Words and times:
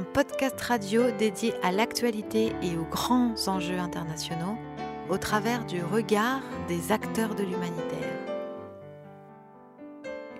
Un 0.00 0.04
podcast 0.14 0.58
radio 0.62 1.10
dédié 1.18 1.52
à 1.62 1.72
l'actualité 1.72 2.54
et 2.62 2.78
aux 2.78 2.86
grands 2.90 3.34
enjeux 3.48 3.78
internationaux 3.78 4.56
au 5.10 5.18
travers 5.18 5.66
du 5.66 5.82
regard 5.82 6.40
des 6.68 6.90
acteurs 6.90 7.34
de 7.34 7.42
l'humanitaire. 7.42 8.16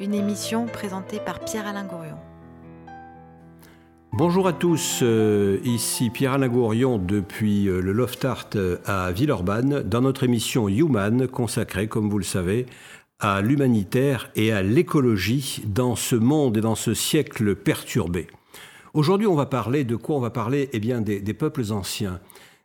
Une 0.01 0.15
émission 0.15 0.65
présentée 0.65 1.19
par 1.19 1.41
Pierre-Alain 1.41 1.85
Gourion. 1.85 2.17
Bonjour 4.13 4.49
à 4.49 4.55
tous, 4.55 5.01
euh, 5.03 5.59
ici 5.63 6.09
Pierre-Alain 6.09 6.49
Gourion 6.49 6.97
depuis 6.97 7.69
euh, 7.69 7.83
le 7.83 7.93
Loft 7.93 8.25
Art 8.25 8.49
euh, 8.55 8.79
à 8.87 9.13
Villeurbanne 9.13 9.83
dans 9.83 10.01
notre 10.01 10.25
émission 10.25 10.71
Human 10.71 11.29
consacrée, 11.29 11.87
comme 11.87 12.09
vous 12.09 12.19
le 12.19 12.25
savez, 12.25 12.65
à 13.19 13.43
l'humanitaire 13.43 14.31
et 14.37 14.53
à 14.53 14.63
l'écologie 14.63 15.63
dans 15.67 15.97
ce 15.97 16.17
monde 16.17 16.57
et 16.57 16.63
dans 16.63 16.77
ce 16.77 16.95
siècle 16.95 17.55
perturbé. 17.57 18.27
Aujourd'hui, 18.93 19.29
on 19.29 19.37
va 19.37 19.47
parler 19.47 19.85
de 19.85 19.95
quoi? 19.95 20.17
On 20.17 20.21
va 20.21 20.31
parler 20.31 20.69
eh 20.73 20.81
bien, 20.81 21.01
des, 21.01 21.35
peuples 21.35 21.71
anciens, 21.71 22.21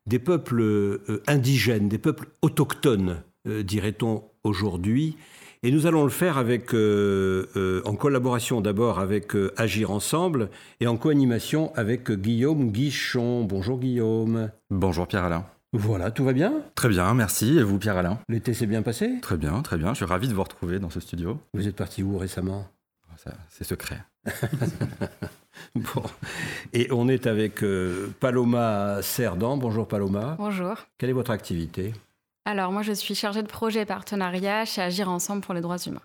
des 0.08 0.20
peuples 0.20 0.62
euh, 0.62 1.24
indigènes, 1.28 1.88
des 1.88 2.00
peuples 2.00 2.28
autochtones, 2.42 3.22
euh, 3.48 3.62
dirait-on 3.62 4.24
aujourd'hui. 4.44 5.18
Et 5.62 5.72
nous 5.72 5.86
allons 5.88 6.04
le 6.04 6.10
faire 6.10 6.38
avec, 6.38 6.74
euh, 6.74 7.82
en 7.86 7.96
collaboration 7.96 8.62
d'abord 8.62 9.00
avec 9.00 9.34
Agir 9.58 9.92
Ensemble 9.92 10.50
et 10.80 10.88
en 10.88 10.98
co-animation 10.98 11.72
avec 11.76 12.12
Guillaume 12.12 12.72
Guichon. 12.72 13.46
Bonjour 13.46 13.80
Guillaume. 13.80 14.52
Bonjour 14.70 15.08
Pierre-Alain. 15.08 15.46
Voilà, 15.74 16.12
tout 16.12 16.24
va 16.24 16.34
bien? 16.34 16.54
Très 16.76 16.90
bien, 16.90 17.14
merci. 17.16 17.58
Et 17.58 17.64
vous, 17.64 17.80
Pierre-Alain? 17.80 18.20
L'été 18.30 18.54
s'est 18.54 18.68
bien 18.68 18.82
passé? 18.82 19.20
Très 19.22 19.38
bien, 19.38 19.62
très 19.62 19.78
bien. 19.78 19.90
Je 19.90 19.98
suis 19.98 20.06
ravi 20.06 20.28
de 20.28 20.34
vous 20.34 20.44
retrouver 20.44 20.80
dans 20.80 20.90
ce 20.90 21.00
studio. 21.00 21.40
Vous 21.54 21.68
êtes 21.68 21.76
parti 21.76 22.04
où 22.04 22.18
récemment? 22.18 22.68
C'est 23.50 23.64
secret. 23.64 24.04
bon. 25.76 26.04
Et 26.74 26.88
on 26.92 27.08
est 27.08 27.28
avec 27.28 27.64
euh, 27.64 28.14
Paloma 28.20 29.02
Cerdan. 29.02 29.58
Bonjour 29.58 29.88
Paloma. 29.88 30.36
Bonjour. 30.38 30.76
Quelle 30.98 31.10
est 31.10 31.14
votre 31.14 31.32
activité? 31.32 31.94
Alors, 32.46 32.72
moi, 32.72 32.82
je 32.82 32.92
suis 32.92 33.16
chargée 33.16 33.42
de 33.42 33.48
projet 33.48 33.82
et 33.82 33.86
partenariat 33.86 34.66
chez 34.66 34.82
Agir 34.82 35.10
Ensemble 35.10 35.42
pour 35.42 35.54
les 35.54 35.62
droits 35.62 35.78
humains. 35.78 36.02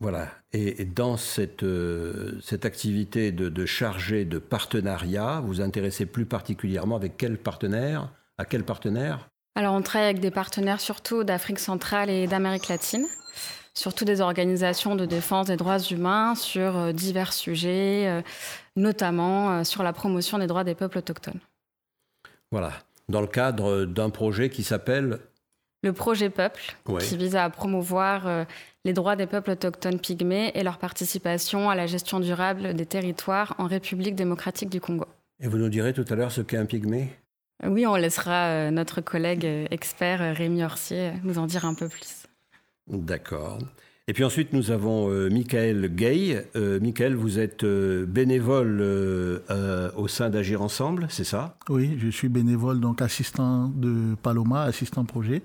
Voilà. 0.00 0.28
Et, 0.52 0.84
dans 0.84 1.16
cette, 1.16 1.62
euh, 1.62 2.38
cette 2.42 2.64
activité 2.64 3.32
de, 3.32 3.48
de 3.48 3.66
chargé 3.66 4.24
de 4.24 4.38
partenariat, 4.38 5.40
vous 5.40 5.48
vous 5.48 5.60
intéressez 5.60 6.06
plus 6.06 6.26
particulièrement 6.26 6.96
avec 6.96 7.16
quel 7.16 7.38
partenaire? 7.38 8.10
À 8.38 8.44
quel 8.44 8.64
partenaire? 8.64 9.30
Alors 9.56 9.74
on 9.74 9.82
travaille 9.82 10.08
avec 10.08 10.20
des 10.20 10.30
partenaires 10.30 10.80
surtout 10.80 11.24
d'Afrique 11.24 11.58
centrale 11.58 12.08
et 12.08 12.26
d'Amérique 12.26 12.68
latine, 12.68 13.06
surtout 13.74 14.04
des 14.04 14.20
organisations 14.20 14.96
de 14.96 15.06
défense 15.06 15.46
des 15.46 15.56
droits 15.56 15.78
humains 15.78 16.34
sur 16.34 16.76
euh, 16.76 16.92
divers 16.92 17.32
sujets, 17.32 18.06
euh, 18.08 18.22
notamment 18.76 19.50
euh, 19.50 19.64
sur 19.64 19.82
la 19.82 19.92
promotion 19.92 20.38
des 20.38 20.46
droits 20.46 20.64
des 20.64 20.74
peuples 20.74 20.98
autochtones. 20.98 21.40
Voilà, 22.50 22.72
dans 23.08 23.20
le 23.20 23.26
cadre 23.26 23.84
d'un 23.84 24.10
projet 24.10 24.50
qui 24.50 24.62
s'appelle 24.62 25.20
le 25.82 25.94
projet 25.94 26.28
Peuple, 26.28 26.76
qui 26.98 27.16
vise 27.16 27.36
à 27.36 27.48
promouvoir 27.48 28.44
les 28.84 28.92
droits 28.92 29.16
des 29.16 29.26
peuples 29.26 29.52
autochtones 29.52 29.98
pygmées 29.98 30.52
et 30.54 30.62
leur 30.62 30.76
participation 30.76 31.70
à 31.70 31.74
la 31.74 31.86
gestion 31.86 32.20
durable 32.20 32.74
des 32.74 32.84
territoires 32.84 33.54
en 33.56 33.66
République 33.66 34.14
démocratique 34.14 34.68
du 34.68 34.78
Congo. 34.78 35.06
Et 35.42 35.48
vous 35.48 35.56
nous 35.56 35.70
direz 35.70 35.94
tout 35.94 36.04
à 36.10 36.16
l'heure 36.16 36.32
ce 36.32 36.42
qu'est 36.42 36.58
un 36.58 36.66
pygmée? 36.66 37.08
Oui, 37.64 37.86
on 37.86 37.96
laissera 37.96 38.70
notre 38.70 39.00
collègue 39.00 39.46
expert 39.70 40.36
Rémi 40.36 40.62
Orsier 40.64 41.12
nous 41.22 41.38
en 41.38 41.46
dire 41.46 41.64
un 41.64 41.72
peu 41.72 41.88
plus. 41.88 42.19
D'accord. 42.90 43.58
Et 44.08 44.12
puis 44.12 44.24
ensuite, 44.24 44.52
nous 44.52 44.72
avons 44.72 45.08
Michael 45.30 45.94
Gay. 45.94 46.44
Michael, 46.54 47.14
vous 47.14 47.38
êtes 47.38 47.64
bénévole 47.64 48.80
au 49.96 50.08
sein 50.08 50.30
d'Agir 50.30 50.62
Ensemble, 50.62 51.06
c'est 51.10 51.24
ça? 51.24 51.56
Oui, 51.68 51.96
je 51.98 52.08
suis 52.08 52.28
bénévole, 52.28 52.80
donc 52.80 53.02
assistant 53.02 53.68
de 53.68 54.16
Paloma, 54.20 54.62
assistant 54.62 55.04
projet 55.04 55.42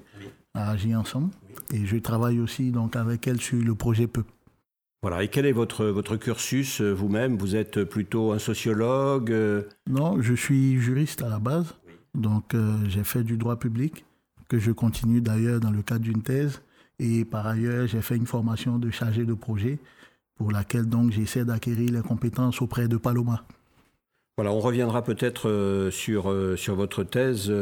à 0.55 0.71
Agir 0.71 0.99
Ensemble. 0.99 1.29
Et 1.71 1.85
je 1.85 1.97
travaille 1.97 2.39
aussi 2.39 2.71
donc 2.71 2.95
avec 2.95 3.27
elle 3.27 3.39
sur 3.39 3.61
le 3.63 3.75
projet 3.75 4.07
Peu. 4.07 4.23
Voilà, 5.03 5.21
et 5.21 5.27
quel 5.27 5.45
est 5.45 5.51
votre, 5.51 5.85
votre 5.85 6.15
cursus 6.15 6.81
vous-même? 6.81 7.37
Vous 7.37 7.55
êtes 7.55 7.83
plutôt 7.83 8.31
un 8.31 8.39
sociologue 8.39 9.31
Non, 9.87 10.19
je 10.19 10.33
suis 10.33 10.79
juriste 10.79 11.21
à 11.21 11.29
la 11.29 11.37
base. 11.37 11.75
Donc 12.15 12.55
euh, 12.55 12.77
j'ai 12.87 13.03
fait 13.03 13.23
du 13.23 13.37
droit 13.37 13.57
public, 13.57 14.05
que 14.47 14.57
je 14.57 14.71
continue 14.71 15.21
d'ailleurs 15.21 15.59
dans 15.59 15.69
le 15.69 15.83
cadre 15.83 16.01
d'une 16.01 16.23
thèse. 16.23 16.61
Et 16.99 17.25
par 17.25 17.45
ailleurs, 17.47 17.87
j'ai 17.87 18.01
fait 18.01 18.15
une 18.15 18.25
formation 18.25 18.77
de 18.77 18.89
chargé 18.89 19.25
de 19.25 19.33
projet 19.33 19.79
pour 20.35 20.51
laquelle 20.51 20.85
donc 20.85 21.11
j'essaie 21.11 21.45
d'acquérir 21.45 21.91
les 21.91 22.01
compétences 22.01 22.61
auprès 22.61 22.87
de 22.87 22.97
Paloma. 22.97 23.43
Voilà, 24.37 24.51
on 24.51 24.59
reviendra 24.59 25.03
peut-être 25.03 25.49
euh, 25.49 25.91
sur, 25.91 26.29
euh, 26.29 26.57
sur 26.57 26.75
votre 26.75 27.03
thèse, 27.03 27.53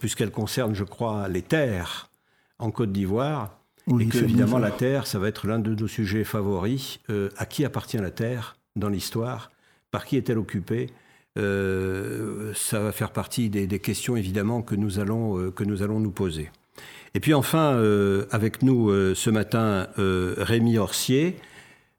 puisqu'elle 0.00 0.30
concerne, 0.30 0.74
je 0.74 0.84
crois, 0.84 1.28
les 1.28 1.42
terres 1.42 2.10
en 2.58 2.70
Côte 2.70 2.90
d'Ivoire. 2.90 3.58
Oui, 3.86 4.04
et 4.04 4.08
que, 4.08 4.18
évidemment, 4.18 4.58
la 4.58 4.70
terre, 4.70 5.06
ça 5.06 5.18
va 5.18 5.28
être 5.28 5.46
l'un 5.46 5.58
de 5.58 5.74
nos 5.74 5.88
sujets 5.88 6.24
favoris. 6.24 7.00
à 7.36 7.46
qui 7.46 7.64
appartient 7.64 7.98
la 7.98 8.10
terre 8.10 8.56
dans 8.76 8.88
l'histoire? 8.88 9.50
Par 9.90 10.04
qui 10.04 10.16
est-elle 10.16 10.38
occupée? 10.38 10.88
Euh, 11.38 12.52
ça 12.54 12.80
va 12.80 12.92
faire 12.92 13.12
partie 13.12 13.48
des, 13.48 13.78
questions 13.78 14.16
évidemment 14.16 14.62
que 14.62 14.74
nous 14.74 14.98
allons, 14.98 15.38
euh, 15.38 15.50
que 15.50 15.62
nous, 15.62 15.82
allons 15.82 16.00
nous 16.00 16.10
poser. 16.10 16.50
Et 17.14 17.20
puis 17.20 17.34
enfin, 17.34 17.72
euh, 17.72 18.26
avec 18.30 18.62
nous 18.62 18.92
ce 19.14 19.30
matin, 19.30 19.88
Rémi 19.96 20.78
Orsier. 20.78 21.36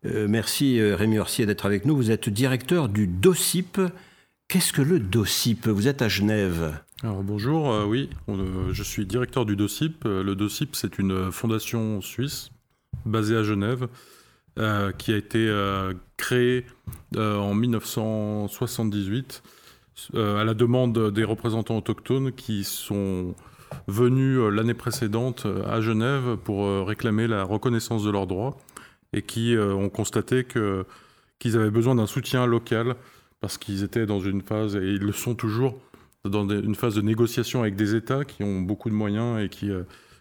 merci 0.03 0.81
Rémi 0.81 1.19
Orsier 1.19 1.45
d'être 1.45 1.65
avec 1.65 1.85
nous. 1.85 1.95
Vous 1.95 2.11
êtes 2.11 2.29
directeur 2.29 2.89
du 2.89 3.07
DOCIP. 3.07 3.79
Qu'est-ce 4.47 4.73
que 4.73 4.81
le 4.81 4.99
DOCIP? 4.99 5.67
Vous 5.67 5.87
êtes 5.87 6.01
à 6.01 6.07
Genève. 6.07 6.79
Alors 7.03 7.23
bonjour, 7.23 7.87
oui, 7.87 8.09
je 8.27 8.83
suis 8.83 9.05
directeur 9.05 9.45
du 9.45 9.55
DOCIP. 9.55 10.03
Le 10.05 10.35
DOCIP, 10.35 10.75
c'est 10.75 10.99
une 10.99 11.31
fondation 11.31 12.01
suisse 12.01 12.51
basée 13.05 13.35
à 13.35 13.43
Genève 13.43 13.87
euh, 14.57 14.91
qui 14.91 15.13
a 15.13 15.17
été 15.17 15.47
euh, 15.47 15.93
créé 16.17 16.65
euh, 17.15 17.37
en 17.37 17.53
1978 17.53 19.41
à 20.15 20.43
la 20.43 20.53
demande 20.53 21.11
des 21.11 21.23
représentants 21.23 21.77
autochtones 21.77 22.31
qui 22.31 22.63
sont 22.63 23.35
venus 23.89 24.39
l'année 24.51 24.73
précédente 24.73 25.47
à 25.67 25.81
Genève 25.81 26.37
pour 26.43 26.85
réclamer 26.85 27.27
la 27.27 27.43
reconnaissance 27.43 28.03
de 28.03 28.09
leurs 28.09 28.27
droits 28.27 28.57
et 29.13 29.21
qui 29.21 29.55
ont 29.57 29.89
constaté 29.89 30.45
qu'ils 31.39 31.57
avaient 31.57 31.71
besoin 31.71 31.95
d'un 31.95 32.05
soutien 32.05 32.45
local 32.45 32.95
parce 33.41 33.57
qu'ils 33.57 33.83
étaient 33.83 34.05
dans 34.05 34.19
une 34.19 34.41
phase, 34.41 34.75
et 34.75 34.79
ils 34.79 35.01
le 35.01 35.13
sont 35.13 35.33
toujours, 35.33 35.79
dans 36.25 36.47
une 36.49 36.75
phase 36.75 36.95
de 36.95 37.01
négociation 37.01 37.61
avec 37.61 37.75
des 37.75 37.95
États 37.95 38.25
qui 38.25 38.43
ont 38.43 38.61
beaucoup 38.61 38.89
de 38.89 38.95
moyens 38.95 39.41
et 39.41 39.49
qui, 39.49 39.71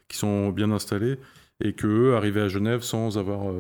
qui 0.09 0.17
sont 0.17 0.51
bien 0.51 0.71
installés, 0.71 1.19
et 1.63 1.73
qu'eux 1.73 2.15
arrivaient 2.15 2.43
à 2.43 2.49
Genève 2.49 2.83
sans 2.83 3.19
avoir 3.19 3.53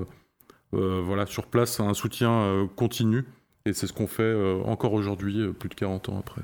euh, 0.74 1.00
voilà, 1.02 1.24
sur 1.26 1.46
place 1.46 1.80
un 1.80 1.94
soutien 1.94 2.30
euh, 2.30 2.66
continu. 2.66 3.24
Et 3.64 3.72
c'est 3.72 3.86
ce 3.86 3.92
qu'on 3.92 4.06
fait 4.06 4.22
euh, 4.22 4.60
encore 4.64 4.92
aujourd'hui, 4.92 5.52
plus 5.52 5.68
de 5.68 5.74
40 5.74 6.10
ans 6.10 6.18
après. 6.18 6.42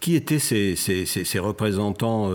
Qui 0.00 0.14
étaient 0.14 0.38
ces, 0.38 1.38
représentants 1.40 2.30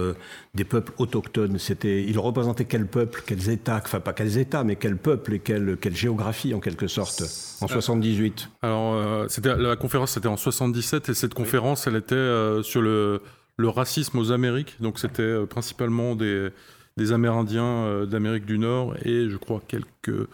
des 0.54 0.66
peuples 0.66 0.92
autochtones? 0.98 1.58
C'était, 1.58 2.04
Ils 2.04 2.20
représentaient 2.20 2.66
quel 2.66 2.86
peuple, 2.86 3.24
quels 3.26 3.50
États 3.50 3.78
Enfin, 3.78 4.02
pas 4.02 4.12
quels 4.12 4.38
États, 4.38 4.66
mais 4.66 4.76
quel 4.76 4.98
peuple 4.98 5.36
et 5.36 5.40
quelle, 5.40 5.78
quelle 5.78 5.96
géographie, 5.96 6.54
en 6.54 6.60
quelque 6.60 6.88
sorte, 6.88 7.24
en 7.62 7.68
78 7.68 8.50
Alors, 8.62 9.30
c'était, 9.30 9.56
la 9.56 9.78
conférence, 9.78 10.12
c'était 10.12 10.28
en 10.28 10.36
77, 10.36 11.10
et 11.10 11.14
cette 11.14 11.34
conférence, 11.34 11.88
elle 11.88 11.96
était 11.96 12.62
sur 12.64 12.82
le, 12.82 13.22
le, 13.56 13.70
racisme 13.70 14.20
aux 14.20 14.34
Amériques. 14.34 14.76
Donc, 14.82 15.00
c'était 15.00 15.46
principalement 15.46 16.16
des, 16.16 16.50
des 16.98 17.14
Amérindiens 17.14 18.06
d'Amérique 18.06 18.46
du 18.46 18.60
Nord 18.60 18.96
et, 19.06 19.30
je 19.30 19.38
crois, 19.38 19.62
quelques 19.66 20.28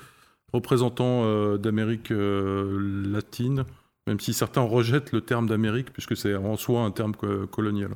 représentants 0.54 1.24
euh, 1.26 1.58
d'Amérique 1.58 2.12
euh, 2.12 3.12
latine, 3.12 3.66
même 4.08 4.20
si 4.20 4.34
certains 4.34 4.62
rejettent 4.62 5.12
le 5.12 5.22
terme 5.22 5.48
d'Amérique, 5.48 5.92
puisque 5.94 6.18
c'est 6.18 6.36
en 6.36 6.58
soi 6.58 6.82
un 6.82 6.92
terme 6.92 7.14
colonial. 7.52 7.92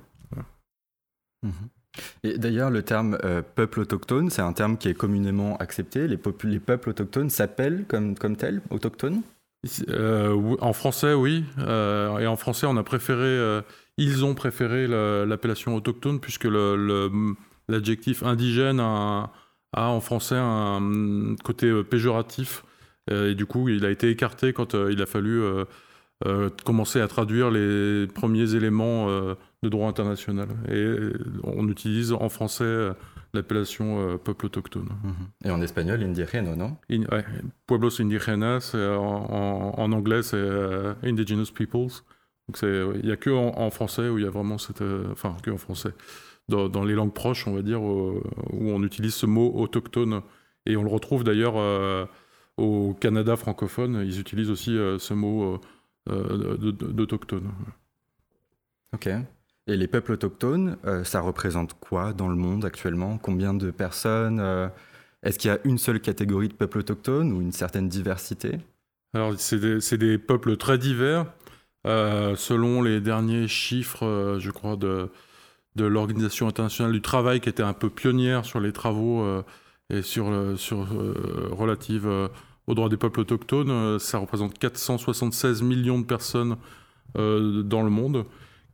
Mhm. 1.43 1.51
Et 2.23 2.37
d'ailleurs, 2.37 2.69
le 2.69 2.83
terme 2.83 3.17
euh, 3.23 3.41
peuple 3.41 3.81
autochtone, 3.81 4.29
c'est 4.29 4.41
un 4.41 4.53
terme 4.53 4.77
qui 4.77 4.87
est 4.87 4.93
communément 4.93 5.57
accepté. 5.57 6.07
Les, 6.07 6.19
les 6.43 6.59
peuples 6.59 6.89
autochtones 6.89 7.29
s'appellent 7.29 7.85
comme, 7.87 8.15
comme 8.15 8.35
tels, 8.35 8.61
autochtones? 8.69 9.21
En 10.61 10.73
français, 10.73 11.13
oui. 11.13 11.43
et 11.57 12.27
en 12.27 12.35
français, 12.35 12.67
on 12.67 12.77
a 12.77 12.83
préféré, 12.83 13.61
ils 13.97 14.23
ont 14.23 14.35
préféré 14.35 14.87
l'appellation 14.87 15.75
autochtone, 15.75 16.19
puisque 16.19 16.47
l'adjectif 17.67 18.23
indigène 18.23 18.79
a 18.79 19.31
a 19.73 19.89
en 19.89 20.01
français 20.01 20.37
un 20.37 21.35
côté 21.43 21.67
euh, 21.67 21.83
péjoratif. 21.83 22.63
Euh, 23.09 23.31
et 23.31 23.35
du 23.35 23.45
coup, 23.45 23.69
il 23.69 23.85
a 23.85 23.89
été 23.89 24.09
écarté 24.09 24.53
quand 24.53 24.75
euh, 24.75 24.91
il 24.91 25.01
a 25.01 25.05
fallu 25.05 25.41
commencer 26.65 26.99
à 26.99 27.07
traduire 27.07 27.51
les 27.51 28.07
premiers 28.07 28.55
éléments 28.55 29.07
de 29.07 29.69
droit 29.69 29.87
international. 29.87 30.49
Et 30.69 30.95
on 31.43 31.67
utilise 31.67 32.13
en 32.13 32.29
français 32.29 32.89
l'appellation 33.33 34.17
peuple 34.17 34.47
autochtone. 34.47 34.89
Mhm. 35.03 35.13
Et 35.45 35.51
en 35.51 35.61
espagnol, 35.61 36.01
indigeno, 36.01 36.55
non? 36.55 36.77
Pueblos 37.67 38.01
indígenas, 38.01 38.75
en, 38.75 39.73
en, 39.77 39.91
anglais, 39.91 40.23
c'est 40.23 40.43
Indigenous 41.03 41.51
Peoples. 41.53 42.01
Donc 42.47 42.59
il 42.61 43.01
n'y 43.03 43.11
a 43.11 43.17
que 43.17 43.29
en, 43.29 43.69
français 43.69 44.09
où 44.09 44.17
il 44.17 44.23
y 44.23 44.27
a 44.27 44.31
vraiment 44.31 44.57
cette... 44.57 44.83
enfin, 45.11 45.35
que 45.43 45.51
en 45.51 45.57
français. 45.57 45.93
Dans, 46.49 46.69
dans, 46.69 46.85
les 46.85 46.93
langues 46.95 47.13
proches, 47.13 47.45
on 47.45 47.53
va 47.53 47.61
dire, 47.61 47.81
où 47.83 48.21
on 48.53 48.81
utilise 48.83 49.13
ce 49.13 49.25
mot 49.25 49.51
autochtone. 49.55 50.21
Et 50.65 50.77
on 50.77 50.83
le 50.83 50.89
retrouve 50.89 51.23
d'ailleurs 51.23 51.55
au 52.57 52.93
Canada 52.99 53.35
francophone, 53.35 54.03
ils 54.05 54.19
utilisent 54.19 54.49
aussi 54.49 54.71
ce 54.97 55.13
mot 55.13 55.59
d'autochtone. 56.07 57.51
Ok. 58.93 59.09
Et 59.67 59.75
les 59.75 59.87
peuples 59.87 60.13
autochtones, 60.13 60.77
euh, 60.85 61.03
ça 61.03 61.19
représente 61.19 61.73
quoi 61.73 62.13
dans 62.13 62.29
le 62.29 62.35
monde 62.35 62.63
actuellement? 62.63 63.17
Combien 63.17 63.53
de 63.53 63.69
personnes 63.69 64.39
euh, 64.39 64.69
Est-ce 65.23 65.37
qu'il 65.37 65.51
y 65.51 65.53
a 65.53 65.59
une 65.65 65.77
seule 65.77 65.99
catégorie 65.99 66.47
de 66.47 66.53
peuples 66.53 66.79
autochtones 66.79 67.33
ou 67.33 67.41
une 67.41 67.51
certaine 67.51 67.89
diversité? 67.89 68.59
Alors, 69.13 69.33
c'est 69.37 69.59
des, 69.59 69.97
des, 69.97 70.17
peuples 70.17 70.55
très 70.55 70.77
divers. 70.77 71.25
Euh, 71.85 72.35
selon 72.35 72.81
les 72.81 73.01
derniers 73.01 73.47
chiffres, 73.47 74.37
je 74.39 74.51
crois, 74.51 74.77
de, 74.77 75.09
de 75.75 75.85
l'Organisation 75.85 76.47
internationale 76.47 76.93
du 76.93 77.01
travail, 77.01 77.41
qui 77.41 77.49
était 77.49 77.63
un 77.63 77.73
peu 77.73 77.89
pionnière 77.89 78.45
sur 78.45 78.61
les 78.61 78.71
travaux 78.71 79.25
et 79.89 80.01
sur, 80.01 80.57
sur 80.57 80.87
relative 81.51 82.29
aux 82.67 82.75
droits 82.75 82.89
des 82.89 82.97
peuples 82.97 83.21
autochtones, 83.21 83.97
ça 83.99 84.17
représente 84.17 84.59
476 84.59 85.61
millions 85.61 85.99
de 85.99 86.05
personnes 86.05 86.57
dans 87.15 87.81
le 87.81 87.89
monde 87.89 88.25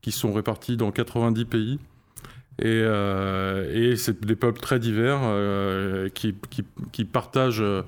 qui 0.02 0.12
sont 0.12 0.34
répartis 0.34 0.78
dans 0.78 0.92
90 0.92 1.46
pays. 1.46 1.80
Et, 2.60 2.66
euh, 2.68 3.72
et 3.74 3.96
c'est 3.96 4.24
des 4.24 4.36
peuples 4.36 4.60
très 4.60 4.78
divers 4.78 5.22
euh, 5.24 6.08
qui, 6.10 6.36
partagent 7.06 7.64
euh, 7.64 7.82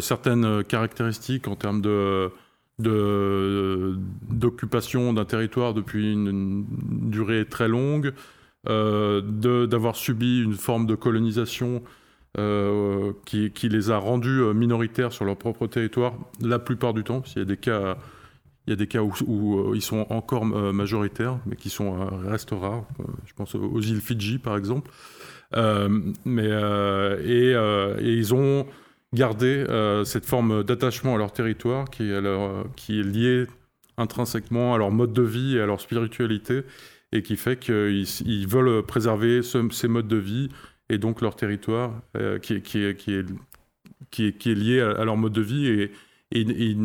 certaines 0.00 0.64
caractéristiques 0.64 1.46
en 1.46 1.54
termes 1.54 1.82
d'occupation 2.78 5.12
d'un 5.12 5.24
territoire 5.24 5.72
depuis 5.74 6.12
une, 6.12 6.66
durée 7.10 7.46
très 7.46 7.68
longue, 7.68 8.12
d'avoir 8.64 9.94
subi 9.94 10.42
une 10.42 10.54
forme 10.54 10.86
de 10.86 10.96
colonisation 10.96 11.84
qui, 12.36 13.50
qui, 13.50 13.68
les 13.68 13.90
a 13.90 13.98
rendus 13.98 14.40
minoritaires 14.54 15.12
sur 15.12 15.24
leur 15.24 15.36
propre 15.36 15.66
territoire 15.66 16.14
la 16.40 16.58
plupart 16.58 16.94
du 16.94 17.04
temps, 17.04 17.20
parce 17.20 17.32
qu'il 17.32 17.42
y 17.42 17.44
a 17.44 17.48
des 17.48 17.56
cas 17.56 17.96
il 18.66 18.70
y 18.70 18.72
a 18.72 18.76
des 18.76 18.86
cas 18.86 19.00
où, 19.02 19.58
euh, 19.58 19.72
ils 19.74 19.82
sont 19.82 20.06
encore 20.10 20.44
euh, 20.44 20.72
majoritaires, 20.72 21.38
mais 21.46 21.56
qui 21.56 21.68
sont, 21.68 22.00
euh, 22.00 22.30
restent 22.30 22.52
rares. 22.52 22.86
je 23.26 23.32
pense 23.34 23.54
aux 23.54 23.80
îles 23.80 24.00
Fidji, 24.00 24.38
par 24.38 24.56
exemple. 24.56 24.90
mais, 26.24 26.48
et, 27.24 27.54
ils 28.00 28.34
ont 28.34 28.66
gardé 29.12 29.64
cette 30.04 30.24
forme 30.24 30.62
d'attachement 30.64 31.14
à 31.14 31.18
leur 31.18 31.32
territoire 31.32 31.90
qui 31.90 32.04
est, 32.04 32.14
est 32.14 33.02
liée 33.02 33.46
intrinsèquement 33.98 34.74
à 34.74 34.78
leur 34.78 34.90
mode 34.90 35.12
de 35.12 35.22
vie 35.22 35.56
et 35.56 35.60
à 35.60 35.66
leur 35.66 35.80
spiritualité, 35.80 36.62
et 37.12 37.22
qui 37.22 37.36
fait 37.36 37.58
qu'ils 37.58 38.06
ils 38.24 38.48
veulent 38.48 38.82
préserver 38.84 39.42
ces 39.42 39.88
modes 39.88 40.08
de 40.08 40.16
vie 40.16 40.48
et 40.92 40.98
donc 40.98 41.20
leur 41.20 41.36
territoire 41.36 41.92
qui, 42.42 42.60
qui, 42.62 42.84
est, 42.84 42.96
qui, 42.96 43.14
est, 43.14 43.26
qui, 44.10 44.26
est, 44.26 44.32
qui, 44.38 44.50
est, 44.50 44.54
lié 44.54 44.80
à, 44.80 45.04
leur 45.04 45.16
mode 45.16 45.32
de 45.32 45.42
vie. 45.42 45.66
Et, 45.66 45.92
et, 46.30 46.40
et 46.40 46.76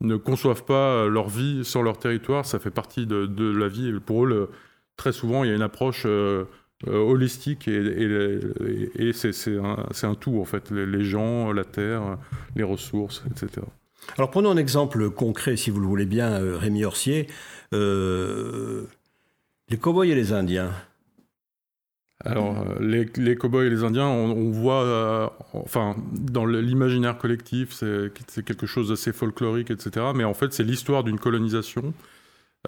ne 0.00 0.16
conçoivent 0.16 0.64
pas 0.64 1.04
euh, 1.04 1.08
leur 1.08 1.28
vie 1.28 1.64
sans 1.64 1.82
leur 1.82 1.98
territoire. 1.98 2.46
Ça 2.46 2.58
fait 2.58 2.70
partie 2.70 3.06
de, 3.06 3.50
la 3.50 3.68
vie. 3.68 3.92
pour 4.04 4.26
eux, 4.26 4.50
très 4.96 5.12
souvent, 5.12 5.44
il 5.44 5.50
y 5.50 5.52
a 5.52 5.56
une 5.56 5.62
approche 5.62 6.04
euh, 6.06 6.44
euh, 6.86 6.98
holistique 6.98 7.68
et, 7.68 9.12
c'est 9.12 9.56
un, 9.56 10.14
tout, 10.14 10.40
en 10.40 10.44
fait. 10.44 10.70
Les, 10.70 11.04
gens, 11.04 11.52
la 11.52 11.64
terre, 11.64 12.18
les 12.54 12.64
ressources, 12.64 13.24
etc. 13.30 13.66
Alors 14.18 14.30
prenons 14.30 14.50
un 14.50 14.56
exemple 14.56 15.10
concret, 15.10 15.56
si 15.56 15.70
vous 15.70 15.80
le 15.80 15.86
voulez 15.86 16.06
bien, 16.06 16.38
Rémi 16.58 16.84
Orsier. 16.84 17.26
les 17.72 17.78
cow 19.80 20.04
et 20.04 20.14
les 20.14 20.32
Indiens. 20.32 20.70
Alors, 22.24 22.58
euh, 22.58 22.76
les, 22.80 23.06
les 23.16 23.36
cow-boys 23.36 23.66
et 23.66 23.70
les 23.70 23.84
Indiens, 23.84 24.06
on, 24.06 24.50
voit, 24.50 24.82
euh, 24.82 25.28
enfin, 25.52 25.96
dans 26.12 26.46
l'imaginaire 26.46 27.18
collectif, 27.18 27.72
c'est 27.72 28.44
quelque 28.44 28.66
chose 28.66 28.88
d'assez 28.88 29.12
folklorique, 29.12 29.70
etc. 29.70 30.06
Mais 30.14 30.24
en 30.24 30.34
fait, 30.34 30.52
c'est 30.52 30.64
l'histoire 30.64 31.04
d'une 31.04 31.18
colonisation, 31.18 31.92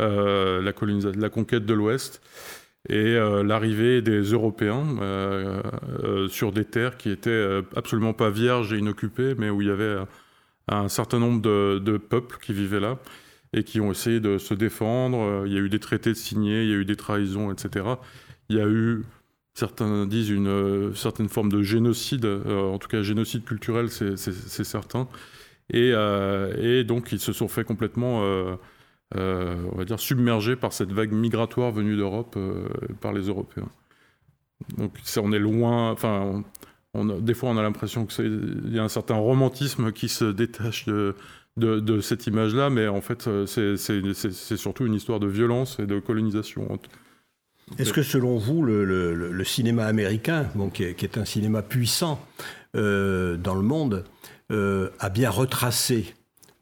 euh, 0.01 0.61
la, 0.61 1.29
conquête 1.31 1.65
de 1.65 1.75
l'Ouest, 1.75 2.21
et 2.89 3.15
l'arrivée 3.45 4.03
des 4.03 4.23
Européens 4.23 4.85
sur 6.29 6.53
des 6.53 6.65
terres 6.65 6.97
qui 6.97 7.11
étaient 7.11 7.61
absolument 7.75 8.13
pas 8.15 8.31
vierges 8.31 8.73
et 8.73 8.79
inoccupées, 8.79 9.35
mais 9.37 9.51
où 9.51 9.61
il 9.61 9.69
y 9.69 9.71
avait 9.71 9.97
un 10.69 10.89
certain 10.89 11.19
nombre 11.19 11.43
de, 11.43 11.81
de 11.81 11.97
peuples 11.99 12.39
qui 12.41 12.53
vivaient 12.53 12.81
là 12.81 12.99
et 13.53 13.65
qui 13.65 13.81
ont 13.81 13.91
essayé 13.91 14.21
de 14.21 14.39
se 14.39 14.55
défendre. 14.55 15.45
Il 15.47 15.53
y 15.53 15.57
a 15.57 15.61
eu 15.61 15.69
des 15.69 15.81
traités 15.81 16.15
signés, 16.15 16.63
il 16.63 16.71
y 16.71 16.73
a 16.73 16.77
eu 16.77 16.85
des 16.85 16.97
trahisons, 16.97 17.51
etc. 17.53 17.85
Il 18.49 18.57
y 18.57 18.61
a 18.61 18.67
eu 18.67 19.03
Certains 19.59 20.07
disent 20.07 20.31
une 20.31 20.47
euh, 20.47 20.95
certaine 20.95 21.29
forme 21.29 21.51
de 21.51 21.63
génocide, 21.63 22.25
euh, 22.27 22.71
en 22.71 22.79
tout 22.79 22.87
cas 22.87 23.03
génocide 23.03 23.45
culturel, 23.45 23.91
c'est 23.91 24.17
certain. 24.63 25.09
Et, 25.71 25.91
euh, 25.93 26.55
et, 26.81 26.85
donc 26.85 27.11
ils 27.11 27.19
se 27.19 27.33
sont 27.33 27.49
fait 27.49 27.65
complètement, 27.65 28.21
on 29.17 29.77
va 29.77 29.85
dire, 29.85 29.99
submerger 29.99 30.55
par 30.55 30.73
cette 30.73 30.93
vague 30.93 31.11
migratoire 31.11 31.73
venue 31.73 31.97
d'Europe 31.97 32.39
par 33.01 33.13
les 33.13 33.23
Européens. 33.23 33.69
Donc 34.77 34.93
on 35.17 35.33
est 35.33 35.41
loin, 35.41 35.91
enfin, 35.91 36.45
on, 36.95 37.07
des 37.07 37.35
fois 37.35 37.51
on 37.51 37.57
a 37.57 37.63
l'impression 37.63 38.07
qu'il 38.07 38.71
y 38.73 38.79
a 38.79 38.85
un 38.85 38.89
certain 38.89 39.17
romantisme 39.17 39.91
qui 39.91 40.09
se 40.09 40.27
détache 40.27 40.87
de 40.87 42.01
cette 42.01 42.29
image-là, 42.29 42.71
mais 42.71 42.87
en 42.87 43.01
fait 43.01 43.29
c'est 43.47 44.57
surtout 44.57 44.87
une 44.87 44.95
histoire 44.95 45.19
de 45.19 45.27
violence 45.27 45.81
et 45.81 45.87
de 45.87 45.99
colonisation. 45.99 46.79
Est-ce 47.79 47.93
que 47.93 48.03
selon 48.03 48.39
vous, 48.39 48.63
le, 48.63 49.45
cinéma 49.45 49.87
américain, 49.87 50.47
qui, 50.73 50.85
est, 50.85 51.19
un 51.19 51.25
cinéma 51.25 51.63
puissant 51.63 52.21
euh, 52.77 53.37
dans 53.37 53.55
le 53.55 53.63
monde, 53.63 54.05
euh, 54.51 54.91
a 54.99 55.09
bien 55.09 55.31
retracé 55.31 56.15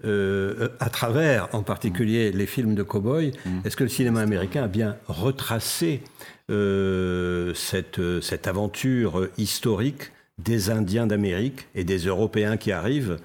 euh, 0.04 0.68
à 0.78 0.90
travers, 0.90 1.48
en 1.52 1.62
particulier, 1.62 2.30
les 2.32 2.46
films 2.46 2.75
de 2.75 2.82
cow-boys, 2.82 3.30
mm. 3.44 3.60
est-ce 3.64 3.76
que 3.76 3.84
le 3.84 3.90
cinéma 3.90 4.20
américain 4.20 4.64
a 4.64 4.68
bien 4.68 4.96
retracé 5.06 6.02
cette, 6.48 8.20
cette, 8.20 8.46
aventure 8.46 9.28
historique 9.36 10.12
des 10.38 10.70
Indiens 10.70 11.06
d'Amérique 11.06 11.66
et 11.75 11.82
des 11.82 11.98
Européens 11.98 12.56
qui 12.56 12.70
arrivent 12.70 13.18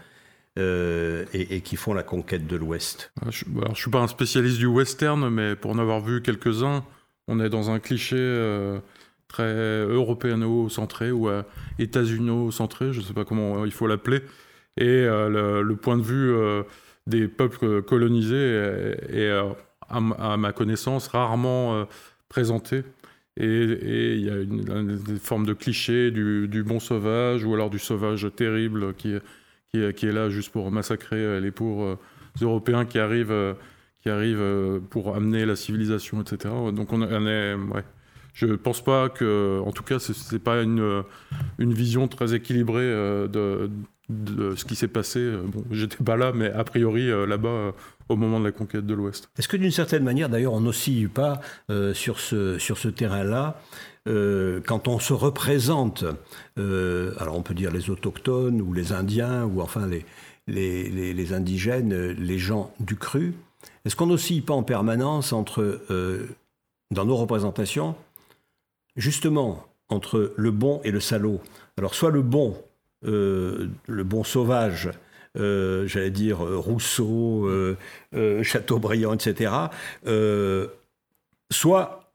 et, 0.58 1.62
qui 1.64 1.76
font 1.76 1.94
la 1.94 2.02
conquête 2.02 2.48
de 2.48 2.56
l'Ouest? 2.56 3.12
Je 3.30 3.46
ne 3.48 3.76
suis 3.76 3.92
pas 3.92 4.00
un 4.00 4.08
spécialiste 4.08 4.58
du 4.58 4.66
western, 4.66 5.30
mais 5.30 5.56
pour 5.56 5.70
en 5.70 5.78
avoir 5.78 6.02
vu 6.02 6.24
quelques-uns, 6.24 6.84
on 7.32 7.40
est 7.40 7.50
dans 7.50 7.72
un 7.72 7.80
cliché 7.80 8.18
euh, 8.18 8.80
très 9.28 9.54
européano-centré 9.86 11.12
ou 11.12 11.30
euh, 11.30 11.44
états-unio-centré, 11.80 12.92
je 12.92 13.00
ne 13.00 13.06
sais 13.06 13.14
pas 13.14 13.24
comment 13.24 13.66
il 13.66 13.72
faut 13.72 13.88
l'appeler. 13.88 14.22
Et 14.78 14.86
euh, 14.86 15.62
le, 15.64 15.76
point 15.76 15.98
de 15.98 16.04
vue 16.04 16.36
des 17.08 17.28
peuples 17.28 17.82
colonisés 17.84 18.96
est, 19.10 19.32
à, 19.90 20.38
ma 20.38 20.52
connaissance, 20.52 21.08
rarement 21.08 21.88
présenté. 22.30 22.84
Et 23.38 24.16
il 24.16 24.26
y 24.26 24.30
a 24.30 24.36
une, 24.36 24.98
forme 25.20 25.46
de 25.46 25.54
cliché 25.54 26.12
du, 26.12 26.64
bon 26.64 26.80
sauvage 26.80 27.46
ou 27.46 27.54
alors 27.54 27.70
du 27.70 27.80
sauvage 27.80 28.28
terrible 28.36 28.94
qui, 28.94 29.16
qui, 29.72 29.80
est 29.80 30.12
là 30.12 30.30
juste 30.30 30.52
pour 30.52 30.70
massacrer 30.72 31.40
les 31.40 31.52
pauvres 31.52 31.98
Européens 32.42 32.86
qui 32.86 33.00
arrivent 33.00 33.56
qui 34.02 34.10
arrivent 34.10 34.42
euh, 34.42 34.80
pour 34.90 35.16
amener 35.16 35.46
la 35.46 35.56
civilisation, 35.56 36.22
etc. 36.22 36.54
Donc 36.74 36.92
on, 36.92 37.02
est, 37.02 37.54
ouais. 37.54 37.84
Je 38.34 38.48
pense 38.48 38.84
pas 38.84 39.10
que, 39.10 39.62
en 39.66 39.72
tout 39.72 39.84
cas, 39.84 40.00
c'est 40.00 40.40
pas 40.40 40.62
une, 40.62 41.04
une 41.60 41.74
vision 41.74 42.08
très 42.08 42.34
équilibrée 42.34 42.80
euh, 42.82 43.28
de, 43.28 44.56
ce 44.56 44.66
qui 44.66 44.76
s'est 44.76 44.88
passé. 44.88 45.34
Bon, 45.46 45.64
j'étais 45.70 46.04
pas 46.04 46.16
là, 46.16 46.32
mais 46.34 46.52
a 46.52 46.64
priori 46.64 47.10
euh, 47.10 47.26
là-bas 47.26 47.74
au 48.10 48.16
moment 48.16 48.40
de 48.40 48.46
la 48.46 48.52
conquête 48.52 48.86
de 48.86 48.94
l'Ouest. 48.94 49.30
Est-ce 49.38 49.48
que 49.48 49.58
d'une 49.58 49.72
certaine 49.72 50.04
manière, 50.04 50.30
d'ailleurs, 50.30 50.54
on 50.54 50.62
n'oscille 50.62 51.10
pas 51.10 51.40
sur 51.94 52.20
ce, 52.20 52.58
sur 52.58 52.78
ce 52.78 52.90
terrain-là 52.90 53.62
quand 54.06 54.88
on 54.88 54.98
se 54.98 55.14
représente, 55.14 56.04
alors 56.58 57.38
on 57.38 57.44
peut 57.44 57.54
dire 57.54 57.72
les 57.72 57.90
autochtones 57.90 58.60
ou 58.60 58.74
les 58.74 58.92
Indiens 58.92 59.46
ou 59.46 59.62
enfin 59.62 59.88
les, 59.88 60.06
les, 60.48 61.14
les 61.14 61.34
indigènes, 61.34 61.94
les 62.12 62.38
gens 62.40 62.74
du 62.80 62.96
cru, 62.96 63.36
est-ce 63.86 63.96
qu'on 63.96 64.08
n'oscille 64.08 64.44
pas 64.44 64.54
en 64.54 64.64
permanence 64.64 65.34
entre, 65.34 65.82
euh, 65.90 66.28
dans 66.92 67.06
nos 67.06 67.16
représentations, 67.16 67.96
justement, 68.96 69.66
entre 69.90 70.34
le 70.38 70.52
bon 70.52 70.82
et 70.84 70.92
le 70.92 71.00
salaud? 71.00 71.42
Alors, 71.78 71.96
soit 71.96 72.12
le 72.12 72.22
bon, 72.22 72.58
euh, 73.06 73.70
le 73.88 74.04
bon 74.04 74.24
sauvage, 74.24 74.92
euh, 75.38 75.88
j'allais 75.88 76.12
dire 76.12 76.40
Rousseau, 76.40 77.50
Chateaubriand, 78.44 79.14
etc., 79.14 79.54
soit 81.52 82.14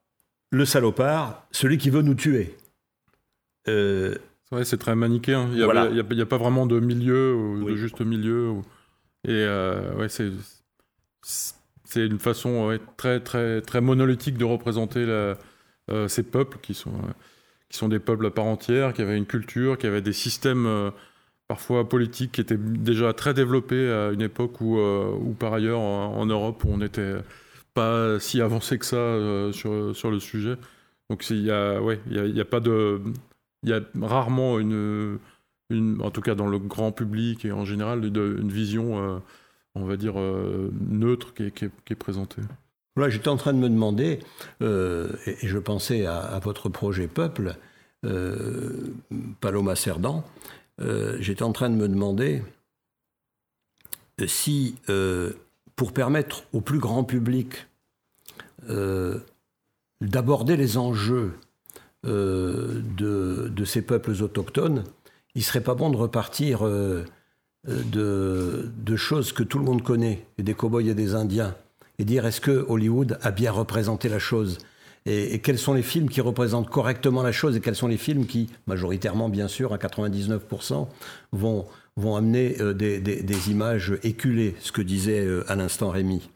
le 0.50 0.64
salopard, 0.64 1.46
celui 1.50 1.78
qui 1.78 1.90
veut 1.90 2.02
nous 2.02 2.14
tuer. 2.14 2.56
C'est 3.66 4.78
très 4.78 4.94
manichéen. 4.94 5.48
Il 5.50 5.56
n'y 5.56 5.64
a, 5.64 6.22
a, 6.22 6.26
pas 6.26 6.38
vraiment 6.38 6.66
de 6.66 6.78
milieu, 6.78 7.34
ou 7.34 7.68
de 7.68 7.74
juste 7.74 8.00
milieu. 8.00 8.54
Et 9.26 9.44
ouais, 9.98 10.08
c'est 10.08 10.30
c'est 11.84 12.06
une 12.06 12.18
façon 12.18 12.78
très, 12.96 13.20
très, 13.20 13.60
très 13.60 13.80
monolithique 13.80 14.38
de 14.38 14.44
représenter 14.44 15.06
la, 15.06 15.36
ces 16.08 16.22
peuples 16.22 16.58
qui 16.62 16.74
sont, 16.74 16.92
qui 17.68 17.78
sont 17.78 17.88
des 17.88 17.98
peuples 17.98 18.26
à 18.26 18.30
part 18.30 18.44
entière, 18.44 18.92
qui 18.92 19.02
avaient 19.02 19.16
une 19.16 19.26
culture, 19.26 19.78
qui 19.78 19.86
avaient 19.86 20.02
des 20.02 20.12
systèmes 20.12 20.92
parfois 21.48 21.88
politiques 21.88 22.32
qui 22.32 22.40
étaient 22.40 22.56
déjà 22.56 23.12
très 23.12 23.34
développés 23.34 23.90
à 23.90 24.10
une 24.12 24.22
époque 24.22 24.60
où, 24.60 24.78
où 24.78 25.32
par 25.34 25.54
ailleurs, 25.54 25.80
en, 25.80 26.26
Europe, 26.26 26.64
on 26.66 26.78
n'était 26.78 27.14
pas 27.74 28.18
si 28.20 28.40
avancé 28.40 28.78
que 28.78 28.86
ça 28.86 29.52
sur, 29.52 29.94
sur 29.96 30.10
le 30.10 30.20
sujet. 30.20 30.56
Donc 31.10 31.28
il 31.30 31.42
y 31.42 31.50
a, 31.50 31.80
ouais, 31.80 32.00
y 32.08 32.40
a, 32.40 32.44
pas 32.44 32.60
de, 32.60 33.00
il 33.62 33.70
y 33.70 33.72
a 33.72 33.80
rarement 34.00 34.58
une, 34.58 35.18
en 36.00 36.10
tout 36.10 36.20
cas 36.20 36.34
dans 36.34 36.48
le 36.48 36.58
grand 36.58 36.92
public 36.92 37.44
et 37.44 37.52
en 37.52 37.64
général, 37.64 38.04
une, 38.04 38.48
vision, 38.48 38.98
euh, 38.98 39.18
on 39.76 39.84
va 39.84 39.96
dire 39.96 40.18
euh, 40.18 40.70
neutre 40.88 41.34
qui 41.34 41.44
est, 41.44 41.50
qui, 41.50 41.64
est, 41.64 41.94
présentée. 41.94 42.42
Là, 42.96 43.08
j'étais 43.08 43.28
en 43.28 43.36
train 43.36 43.52
de 43.52 43.58
me 43.58 43.68
demander, 43.68 44.20
euh, 44.62 45.12
et, 45.26 45.46
je 45.46 45.58
pensais 45.58 46.06
à, 46.06 46.38
votre 46.42 46.68
projet 46.68 47.06
Peuple, 47.06 47.54
Paloma 49.40 49.74
Cerdan, 49.74 50.24
j'étais 51.18 51.42
en 51.42 51.52
train 51.52 51.70
de 51.70 51.74
me 51.74 51.88
demander 51.88 52.42
si, 54.26 54.76
pour 55.74 55.92
permettre 55.92 56.44
au 56.52 56.60
plus 56.60 56.78
grand 56.78 57.02
public 57.02 57.66
d'aborder 60.00 60.56
les 60.56 60.76
enjeux 60.78 61.34
euh, 62.06 62.82
de, 62.96 63.64
ces 63.64 63.82
peuples 63.82 64.12
autochtones, 64.22 64.84
il 65.34 65.42
serait 65.42 65.62
pas 65.62 65.74
bon 65.74 65.90
de 65.90 65.96
repartir 65.96 66.64
euh, 66.64 67.04
de, 67.66 68.96
choses 68.96 69.32
que 69.32 69.42
tout 69.42 69.58
le 69.58 69.64
monde 69.64 69.82
connaît, 69.82 70.26
et 70.38 70.42
des 70.42 70.54
cow-boys 70.54 70.82
et 70.82 70.94
des 70.94 71.14
Indiens, 71.14 71.54
et 71.98 72.04
dire 72.04 72.26
est-ce 72.26 72.40
que 72.40 72.64
Hollywood 72.68 73.18
a 73.22 73.30
bien 73.30 73.52
représenté 73.52 74.08
la 74.08 74.18
chose 74.18 74.58
et, 75.08 75.38
quels 75.38 75.58
sont 75.58 75.74
les 75.74 75.82
films 75.82 76.08
qui 76.08 76.20
représentent 76.20 76.68
correctement 76.68 77.22
la 77.22 77.30
chose 77.30 77.56
et 77.56 77.60
quels 77.60 77.76
sont 77.76 77.86
les 77.86 77.96
films 77.96 78.26
qui, 78.26 78.48
majoritairement 78.66 79.28
bien 79.28 79.46
sûr, 79.46 79.72
à 79.72 79.76
99%, 79.76 80.88
vont, 81.30 81.64
vont 81.96 82.16
amener 82.16 82.56
euh, 82.60 82.74
des, 82.74 82.98
des, 83.00 83.50
images 83.50 83.96
éculées, 84.02 84.56
ce 84.58 84.72
que 84.72 84.82
disait 84.82 85.26
à 85.46 85.54
l'instant 85.54 85.90
Rémi. 85.90 86.28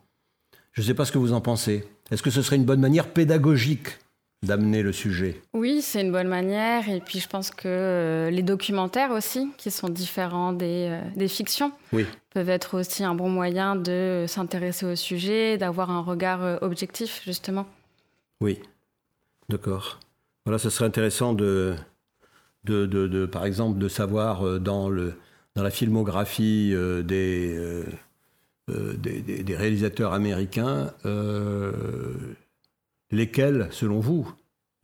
Je 0.73 0.83
ne 0.83 0.87
sais 0.87 0.95
pas 0.95 1.05
ce 1.05 1.11
que 1.11 1.19
vous 1.19 1.33
en 1.33 1.41
pensez. 1.41 1.85
Est-ce 2.13 2.23
que 2.23 2.31
ce 2.31 2.43
serait 2.43 2.57
une 2.57 2.65
bonne 2.65 2.81
manière 2.81 3.09
pédagogique 3.09 3.99
d'amener 4.43 4.83
le 4.83 4.93
sujet 4.93 5.41
Oui, 5.53 5.83
c'est 5.83 6.01
une 6.01 6.13
bonne 6.13 6.29
manière. 6.29 6.89
Et 6.89 7.01
puis 7.01 7.21
je 7.21 7.29
pense 7.29 7.51
que 7.51 7.69
euh, 7.69 8.31
les 8.31 8.43
documentaires 8.43 9.11
aussi, 9.11 9.51
qui 9.59 9.71
sont 9.71 9.89
différents 9.89 10.53
des, 10.53 10.89
euh, 10.91 11.01
des 11.17 11.29
fictions, 11.29 11.73
peuvent 12.31 12.49
être 12.49 12.79
aussi 12.79 13.05
un 13.05 13.15
bon 13.15 13.29
moyen 13.29 13.77
de 13.77 14.25
s'intéresser 14.27 14.87
au 14.87 14.97
sujet, 14.97 15.59
d'avoir 15.59 15.91
un 15.91 16.01
regard 16.01 16.43
euh, 16.43 16.57
objectif, 16.63 17.23
justement. 17.25 17.67
Oui, 18.41 18.61
d'accord. 19.49 20.01
Voilà, 20.47 20.59
ce 20.59 20.71
serait 20.71 20.87
intéressant 20.87 21.35
de, 21.35 21.75
de, 22.65 22.87
de, 22.87 23.27
par 23.27 23.45
exemple, 23.45 23.79
de 23.79 23.89
savoir 23.89 24.59
dans, 24.59 24.89
le, 24.89 25.15
dans 25.55 25.63
la 25.63 25.71
filmographie 25.71 26.75
des 27.05 27.85
des, 28.69 29.57
réalisateurs 29.57 30.15
américains, 30.15 30.95
lesquels, 33.11 33.69
selon 33.71 34.01
vous, 34.01 34.33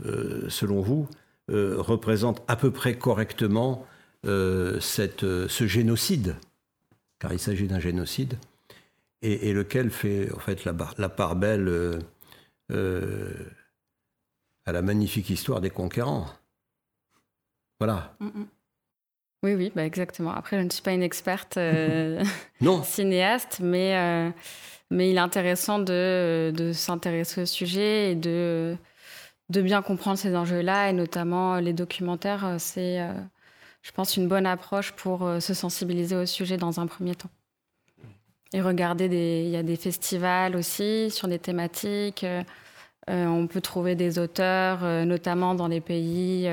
euh, 0.05 0.49
selon 0.49 0.81
vous, 0.81 1.09
représentent 1.49 2.43
à 2.49 2.57
peu 2.57 2.73
près 2.73 2.99
correctement 2.99 3.87
cette, 4.25 5.21
ce 5.21 5.67
génocide, 5.69 6.35
car 7.21 7.33
il 7.33 7.39
s'agit 7.39 7.69
d'un 7.69 7.79
génocide, 7.79 8.35
et, 9.23 9.53
lequel 9.53 9.91
fait 9.91 10.33
en 10.33 10.41
fait 10.41 10.65
la, 10.65 10.75
la 10.99 11.09
part 11.09 11.37
belle 11.37 12.03
à 12.69 14.73
la 14.73 14.83
magnifique 14.83 15.31
histoire 15.31 15.61
des 15.61 15.71
conquérants. 15.71 16.27
Voilà. 17.79 18.17
Mm, 18.21 18.27
mm. 18.27 18.47
Oui, 19.43 19.55
oui, 19.55 19.73
bah 19.75 19.85
exactement. 19.85 20.33
Après, 20.33 20.59
je 20.59 20.63
ne 20.63 20.71
suis 20.71 20.83
pas 20.83 20.93
une 20.93 21.03
experte 21.03 21.57
euh, 21.57 22.25
cinéaste, 22.85 23.61
mais, 23.61 23.97
euh, 23.97 24.31
mais 24.91 25.11
il 25.11 25.17
est 25.17 25.21
intéressant 25.21 25.79
de, 25.79 26.53
de 26.55 26.73
s'intéresser 26.73 27.43
au 27.43 27.47
sujet 27.47 28.13
et 28.13 28.15
de, 28.15 28.77
bien 29.49 29.83
comprendre 29.83 30.19
ces 30.19 30.37
enjeux-là, 30.37 30.91
et 30.91 30.93
notamment 30.93 31.57
les 31.57 31.73
documentaires. 31.73 32.45
Euh, 32.45 32.57
c'est, 32.59 33.01
je 33.83 33.93
pense, 33.93 34.17
une 34.17 34.29
bonne 34.29 34.47
approche 34.47 34.93
pour 34.93 35.29
se 35.41 35.55
sensibiliser 35.55 36.17
au 36.17 36.27
sujet 36.27 36.57
dans 36.57 36.81
un 36.81 36.87
premier 36.87 37.15
temps. 37.15 37.31
Et 38.53 38.61
regarder, 38.61 39.09
des, 39.09 39.43
il 39.45 39.51
y 39.51 39.57
a 39.57 39.63
des 39.63 39.77
festivals 39.77 40.57
aussi 40.57 41.11
sur 41.11 41.29
des 41.29 41.39
thématiques. 41.39 42.25
on 43.09 43.47
peut 43.47 43.61
trouver 43.61 43.95
des 43.95 44.19
auteurs, 44.19 44.83
notamment 45.05 45.55
dans 45.55 45.69
les 45.69 45.81
pays 45.81 46.49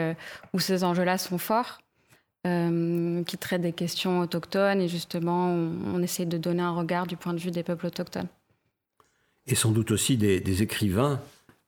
où 0.53 0.59
ces 0.59 0.83
enjeux-là 0.83 1.17
sont 1.17 1.37
forts. 1.37 1.82
Euh, 2.45 3.23
qui 3.23 3.37
traite 3.37 3.61
des 3.61 3.71
questions 3.71 4.19
autochtones 4.19 4.81
et 4.81 4.89
justement 4.89 5.47
on, 5.47 6.03
essaie 6.03 6.25
de 6.25 6.37
donner 6.37 6.61
un 6.61 6.71
regard 6.71 7.07
du 7.07 7.15
point 7.15 7.33
de 7.33 7.39
vue 7.39 7.51
des 7.51 7.63
peuples 7.63 7.85
autochtones. 7.85 8.27
Et 9.47 9.55
sans 9.55 9.71
doute 9.71 9.91
aussi 9.91 10.17
des, 10.17 10.61
écrivains 10.61 11.21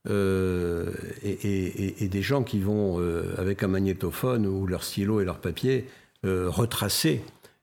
euh, 0.10 0.92
et, 1.24 2.10
des 2.10 2.22
gens 2.22 2.44
qui 2.44 2.60
vont 2.60 3.00
euh, 3.00 3.34
avec 3.38 3.64
un 3.64 3.70
magnétophone 3.70 4.46
ou 4.46 4.68
leur 4.68 4.84
stylo 4.84 5.22
et 5.22 5.26
leur 5.26 5.40
papier 5.40 5.88
retracer 6.24 7.22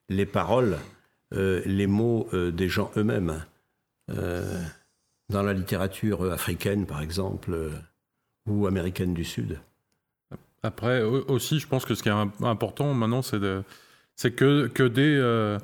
les 0.09 0.25
paroles, 0.25 0.79
les 1.33 1.85
mots 1.85 2.29
des 2.33 2.69
gens 2.69 2.89
eux-mêmes. 2.97 3.43
dans 4.07 5.43
la 5.43 5.53
littérature 5.53 6.31
africaine 6.31 6.87
par 6.87 7.01
exemple 7.01 7.69
ou 8.47 8.65
américaine 8.65 9.13
du 9.13 9.25
Sud. 9.25 9.59
Après, 10.63 11.01
aussi, 11.01 11.59
je 11.59 11.67
pense 11.67 11.83
que 11.83 11.93
ce 11.93 12.01
qui 12.01 12.09
est 12.09 12.45
important 12.45 12.93
maintenant, 12.93 13.21
c'est 13.21 14.31
que, 14.31 14.69
euh, 14.79 15.59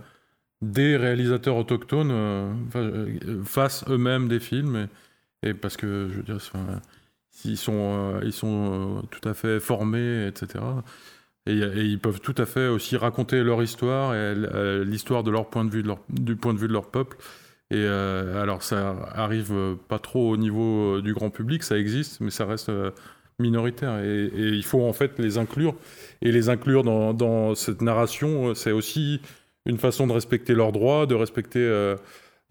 des 0.62 0.98
réalisateurs 0.98 1.56
autochtones 1.56 2.12
euh, 2.12 2.54
euh, 2.76 3.44
fassent 3.46 3.86
eux-mêmes 3.90 4.28
des 4.28 4.42
films. 4.42 4.90
Et, 5.42 5.54
parce 5.54 5.78
que, 5.78 6.10
je 6.12 6.18
veux 6.18 6.24
dire, 6.24 6.38
ils 7.46 7.58
sont, 7.58 8.20
ils 8.24 8.34
sont 8.34 9.08
tout 9.10 9.28
à 9.28 9.34
fait 9.34 9.62
formés, 9.62 10.28
etc. 10.28 10.66
Et, 11.46 11.54
ils 11.54 12.00
peuvent 12.00 12.20
tout 12.20 12.36
à 12.38 12.46
fait 12.46 12.68
aussi 12.68 12.98
raconter 12.98 13.42
leur 13.42 13.64
histoire 13.64 14.14
et 14.14 14.36
l'histoire 14.84 15.24
de 15.24 15.32
leur 15.32 15.50
point 15.50 15.64
de 15.64 15.70
vue, 15.72 15.84
du 16.10 16.36
point 16.36 16.54
de 16.54 16.60
vue 16.60 16.68
de 16.68 16.74
leur 16.74 16.92
peuple. 16.92 17.16
Et 17.72 17.86
alors, 17.86 18.64
ça 18.64 19.10
arrive 19.14 19.78
pas 19.88 20.00
trop 20.00 20.30
au 20.30 20.36
niveau 20.36 21.00
du 21.00 21.14
grand 21.14 21.30
public, 21.30 21.64
ça 21.64 21.78
existe, 21.78 22.20
mais 22.20 22.32
ça 22.32 22.46
reste 22.46 22.70
minoritaires. 23.40 24.00
Et, 24.04 24.30
il 24.36 24.64
faut 24.64 24.84
en 24.84 24.94
fait 24.94 25.18
les 25.20 25.38
inclure. 25.38 25.76
Et 26.22 26.32
les 26.32 26.50
inclure 26.50 26.84
dans, 26.84 27.56
cette 27.56 27.82
narration, 27.82 28.54
c'est 28.56 28.72
aussi 28.72 29.22
une 29.66 29.78
façon 29.78 30.08
de 30.08 30.14
respecter 30.14 30.54
leurs 30.54 30.72
droits, 30.72 31.06
de 31.06 31.16
respecter 31.16 31.60
euh, 31.60 31.96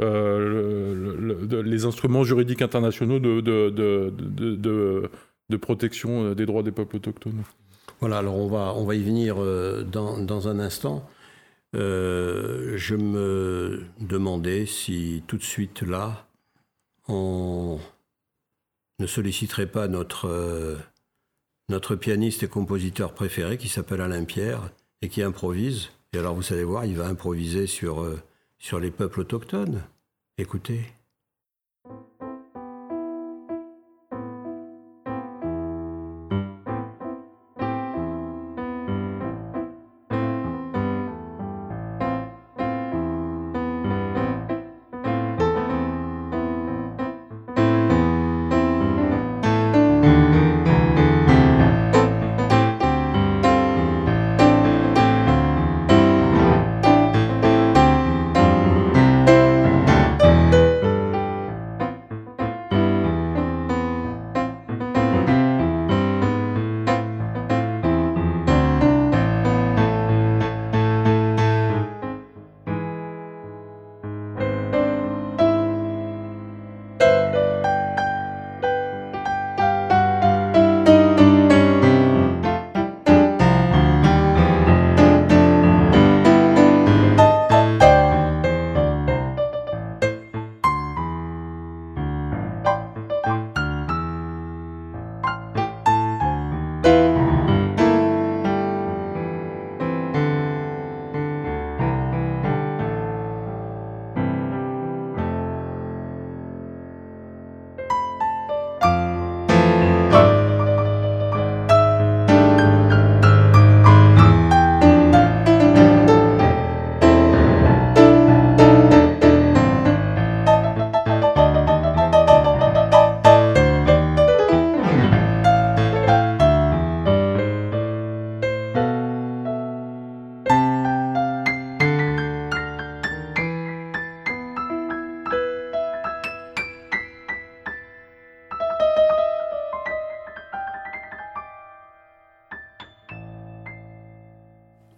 euh, 0.00 1.62
les 1.62 1.84
instruments 1.84 2.24
juridiques 2.24 2.62
internationaux 2.62 3.18
de, 3.18 3.40
de, 3.40 3.70
de, 5.50 5.56
protection 5.56 6.32
des 6.34 6.46
droits 6.46 6.62
des 6.62 6.72
peuples 6.72 6.96
autochtones. 6.96 7.42
Voilà, 8.00 8.18
alors 8.18 8.36
on 8.36 8.48
va, 8.48 8.74
on 8.76 8.84
va 8.84 8.94
y 8.94 9.02
venir 9.02 9.36
euh, 9.38 9.82
dans, 9.82 10.18
dans 10.18 10.48
un 10.48 10.60
instant. 10.60 11.08
je 11.74 12.94
me 12.94 13.82
demandais 14.00 14.66
si 14.66 15.22
tout 15.26 15.36
de 15.36 15.42
suite 15.42 15.82
là, 15.82 16.26
on 17.08 17.78
ne 18.98 19.06
solliciterait 19.06 19.70
pas 19.70 19.88
notre, 19.88 20.26
euh, 20.26 20.76
notre 21.68 21.96
pianiste 21.96 22.42
et 22.42 22.48
compositeur 22.48 23.14
préféré 23.14 23.58
qui 23.58 23.68
s'appelle 23.68 24.00
Alain 24.00 24.24
Pierre 24.24 24.70
et 25.02 25.08
qui 25.08 25.22
improvise. 25.22 25.90
Et 26.12 26.18
alors 26.18 26.34
vous 26.34 26.52
allez 26.52 26.64
voir, 26.64 26.84
il 26.84 26.96
va 26.96 27.06
improviser 27.06 27.66
sur, 27.66 28.02
euh, 28.02 28.20
sur 28.58 28.80
les 28.80 28.90
peuples 28.90 29.20
autochtones. 29.20 29.82
Écoutez. 30.38 30.97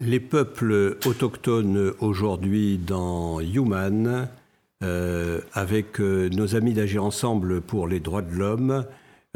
Les 0.00 0.20
peuples 0.20 0.96
autochtones 1.04 1.92
aujourd'hui 2.00 2.78
dans 2.78 3.40
Human, 3.40 4.28
euh, 4.82 5.40
avec 5.52 6.00
euh, 6.00 6.30
nos 6.30 6.56
amis 6.56 6.72
d'Agir 6.72 7.04
Ensemble 7.04 7.60
pour 7.60 7.86
les 7.86 8.00
droits 8.00 8.22
de 8.22 8.34
l'homme, 8.34 8.86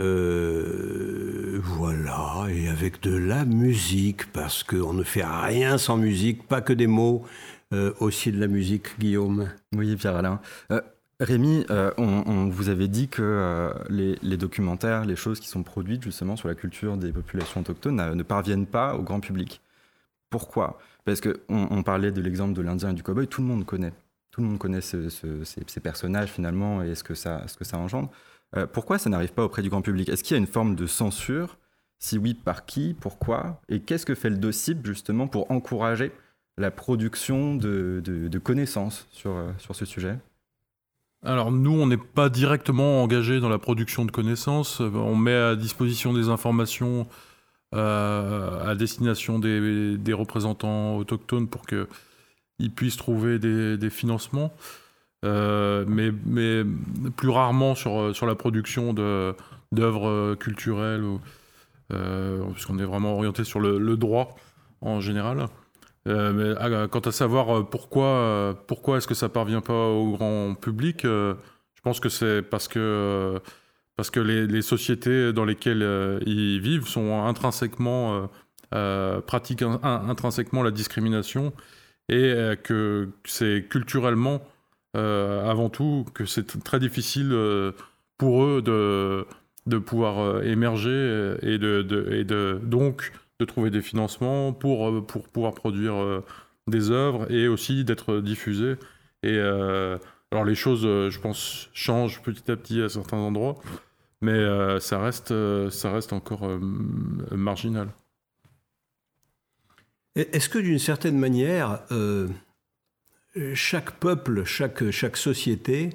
euh, 0.00 1.60
voilà, 1.62 2.46
et 2.48 2.68
avec 2.68 3.02
de 3.02 3.14
la 3.14 3.44
musique, 3.44 4.32
parce 4.32 4.62
qu'on 4.62 4.94
ne 4.94 5.02
fait 5.02 5.24
rien 5.24 5.76
sans 5.76 5.98
musique, 5.98 6.48
pas 6.48 6.62
que 6.62 6.72
des 6.72 6.86
mots, 6.86 7.24
aussi 7.98 8.30
de 8.30 8.38
la 8.38 8.46
musique, 8.46 9.00
Guillaume. 9.00 9.48
Oui, 9.74 9.96
Pierre-Alain. 9.96 10.40
Rémi, 11.18 11.66
on, 11.98 12.48
vous 12.48 12.68
avait 12.68 12.86
dit 12.86 13.08
que 13.08 13.72
les, 13.88 14.36
documentaires, 14.36 15.04
les 15.04 15.16
choses 15.16 15.40
qui 15.40 15.48
sont 15.48 15.64
produites 15.64 16.04
justement 16.04 16.36
sur 16.36 16.46
la 16.46 16.54
culture 16.54 16.96
des 16.96 17.10
populations 17.10 17.62
autochtones 17.62 18.14
ne 18.14 18.22
parviennent 18.22 18.66
pas 18.66 18.94
au 18.94 19.02
grand 19.02 19.18
public. 19.18 19.60
Pourquoi 20.34 20.78
Parce 21.04 21.20
qu'on 21.20 21.32
on 21.48 21.84
parlait 21.84 22.10
de 22.10 22.20
l'exemple 22.20 22.54
de 22.54 22.60
l'Indien 22.60 22.90
et 22.90 22.94
du 22.94 23.04
cowboy, 23.04 23.28
tout 23.28 23.40
le 23.40 23.46
monde 23.46 23.64
connaît. 23.64 23.92
Tout 24.32 24.40
le 24.40 24.48
monde 24.48 24.58
connaît 24.58 24.80
ces, 24.80 25.80
personnages 25.80 26.28
finalement 26.28 26.82
et 26.82 26.96
ce 26.96 27.04
que 27.04 27.14
ça, 27.14 27.46
ce 27.46 27.56
que 27.56 27.62
ça 27.62 27.78
engendre. 27.78 28.10
Euh, 28.56 28.66
pourquoi 28.66 28.98
ça 28.98 29.08
n'arrive 29.10 29.32
pas 29.32 29.44
auprès 29.44 29.62
du 29.62 29.70
grand 29.70 29.80
public? 29.80 30.08
Est-ce 30.08 30.24
qu'il 30.24 30.34
y 30.34 30.36
a 30.36 30.40
une 30.40 30.48
forme 30.48 30.74
de 30.74 30.88
censure? 30.88 31.56
Si 32.00 32.18
oui, 32.18 32.34
par 32.34 32.66
qui? 32.66 32.96
Pourquoi? 33.00 33.60
Et 33.68 33.78
qu'est-ce 33.78 34.04
que 34.04 34.16
fait 34.16 34.28
le 34.28 34.36
DOCIP 34.36 34.84
justement 34.84 35.28
pour 35.28 35.52
encourager 35.52 36.10
la 36.58 36.72
production 36.72 37.54
de, 37.54 38.40
connaissances 38.42 39.06
sur, 39.12 39.36
euh, 39.36 39.52
sur 39.58 39.76
ce 39.76 39.84
sujet? 39.84 40.18
Alors 41.22 41.52
nous, 41.52 41.80
on 41.80 41.86
n'est 41.86 41.96
pas 41.96 42.28
directement 42.28 43.04
engagé 43.04 43.38
dans 43.38 43.48
la 43.48 43.58
production 43.58 44.04
de 44.04 44.10
connaissances. 44.10 44.80
On 44.80 45.14
met 45.14 45.32
à 45.32 45.54
disposition 45.54 46.12
des 46.12 46.28
informations 46.28 47.06
à 47.74 48.74
destination 48.76 49.38
des, 49.38 50.12
représentants 50.12 50.96
autochtones 50.96 51.48
pour 51.48 51.62
qu'ils 51.66 52.74
puissent 52.74 52.96
trouver 52.96 53.38
des, 53.38 53.90
financements. 53.90 54.52
Euh, 55.24 55.84
mais, 55.88 56.10
mais, 56.26 56.62
plus 57.16 57.30
rarement 57.30 57.74
sur, 57.74 58.14
sur 58.14 58.26
la 58.26 58.34
production 58.34 58.92
d'œuvres 59.72 60.34
culturelles, 60.34 61.04
euh, 61.92 62.44
puisqu'on 62.52 62.78
est 62.78 62.84
vraiment 62.84 63.14
orienté 63.14 63.44
sur 63.44 63.60
le, 63.60 63.96
droit 63.96 64.36
en 64.80 65.00
général. 65.00 65.46
mais 66.06 66.54
ah, 66.58 66.88
quant 66.88 67.00
à 67.00 67.12
savoir 67.12 67.68
pourquoi, 67.68 68.62
pourquoi 68.66 68.98
est-ce 68.98 69.08
que 69.08 69.14
ça 69.14 69.28
parvient 69.28 69.62
pas 69.62 69.88
au 69.88 70.12
grand 70.12 70.54
public, 70.54 71.00
je 71.04 71.80
pense 71.82 72.00
que 72.00 72.08
c'est 72.08 72.42
parce 72.42 72.68
que 72.68 73.40
parce 73.96 74.10
que 74.10 74.20
les, 74.20 74.62
sociétés 74.62 75.32
dans 75.32 75.44
lesquelles 75.44 75.82
euh, 75.82 76.18
ils 76.26 76.60
vivent 76.60 76.86
sont 76.86 77.24
intrinsèquement 77.24 78.14
euh, 78.14 78.26
euh, 78.74 79.20
pratiquent 79.20 79.62
intrinsèquement 79.62 80.62
la 80.62 80.70
discrimination 80.70 81.52
et 82.08 82.34
que 82.62 83.08
c'est 83.24 83.66
culturellement 83.70 84.42
avant 84.94 85.70
tout 85.70 86.04
que 86.12 86.26
c'est 86.26 86.62
très 86.62 86.78
difficile 86.78 87.34
pour 88.18 88.44
eux 88.44 88.60
de, 88.62 89.26
de 89.66 89.78
pouvoir 89.78 90.42
émerger 90.42 91.36
et, 91.40 91.56
de, 91.56 92.08
et 92.12 92.24
de, 92.24 92.60
donc 92.62 93.12
de 93.40 93.44
trouver 93.46 93.70
des 93.70 93.80
financements 93.80 94.52
pour, 94.52 95.06
pour 95.06 95.28
pouvoir 95.28 95.54
produire 95.54 95.94
des 96.66 96.90
œuvres 96.90 97.30
et 97.30 97.48
aussi 97.48 97.84
d'être 97.84 98.20
diffusées. 98.20 98.76
Et 99.22 99.38
alors 100.34 100.44
les 100.44 100.54
choses, 100.54 100.82
je 100.82 101.18
pense, 101.18 101.70
changent 101.72 102.20
petit 102.22 102.50
à 102.50 102.56
petit 102.56 102.82
à 102.82 102.88
certains 102.88 103.16
endroits 103.16 103.56
mais 104.24 104.32
euh, 104.32 104.80
ça, 104.80 104.98
reste, 104.98 105.30
euh, 105.30 105.70
ça 105.70 105.92
reste 105.92 106.12
encore 106.12 106.44
euh, 106.46 106.58
marginal. 107.30 107.88
Est-ce 110.16 110.48
que 110.48 110.58
d'une 110.58 110.78
certaine 110.78 111.18
manière, 111.18 111.82
chaque 113.54 113.98
peuple, 113.98 114.44
chaque, 114.44 115.16
société 115.16 115.90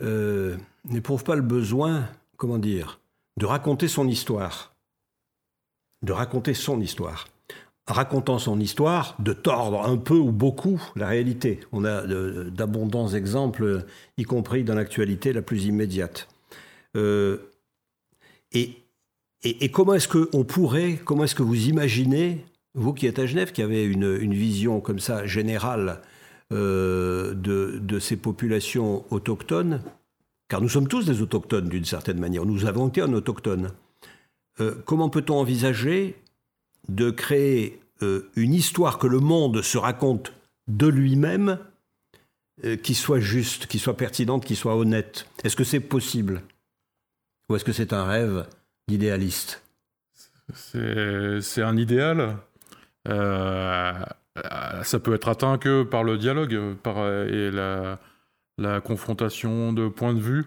n'éprouve 0.00 1.22
pas 1.22 1.36
le 1.36 1.42
besoin, 1.42 2.08
comment 2.38 2.56
dire, 2.56 2.98
de 3.36 3.44
raconter 3.44 3.88
son 3.88 4.08
histoire? 4.08 4.74
De 6.00 6.12
raconter 6.12 6.54
son 6.54 6.80
histoire 6.80 7.28
racontant 7.86 8.38
son 8.38 8.60
histoire, 8.60 9.16
de 9.18 9.32
tordre 9.32 9.84
un 9.84 9.96
peu 9.96 10.14
ou 10.14 10.32
beaucoup 10.32 10.80
la 10.96 11.08
réalité. 11.08 11.60
On 11.72 11.84
a 11.84 12.06
d'abondants 12.50 13.08
exemples, 13.08 13.84
y 14.16 14.24
compris 14.24 14.64
dans 14.64 14.74
l'actualité 14.74 15.32
la 15.32 15.42
plus 15.42 15.64
immédiate. 15.64 16.28
Euh, 16.96 17.38
et, 18.52 18.76
comment 19.72 19.94
est-ce 19.94 20.08
qu'on 20.08 20.44
pourrait, 20.44 20.98
comment 21.04 21.24
est-ce 21.24 21.34
que 21.34 21.42
vous 21.42 21.68
imaginez, 21.68 22.44
vous 22.74 22.92
qui 22.92 23.06
êtes 23.06 23.18
à 23.18 23.26
Genève, 23.26 23.52
qui 23.52 23.62
avez 23.62 23.84
une, 23.84 24.34
vision 24.34 24.80
comme 24.80 25.00
ça 25.00 25.26
générale 25.26 26.02
euh, 26.52 27.34
de, 27.34 27.78
de, 27.80 27.98
ces 27.98 28.16
populations 28.16 29.04
autochtones, 29.10 29.82
car 30.48 30.60
nous 30.60 30.68
sommes 30.68 30.88
tous 30.88 31.06
des 31.06 31.22
autochtones 31.22 31.68
d'une 31.68 31.84
certaine 31.84 32.18
manière, 32.18 32.44
nous 32.44 32.66
avons 32.66 32.88
été 32.88 33.00
un 33.00 33.12
autochtone. 33.12 33.70
Euh, 34.60 34.74
comment 34.84 35.08
peut-on 35.08 35.36
envisager 35.36 36.16
de 36.88 37.10
créer 37.10 37.80
une 38.34 38.54
histoire 38.54 38.98
que 38.98 39.06
le 39.06 39.20
monde 39.20 39.62
se 39.62 39.76
raconte 39.76 40.32
de 40.68 40.86
lui-même, 40.86 41.58
qui 42.82 42.94
soit 42.94 43.20
juste, 43.20 43.66
qui 43.66 43.78
soit 43.78 43.96
pertinente, 43.96 44.44
qui 44.44 44.56
soit 44.56 44.74
honnête. 44.74 45.26
Est-ce 45.44 45.56
que 45.56 45.64
c'est 45.64 45.80
possible? 45.80 46.42
Ou 47.48 47.56
est-ce 47.56 47.64
que 47.64 47.72
c'est 47.72 47.92
un 47.92 48.04
rêve 48.04 48.46
d'idéaliste? 48.88 49.62
C'est 50.54 51.62
un 51.62 51.76
idéal. 51.76 52.36
Euh, 53.08 53.92
ça 54.82 54.98
peut 55.00 55.14
être 55.14 55.28
atteint 55.28 55.58
que 55.58 55.82
par 55.82 56.04
le 56.04 56.18
dialogue 56.18 56.76
par, 56.82 57.08
et 57.08 57.50
la, 57.50 57.98
confrontation 58.82 59.72
de 59.72 59.88
points 59.88 60.14
de 60.14 60.20
vue 60.20 60.44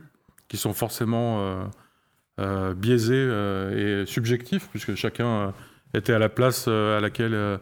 qui 0.48 0.58
sont 0.58 0.74
forcément 0.74 1.42
euh, 1.42 1.64
euh, 2.40 2.74
biaisés 2.74 3.28
et 3.76 4.06
subjectifs, 4.06 4.70
puisque 4.70 4.96
chacun 4.96 5.54
était 5.94 6.14
à 6.14 6.20
la 6.20 6.30
place 6.30 6.68
à 6.68 7.00
laquelle 7.00 7.60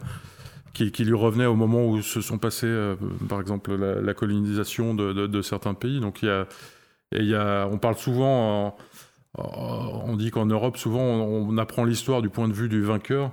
qui, 0.73 0.89
lui 1.03 1.13
revenait 1.13 1.45
au 1.45 1.55
moment 1.55 1.85
où 1.85 2.01
se 2.01 2.21
sont 2.21 2.37
passés, 2.37 2.95
par 3.27 3.39
exemple, 3.39 3.75
la, 3.75 4.13
colonisation 4.13 4.93
de, 4.93 5.41
certains 5.41 5.73
pays. 5.73 5.99
Donc 5.99 6.21
il 6.23 7.25
y 7.25 7.35
a, 7.35 7.67
on 7.71 7.77
parle 7.77 7.97
souvent 7.97 8.75
euh, 9.39 9.43
on 9.43 10.15
dit 10.17 10.31
qu'en 10.31 10.45
Europe, 10.45 10.77
souvent, 10.77 11.01
on, 11.01 11.57
apprend 11.57 11.85
l'histoire 11.85 12.21
du 12.21 12.29
point 12.29 12.47
de 12.47 12.53
vue 12.53 12.69
du 12.69 12.81
vainqueur. 12.81 13.31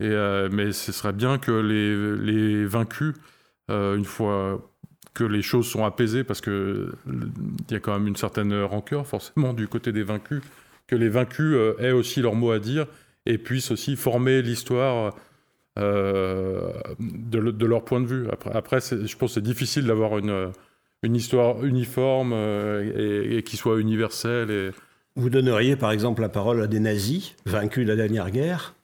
Et, 0.00 0.08
euh, 0.08 0.48
mais 0.52 0.72
ce 0.72 0.92
serait 0.92 1.12
bien 1.12 1.38
que 1.38 1.52
les, 1.52 2.66
vaincus, 2.66 3.14
euh, 3.70 3.96
une 3.96 4.04
fois 4.04 4.60
que 5.14 5.24
les 5.24 5.42
choses 5.42 5.66
sont 5.66 5.84
apaisées, 5.84 6.24
parce 6.24 6.40
qu'il 6.40 6.92
y 7.70 7.74
a 7.74 7.80
quand 7.80 7.92
même 7.94 8.08
une 8.08 8.16
certaine 8.16 8.62
rancœur 8.62 9.06
forcément 9.06 9.54
du 9.54 9.66
côté 9.68 9.92
des 9.92 10.02
vaincus, 10.02 10.42
que 10.86 10.96
les 10.96 11.08
vaincus 11.08 11.56
aient 11.78 11.92
aussi 11.92 12.20
leur 12.20 12.34
mot 12.34 12.50
à 12.50 12.58
dire 12.58 12.86
et 13.26 13.38
puissent 13.38 13.70
aussi 13.70 13.96
former 13.96 14.42
l'histoire 14.42 15.14
de, 15.76 17.66
leur 17.66 17.84
point 17.84 18.00
de 18.00 18.06
vue. 18.06 18.28
Après, 18.30 18.50
après 18.54 18.80
je 18.80 19.16
pense 19.16 19.30
que 19.30 19.34
c'est 19.34 19.42
difficile 19.42 19.84
d'avoir 19.84 20.16
une, 20.16 20.50
une 21.02 21.14
histoire 21.14 21.64
uniforme 21.64 22.32
et, 22.32 23.36
et, 23.36 23.42
qui 23.42 23.56
soit 23.56 23.78
universelle. 23.78 24.50
Et, 24.50 24.70
vous 25.16 25.30
donneriez 25.30 25.76
par 25.76 25.90
exemple 25.92 26.20
la 26.20 26.28
parole 26.28 26.62
à 26.62 26.66
des 26.66 26.80
nazis 26.80 27.34
vaincus 27.46 27.84
de 27.84 27.90
la 27.90 27.96
dernière 27.96 28.30
guerre? 28.30 28.74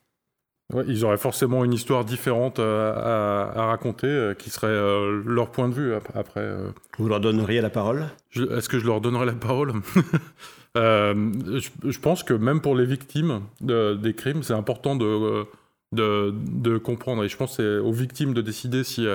Ils 0.87 1.05
auraient 1.05 1.17
forcément 1.17 1.63
une 1.63 1.73
histoire 1.73 2.03
différente 2.03 2.57
à, 2.59 3.51
raconter, 3.67 4.07
euh, 4.07 4.33
qui 4.33 4.49
serait 4.49 4.67
euh, 4.67 5.21
leur 5.25 5.51
point 5.51 5.69
de 5.69 5.73
vue 5.73 5.93
après. 6.15 6.39
Euh. 6.39 6.69
Vous 6.97 7.07
leur 7.07 7.19
donneriez 7.19 7.61
la 7.61 7.69
parole? 7.69 8.07
Est-ce 8.35 8.69
que 8.69 8.79
je 8.79 8.85
leur 8.85 8.99
donnerais 8.99 9.27
la 9.27 9.33
parole? 9.33 9.73
je, 10.75 11.99
pense 11.99 12.23
que 12.23 12.33
même 12.33 12.61
pour 12.61 12.75
les 12.75 12.85
victimes 12.85 13.41
des 13.61 14.13
crimes, 14.15 14.43
c'est 14.43 14.53
important 14.53 14.95
de, 14.95 15.45
de, 15.91 16.77
comprendre. 16.77 17.23
Et 17.23 17.29
je 17.29 17.37
pense 17.37 17.57
que 17.57 17.63
c'est 17.63 17.85
aux 17.85 17.91
victimes 17.91 18.33
de 18.33 18.41
décider 18.41 18.83
si, 18.83 19.05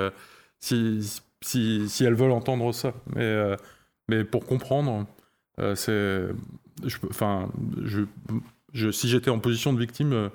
si, 0.61 1.21
si, 1.41 1.89
si, 1.89 2.05
elles 2.05 2.15
veulent 2.15 2.33
entendre 2.33 2.73
ça. 2.73 2.95
Mais, 3.15 3.57
mais 4.09 4.25
pour 4.25 4.47
comprendre, 4.47 5.07
c'est 5.75 6.29
enfin, 7.11 7.49
si 8.93 9.09
j'étais 9.09 9.31
en 9.31 9.39
position 9.39 9.73
de 9.73 9.79
victime, 9.79 10.13
euh, 10.13 10.29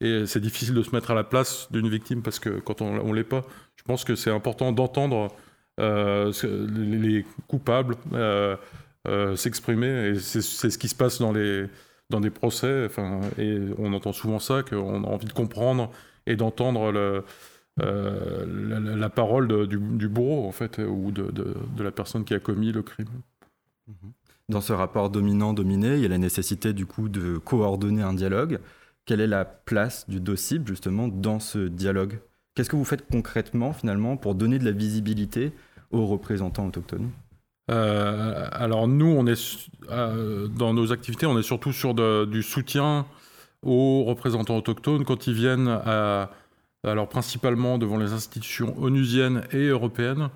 et 0.00 0.26
c'est 0.26 0.40
difficile 0.40 0.74
de 0.74 0.82
se 0.82 0.94
mettre 0.94 1.10
à 1.10 1.14
la 1.14 1.24
place 1.24 1.68
d'une 1.70 1.88
victime 1.88 2.22
parce 2.22 2.38
que 2.38 2.50
quand 2.60 2.82
on 2.82 3.02
ne 3.02 3.14
l'est 3.14 3.24
pas, 3.24 3.44
je 3.76 3.82
pense 3.82 4.04
que 4.04 4.14
c'est 4.14 4.30
important 4.30 4.72
d'entendre 4.72 5.28
euh, 5.80 6.32
les 6.68 7.24
coupables 7.48 7.96
euh, 9.06 9.36
s'exprimer. 9.36 10.08
Et 10.08 10.18
c'est 10.18 10.40
ce 10.42 10.78
qui 10.78 10.88
se 10.88 10.94
passe 10.94 11.18
dans, 11.18 11.32
les, 11.32 11.66
dans 12.10 12.20
des 12.20 12.30
procès. 12.30 12.86
Enfin, 12.86 13.20
et 13.38 13.58
on 13.78 13.92
entend 13.92 14.12
souvent 14.12 14.38
ça, 14.38 14.62
qu'on 14.62 15.04
a 15.04 15.06
envie 15.06 15.26
de 15.26 15.32
comprendre 15.32 15.90
et 16.26 16.36
d'entendre 16.36 16.92
le. 16.92 17.24
la, 17.78 19.08
parole 19.08 19.66
du, 19.68 20.08
bourreau 20.08 20.46
en 20.46 20.52
fait 20.52 20.78
ou 20.78 21.10
de, 21.10 21.30
de, 21.30 21.82
la 21.82 21.90
personne 21.90 22.24
qui 22.24 22.34
a 22.34 22.40
commis 22.40 22.72
le 22.72 22.82
crime. 22.82 23.08
Mm-hmm. 23.88 24.10
Dans 24.48 24.60
ce 24.60 24.72
rapport 24.72 25.10
dominant-dominé, 25.10 25.94
il 25.94 26.02
y 26.02 26.04
a 26.04 26.08
la 26.08 26.18
nécessité 26.18 26.72
du 26.72 26.86
coup 26.86 27.08
de 27.08 27.36
coordonner 27.38 28.02
un 28.02 28.14
dialogue. 28.14 28.60
Quelle 29.04 29.20
est 29.20 29.26
la 29.26 29.44
place 29.44 30.08
du 30.08 30.20
DOCIP 30.20 30.66
justement 30.66 31.08
dans 31.08 31.40
ce 31.40 31.68
dialogue? 31.68 32.18
Qu'est-ce 32.54 32.70
que 32.70 32.76
vous 32.76 32.84
faites 32.84 33.06
concrètement 33.06 33.72
finalement 33.72 34.16
pour 34.16 34.34
donner 34.34 34.58
de 34.58 34.64
la 34.64 34.70
visibilité 34.70 35.52
aux 35.90 36.06
représentants 36.06 36.66
autochtones? 36.66 37.10
Euh, 37.70 38.48
alors 38.52 38.88
nous, 38.88 39.06
on 39.06 39.26
est 39.26 39.68
euh, 39.90 40.48
dans 40.48 40.72
nos 40.72 40.92
activités, 40.92 41.26
on 41.26 41.38
est 41.38 41.42
surtout 41.42 41.72
sur 41.72 41.94
du 42.26 42.42
soutien 42.42 43.06
aux 43.62 44.04
représentants 44.04 44.56
autochtones 44.56 45.04
quand 45.04 45.26
ils 45.26 45.34
viennent 45.34 45.68
à, 45.68 46.30
alors 46.84 47.08
principalement 47.08 47.78
devant 47.78 47.96
les 47.96 48.12
institutions 48.12 48.74
onusiennes 48.80 49.44
et 49.52 49.66
européennes, 49.66 50.30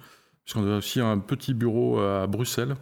puisqu'on 0.44 0.70
a 0.70 0.78
aussi 0.78 1.00
un 1.00 1.18
petit 1.18 1.54
bureau 1.54 2.00
à 2.00 2.26
Bruxelles. 2.26 2.76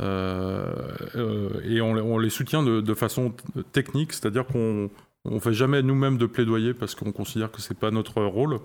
Euh, 0.00 1.60
et 1.64 1.80
on, 1.80 2.18
les 2.18 2.30
soutient 2.30 2.62
de, 2.62 2.94
façon 2.94 3.34
technique, 3.72 4.12
c'est-à-dire 4.12 4.46
qu'on 4.46 4.90
ne 5.24 5.38
fait 5.38 5.52
jamais 5.52 5.82
nous-mêmes 5.82 6.18
de 6.18 6.26
plaidoyer 6.26 6.74
parce 6.74 6.94
qu'on 6.94 7.12
considère 7.12 7.50
que 7.50 7.60
ce 7.60 7.72
n'est 7.72 7.78
pas 7.78 7.90
notre 7.90 8.22
rôle, 8.22 8.58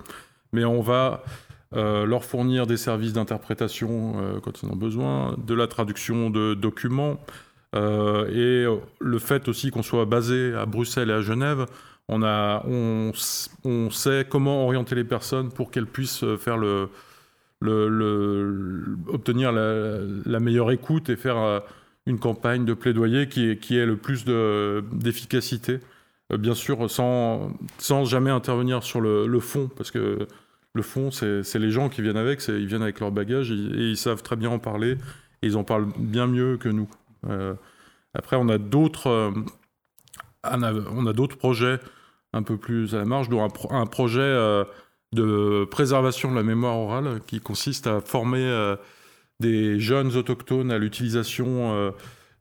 mais 0.52 0.66
on 0.66 0.82
va 0.82 1.24
euh, 1.76 2.08
leur 2.08 2.24
fournir 2.24 2.66
des 2.66 2.78
services 2.78 3.14
d'interprétation 3.14 4.14
euh, 4.18 4.40
quand 4.40 4.64
ils 4.64 4.66
en 4.66 4.72
ont 4.72 4.76
besoin, 4.76 5.36
de 5.38 5.54
la 5.54 5.68
traduction 5.68 6.32
de 6.32 6.56
documents, 6.56 7.20
euh, 7.76 8.28
et 8.30 8.80
le 9.00 9.20
fait 9.20 9.48
aussi 9.48 9.70
qu'on 9.70 9.84
soit 9.84 10.06
basé 10.06 10.56
à 10.56 10.66
Bruxelles 10.66 11.12
et 11.12 11.14
à 11.14 11.22
Genève, 11.22 11.68
on, 12.08 12.24
a, 12.24 12.64
on, 12.66 13.12
on 13.66 13.92
sait 13.92 14.26
comment 14.28 14.66
orienter 14.66 14.96
les 14.96 15.04
personnes 15.04 15.52
pour 15.52 15.70
qu'elles 15.70 15.86
puissent 15.86 16.26
faire 16.40 16.58
le, 16.58 16.90
le, 17.62 18.98
obtenir 19.08 19.52
la, 19.52 20.40
meilleure 20.40 20.72
écoute 20.72 21.10
et 21.10 21.16
faire 21.16 21.62
une 22.08 22.18
campagne 22.18 22.66
de 22.66 22.74
plaidoyer 22.74 23.30
qui, 23.30 23.58
qui 23.58 23.78
ait 23.78 23.86
le 23.86 23.98
plus 23.98 24.26
d'efficacité. 24.26 25.82
bien 26.32 26.56
sûr, 26.56 26.90
sans, 26.90 27.52
sans 27.78 28.06
jamais 28.06 28.32
intervenir 28.32 28.82
sur 28.82 29.02
le, 29.02 29.28
le 29.28 29.40
fond, 29.40 29.70
parce 29.78 29.92
que 29.92 30.28
le 30.74 30.82
fond, 30.82 31.12
c'est 31.12 31.60
les 31.60 31.72
gens 31.72 31.90
qui 31.90 32.02
viennent 32.02 32.18
avec, 32.18 32.48
ils 32.48 32.68
viennent 32.68 32.84
avec 32.84 33.00
leur 33.00 33.12
bagage 33.12 33.52
et, 33.52 33.56
ils 33.56 33.98
savent 33.98 34.22
très 34.22 34.36
bien 34.36 34.50
en 34.50 34.60
parler 34.60 34.98
et 35.42 35.48
ils 35.48 35.58
en 35.58 35.64
parlent 35.64 35.88
bien 35.98 36.28
mieux 36.28 36.58
que 36.58 36.70
nous. 36.70 36.90
Euh, 37.28 37.56
après, 38.14 38.36
on 38.36 38.50
a 38.50 38.58
d'autres 38.58 39.08
euh, 39.08 39.32
on 40.44 41.06
a 41.06 41.14
d'autres 41.14 41.38
projets 41.38 41.80
un 42.34 42.44
peu 42.44 42.58
plus 42.58 42.94
à 42.96 43.00
la 43.00 43.06
marge, 43.06 43.30
dont 43.30 43.44
un, 43.44 43.86
projet 43.88 44.22
euh, 44.22 44.64
de 45.12 45.66
préservation 45.66 46.32
de 46.32 46.36
la 46.36 46.44
mémoire 46.44 46.78
orale 46.78 47.20
qui 47.26 47.42
consiste 47.42 47.88
à 47.88 48.00
former 48.00 48.76
des 49.40 49.80
jeunes 49.80 50.16
autochtones 50.16 50.72
à 50.72 50.78
l'utilisation 50.78 51.94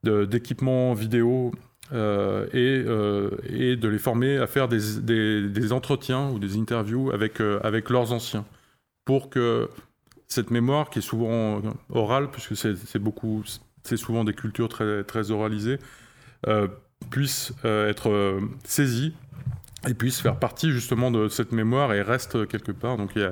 d'équipements 0.05 0.93
vidéo 0.93 1.53
euh, 1.93 2.47
et, 2.53 2.85
euh, 2.87 3.31
et, 3.49 3.77
de 3.77 3.89
les 3.89 3.99
former 3.99 4.37
à 4.37 4.47
faire 4.47 4.69
des, 4.69 5.73
entretiens 5.73 6.29
ou 6.29 6.39
des 6.39 6.59
interviews 6.59 7.11
avec, 7.13 7.41
euh, 7.41 7.61
avec 7.63 7.89
leurs 7.89 8.13
anciens 8.13 8.45
pour 9.07 9.31
que 9.31 9.71
cette 10.27 10.51
mémoire 10.51 10.91
qui 10.91 10.99
est 10.99 11.03
souvent 11.03 11.63
orale, 11.89 12.31
puisque 12.31 12.55
c'est 12.57 12.99
beaucoup, 12.99 13.43
c'est 13.83 13.97
souvent 13.97 14.25
des 14.25 14.35
cultures 14.35 14.69
très, 14.69 15.03
très 15.05 15.31
oralisées, 15.31 15.79
puisse 17.09 17.55
être 17.65 18.39
saisie 18.65 19.15
et 19.89 19.95
puisse 19.95 20.21
faire 20.21 20.39
partie 20.39 20.71
justement 20.71 21.11
de 21.11 21.29
cette 21.29 21.53
mémoire 21.53 21.95
et 21.95 22.03
reste 22.03 22.47
quelque 22.49 22.73
part. 22.73 22.99
Donc 22.99 23.15
les, 23.15 23.31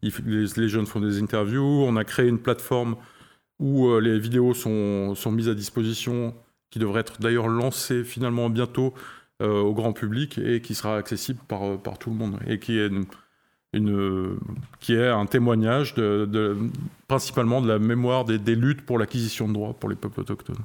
les, 0.00 0.68
jeunes 0.70 0.86
font 0.86 1.00
des 1.00 1.20
interviews, 1.20 1.84
on 1.86 1.96
a 1.96 2.04
créé 2.04 2.26
une 2.26 2.38
plateforme 2.38 2.96
où 3.58 3.94
les 3.98 4.18
vidéos 4.18 4.54
sont, 4.54 5.14
sont 5.14 5.32
mises 5.32 5.50
à 5.50 5.54
disposition 5.54 6.34
qui 6.70 6.78
devrait 6.78 7.00
être 7.00 7.20
d'ailleurs 7.20 7.48
lancé 7.48 8.04
finalement 8.04 8.48
bientôt 8.48 8.94
euh, 9.42 9.60
au 9.60 9.74
grand 9.74 9.92
public 9.92 10.38
et 10.38 10.60
qui 10.60 10.74
sera 10.74 10.96
accessible 10.96 11.40
par, 11.48 11.64
euh, 11.64 11.78
tout 11.98 12.10
le 12.10 12.16
monde 12.16 12.38
et 12.46 12.58
qui 12.58 12.78
est, 12.78 12.90
un 15.08 15.26
témoignage 15.26 15.94
principalement 17.08 17.60
de 17.60 17.68
la 17.68 17.78
mémoire 17.78 18.24
des, 18.24 18.54
luttes 18.54 18.82
pour 18.82 18.98
l'acquisition 18.98 19.48
de 19.48 19.54
droits 19.54 19.74
pour 19.74 19.88
les 19.88 19.96
peuples 19.96 20.20
autochtones. 20.20 20.64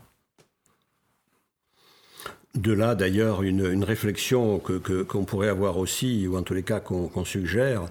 De 2.56 2.72
là, 2.72 2.96
d'ailleurs, 2.96 3.44
une, 3.44 3.84
réflexion 3.84 4.60
qu'on 4.60 4.80
que, 4.80 5.04
pourrait 5.24 5.50
avoir 5.50 5.78
aussi, 5.78 6.28
ou 6.28 6.38
en 6.38 6.44
tous 6.44 6.54
les 6.54 6.64
cas 6.64 6.80
qu'on 6.80 7.26
suggère, 7.26 7.86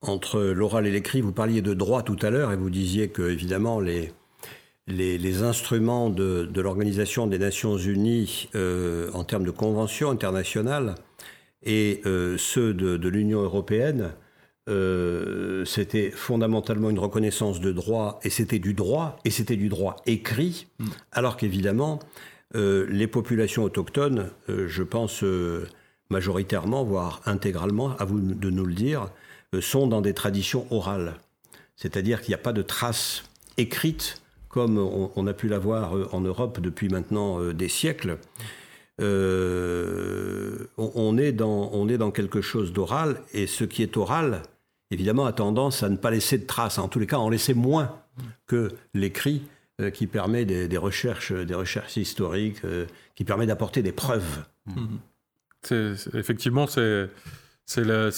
entre 0.00 0.40
l'oral 0.40 0.86
et 0.86 0.90
l'écrit. 0.90 1.20
Vous 1.20 1.32
parliez 1.32 1.62
de 1.62 1.74
droit 1.74 2.02
tout 2.02 2.18
à 2.22 2.30
l'heure 2.30 2.52
et 2.52 2.56
vous 2.56 2.70
disiez 2.70 3.08
que, 3.08 3.22
évidemment, 3.22 3.80
les, 3.80 4.12
les, 4.86 5.42
instruments 5.42 6.10
de, 6.10 6.48
l'Organisation 6.60 7.26
des 7.26 7.38
Nations 7.38 7.76
Unies 7.76 8.48
euh, 8.54 9.10
en 9.12 9.24
termes 9.24 9.44
de 9.44 9.50
conventions 9.50 10.10
internationales 10.10 10.94
et 11.62 12.02
euh, 12.04 12.36
ceux 12.36 12.74
de, 12.74 13.08
l'Union 13.08 13.40
européenne, 13.40 14.12
euh, 14.68 15.64
c'était 15.64 16.10
fondamentalement 16.10 16.90
une 16.90 16.98
reconnaissance 16.98 17.60
de 17.60 17.72
droit, 17.72 18.20
et 18.22 18.30
c'était 18.30 18.58
du 18.58 18.74
droit, 18.74 19.18
et 19.24 19.30
c'était 19.30 19.56
du 19.56 19.68
droit 19.68 19.96
écrit, 20.06 20.66
mm. 20.78 20.88
alors 21.12 21.36
qu'évidemment, 21.36 21.98
les 22.54 23.08
populations 23.08 23.64
autochtones, 23.64 24.30
je 24.46 24.82
pense 24.84 25.24
majoritairement, 26.08 26.84
voire 26.84 27.20
intégralement, 27.26 27.96
à 27.96 28.04
vous 28.04 28.20
de 28.20 28.48
nous 28.48 28.64
le 28.64 28.74
dire, 28.74 29.08
sont 29.60 29.88
dans 29.88 30.00
des 30.00 30.14
traditions 30.14 30.64
orales. 30.70 31.14
C'est-à-dire 31.74 32.20
qu'il 32.20 32.30
n'y 32.30 32.36
a 32.36 32.38
pas 32.38 32.52
de 32.52 32.62
traces 32.62 33.24
écrites 33.56 34.22
comme 34.54 34.78
on, 34.78 35.26
a 35.26 35.32
pu 35.32 35.48
l'avoir 35.48 35.96
euh, 35.96 36.08
en 36.12 36.20
Europe 36.20 36.60
depuis 36.60 36.88
maintenant 36.88 37.40
euh, 37.40 37.52
des 37.52 37.66
siècles. 37.66 38.18
Euh, 39.00 40.68
on, 40.76 41.18
est 41.18 41.32
dans, 41.32 41.70
on 41.72 41.88
est 41.88 41.98
dans 41.98 42.12
quelque 42.12 42.40
chose 42.40 42.72
d'oral, 42.72 43.20
et 43.32 43.48
ce 43.48 43.64
qui 43.64 43.82
est 43.82 43.96
oral, 43.96 44.42
évidemment, 44.92 45.26
a 45.26 45.32
tendance 45.32 45.82
à 45.82 45.88
ne 45.88 45.96
pas 45.96 46.12
laisser 46.12 46.38
de 46.38 46.46
traces, 46.46 46.78
en 46.78 46.86
tous 46.86 47.00
les 47.00 47.08
cas, 47.08 47.16
en 47.16 47.30
laisser 47.30 47.52
moins 47.52 48.00
que 48.46 48.70
l'écrit 48.94 49.42
qui 49.92 50.06
permet 50.06 50.44
des, 50.44 50.78
recherches, 50.78 51.32
des 51.32 51.54
recherches 51.54 51.96
historiques, 51.96 52.62
qui 53.16 53.24
permet 53.24 53.46
d'apporter 53.46 53.82
des 53.82 53.90
preuves. 53.90 54.44
effectivement, 56.14 56.68
c'est 56.68 57.10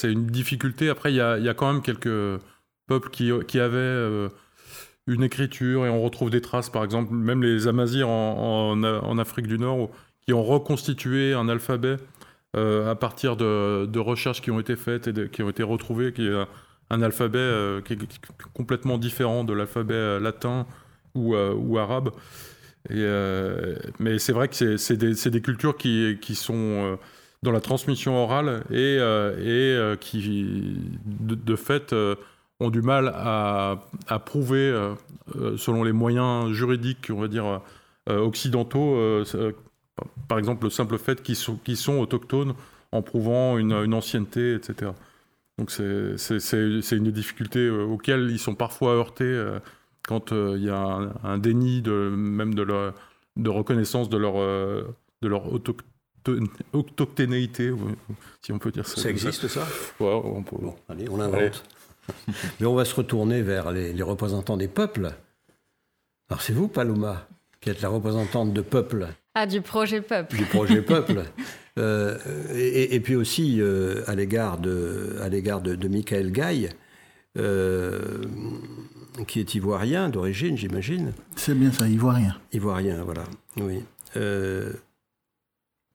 une 0.04 0.26
difficulté. 0.26 0.90
Après, 0.90 1.14
il 1.14 1.16
y 1.16 1.20
a, 1.22 1.54
quand 1.54 1.72
même 1.72 1.80
quelques 1.80 2.42
peuples 2.86 3.08
qui, 3.08 3.32
qui 3.48 3.58
avaient 3.58 4.28
une 5.06 5.22
écriture 5.22 5.86
et 5.86 5.88
on 5.88 6.02
retrouve 6.02 6.30
des 6.30 6.40
traces, 6.40 6.68
par 6.68 6.84
exemple, 6.84 7.12
même 7.14 7.42
les 7.42 7.68
Amazirs 7.68 8.08
en, 8.08 9.18
Afrique 9.18 9.46
du 9.46 9.58
Nord, 9.58 9.90
qui 10.26 10.32
ont 10.32 10.42
reconstitué 10.42 11.32
un 11.32 11.48
alphabet 11.48 11.96
euh, 12.56 12.90
à 12.90 12.94
partir 12.94 13.36
de, 13.36 13.98
recherches 13.98 14.42
qui 14.42 14.50
ont 14.50 14.60
été 14.60 14.76
faites 14.76 15.08
et 15.08 15.28
qui 15.28 15.42
ont 15.42 15.50
été 15.50 15.62
retrouvées, 15.62 16.12
qui 16.12 16.26
est 16.26 16.46
un 16.90 17.02
alphabet 17.02 17.38
euh, 17.38 17.80
complètement 18.54 18.98
différent 18.98 19.44
de 19.44 19.52
l'alphabet 19.52 19.94
euh, 19.94 20.20
latin 20.20 20.66
ou, 21.14 21.34
arabe. 21.78 22.10
Mais 22.90 24.18
c'est 24.18 24.32
vrai 24.32 24.48
que 24.48 24.76
c'est 24.76 24.96
des, 24.96 25.40
cultures 25.40 25.76
qui, 25.76 26.34
sont 26.34 26.98
dans 27.42 27.52
la 27.52 27.60
transmission 27.60 28.16
orale 28.16 28.64
et, 28.70 28.98
qui, 30.00 30.78
de 31.04 31.56
fait, 31.56 31.94
ont 32.60 32.70
du 32.70 32.82
mal 32.82 33.08
à, 33.14 33.78
prouver, 34.24 34.68
euh, 34.68 34.94
euh, 35.36 35.56
selon 35.56 35.84
les 35.84 35.92
moyens 35.92 36.50
juridiques, 36.52 37.10
on 37.10 37.20
va 37.20 37.28
dire, 37.28 37.60
euh, 38.08 38.18
occidentaux, 38.18 39.24
par 40.28 40.38
exemple 40.38 40.64
le 40.64 40.70
simple 40.70 40.98
fait 40.98 41.22
qu'ils 41.22 41.36
sont, 41.36 41.58
sont, 41.74 41.98
autochtones 41.98 42.54
en 42.92 43.02
prouvant 43.02 43.58
une, 43.58 43.94
ancienneté, 43.94 44.54
etc. 44.54 44.92
Donc 45.58 45.70
c'est 45.70 46.96
une 46.96 47.10
difficulté 47.10 47.68
auxquelles 47.68 48.30
ils 48.30 48.38
sont 48.38 48.54
parfois 48.54 48.92
heurtés 48.92 49.44
quand 50.06 50.30
il 50.32 50.62
y 50.62 50.70
a 50.70 51.00
un, 51.24 51.38
déni 51.38 51.82
de, 51.82 52.10
même 52.14 52.54
de, 52.54 52.62
leur, 52.62 52.94
de 53.36 53.50
reconnaissance 53.50 54.08
de 54.08 54.18
leur, 54.18 54.34
de 54.34 55.28
leur 55.28 55.52
autochtonéité, 56.72 57.72
si 58.42 58.52
on 58.52 58.58
peut 58.58 58.70
dire 58.70 58.86
ça. 58.86 59.00
Ça 59.00 59.10
existe 59.10 59.48
ça? 59.48 59.66
Ouais, 59.98 60.20
on 60.24 60.42
peut. 60.42 60.56
Bon, 60.60 60.76
allez, 60.88 61.08
on 61.08 61.16
l'invente. 61.16 61.64
Mais 62.60 62.66
on 62.66 62.74
va 62.74 62.84
se 62.84 62.94
retourner 62.94 63.42
vers 63.42 63.70
les, 63.72 64.02
représentants 64.02 64.56
des 64.56 64.68
peuples. 64.68 65.12
Alors 66.30 66.42
c'est 66.42 66.52
vous, 66.52 66.68
Paloma, 66.68 67.26
qui 67.60 67.70
êtes 67.70 67.82
la 67.82 67.88
représentante 67.88 68.52
de 68.52 68.60
peuple. 68.60 69.08
Ah, 69.34 69.46
du 69.46 69.60
projet 69.60 70.00
peuple. 70.00 70.36
Du 70.36 70.44
projet 70.44 70.82
peuple. 70.82 71.24
Euh, 71.78 72.16
et, 72.54 72.98
puis 73.00 73.16
aussi 73.16 73.60
euh, 73.60 74.02
à 74.06 74.14
l'égard 74.14 74.58
de, 74.58 75.18
à 75.20 75.28
l'égard 75.28 75.60
de, 75.60 75.74
de 75.74 75.88
Michael 75.88 76.32
Gaille, 76.32 76.70
euh, 77.36 78.22
qui 79.26 79.40
est 79.40 79.54
ivoirien 79.54 80.08
d'origine, 80.08 80.56
j'imagine. 80.56 81.12
C'est 81.36 81.54
bien 81.54 81.70
ça, 81.70 81.86
ivoirien. 81.86 82.40
Ivoirien, 82.52 83.04
voilà. 83.04 83.24
Oui. 83.58 83.82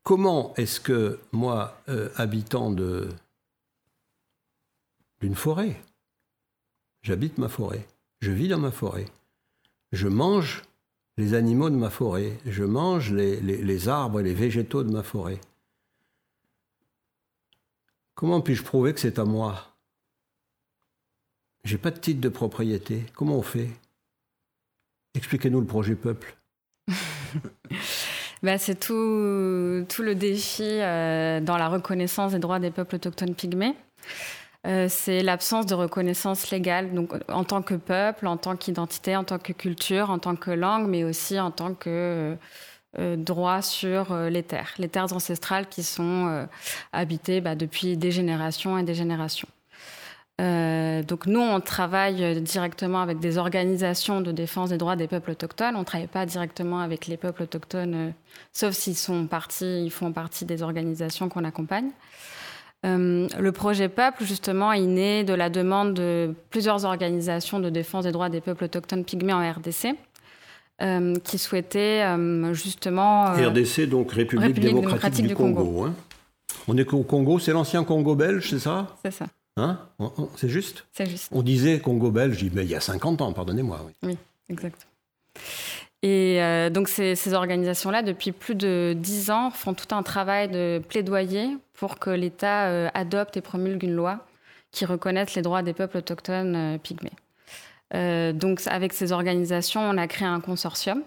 comment 0.03 0.53
est-ce 0.57 0.79
que 0.79 1.19
moi, 1.31 1.81
habitant 2.15 2.71
de 2.71 3.09
d'une 5.21 5.35
forêt, 5.35 5.79
J'habite 7.03 7.37
ma 7.37 7.49
forêt. 7.49 7.85
Je 8.19 8.31
vis 8.31 8.47
dans 8.47 8.59
ma 8.59 8.71
forêt. 8.71 9.07
Je 9.91 10.07
mange 10.07 10.61
les 11.17 11.33
animaux 11.33 11.69
de 11.69 11.75
ma 11.75 11.89
forêt. 11.89 12.37
Je 12.45 12.63
mange 12.63 13.11
les, 13.11 13.87
arbres 13.87 14.19
et 14.19 14.23
les 14.23 14.33
végétaux 14.33 14.83
de 14.83 14.91
ma 14.91 15.03
forêt. 15.03 15.39
Comment 18.13 18.41
puis-je 18.41 18.63
prouver 18.63 18.93
que 18.93 18.99
c'est 18.99 19.17
à 19.17 19.25
moi? 19.25 19.75
J'ai 21.63 21.77
pas 21.77 21.91
de 21.91 21.99
titre 21.99 22.21
de 22.21 22.29
propriété. 22.29 23.03
Comment 23.15 23.37
on 23.37 23.41
fait? 23.41 23.69
Expliquez-nous 25.15 25.59
le 25.59 25.67
projet 25.67 25.95
Peuple. 25.95 26.35
bah, 28.43 28.57
c'est 28.59 28.79
tout, 28.79 28.93
le 28.93 30.13
défi 30.13 30.63
euh, 30.63 31.41
dans 31.41 31.57
la 31.57 31.67
reconnaissance 31.67 32.33
des 32.33 32.39
droits 32.39 32.59
des 32.59 32.71
peuples 32.71 32.95
autochtones 32.95 33.35
pygmées. 33.35 33.75
Euh, 34.67 34.87
c'est 34.89 35.23
l'absence 35.23 35.65
de 35.65 35.73
reconnaissance 35.73 36.51
légale, 36.51 36.93
donc 36.93 37.13
en 37.29 37.43
tant 37.43 37.61
que 37.63 37.73
peuple, 37.73 38.27
en 38.27 38.37
tant 38.37 38.55
qu'identité, 38.55 39.15
en 39.15 39.23
tant 39.23 39.39
que 39.39 39.53
culture, 39.53 40.11
en 40.11 40.19
tant 40.19 40.35
que 40.35 40.51
langue, 40.51 40.87
mais 40.87 41.03
aussi 41.03 41.39
en 41.39 41.49
tant 41.49 41.73
que 41.73 42.37
euh, 42.99 43.15
droit 43.15 43.61
sur 43.61 44.15
les 44.15 44.43
terres, 44.43 44.73
les 44.77 44.89
terres 44.89 45.13
ancestrales 45.13 45.67
qui 45.67 45.83
sont 45.83 46.47
habitées 46.93 47.41
bah, 47.41 47.55
depuis 47.55 47.97
des 47.97 48.11
générations 48.11 48.77
et 48.77 48.83
des 48.83 48.95
générations. 48.95 49.47
Euh, 50.41 51.03
donc 51.03 51.27
nous, 51.27 51.39
on 51.39 51.59
travaille 51.59 52.41
directement 52.41 53.01
avec 53.01 53.19
des 53.19 53.37
organisations 53.37 54.21
de 54.21 54.31
défense 54.31 54.69
des 54.69 54.77
droits 54.77 54.95
des 54.95 55.07
peuples 55.07 55.31
autochtones. 55.31 55.75
On 55.75 55.79
ne 55.79 55.83
travaille 55.83 56.07
pas 56.07 56.25
directement 56.25 56.79
avec 56.79 57.05
les 57.07 57.17
peuples 57.17 57.43
autochtones, 57.43 57.93
euh, 57.93 58.11
sauf 58.51 58.73
s'ils 58.73 58.97
sont 58.97 59.27
partis, 59.27 59.83
ils 59.85 59.91
font 59.91 60.11
partie 60.11 60.45
des 60.45 60.63
organisations 60.63 61.29
qu'on 61.29 61.43
accompagne. 61.43 61.91
Euh, 62.85 63.27
le 63.39 63.51
projet 63.51 63.89
Peuple, 63.89 64.23
justement, 64.23 64.71
est 64.71 64.81
né 64.81 65.23
de 65.23 65.33
la 65.33 65.49
demande 65.49 65.93
de 65.93 66.33
plusieurs 66.49 66.85
organisations 66.85 67.59
de 67.59 67.69
défense 67.69 68.05
des 68.05 68.11
droits 68.11 68.29
des 68.29 68.41
peuples 68.41 68.63
autochtones 68.63 69.05
pygmées 69.05 69.33
en 69.33 69.51
RDC. 69.51 69.95
qui 71.23 71.37
souhaitaient 71.37 72.03
justement... 72.53 73.33
RDC, 73.33 73.87
donc 73.87 74.11
République, 74.11 74.59
démocratique, 74.59 75.27
du, 75.27 75.35
Congo. 75.35 75.85
Hein. 75.85 75.93
On 76.67 76.75
est 76.75 76.91
au 76.91 77.03
Congo, 77.03 77.37
c'est 77.37 77.53
l'ancien 77.53 77.83
Congo 77.83 78.15
belge, 78.15 78.49
c'est 78.49 78.59
ça? 78.59 78.87
C'est 79.03 79.11
ça. 79.11 79.27
Hein? 79.57 79.79
C'est 80.37 80.49
juste? 80.49 80.85
C'est 80.91 81.05
juste. 81.05 81.29
On 81.31 81.41
disait 81.41 81.79
Congo-Belge, 81.79 82.45
mais 82.53 82.63
il 82.63 82.69
y 82.69 82.75
a 82.75 82.79
50 82.79 83.21
ans, 83.21 83.33
pardonnez-moi. 83.33 83.85
Oui, 83.85 83.93
oui 84.03 84.17
exact. 84.49 84.87
Et 86.03 86.41
euh, 86.41 86.69
donc 86.71 86.89
ces, 86.89 87.33
organisations-là, 87.33 88.01
depuis 88.01 88.31
plus 88.31 88.55
de 88.55 88.95
10 88.97 89.29
ans, 89.31 89.51
font 89.51 89.73
tout 89.73 89.93
un 89.93 90.01
travail 90.01 90.49
de 90.49 90.81
plaidoyer 90.87 91.57
pour 91.73 91.99
que 91.99 92.09
l'État 92.09 92.67
euh, 92.67 92.89
adopte 92.93 93.37
et 93.37 93.41
promulgue 93.41 93.83
une 93.83 93.95
loi 93.95 94.25
qui 94.71 94.85
reconnaisse 94.85 95.35
les 95.35 95.41
droits 95.43 95.61
des 95.61 95.73
peuples 95.73 95.97
autochtones 95.97 96.55
euh, 96.55 96.77
pygmées. 96.77 97.11
donc 98.33 98.61
avec 98.67 98.93
ces 98.93 99.11
organisations, 99.11 99.81
on 99.81 99.97
a 99.97 100.07
créé 100.07 100.27
un 100.27 100.39
consortium 100.39 101.03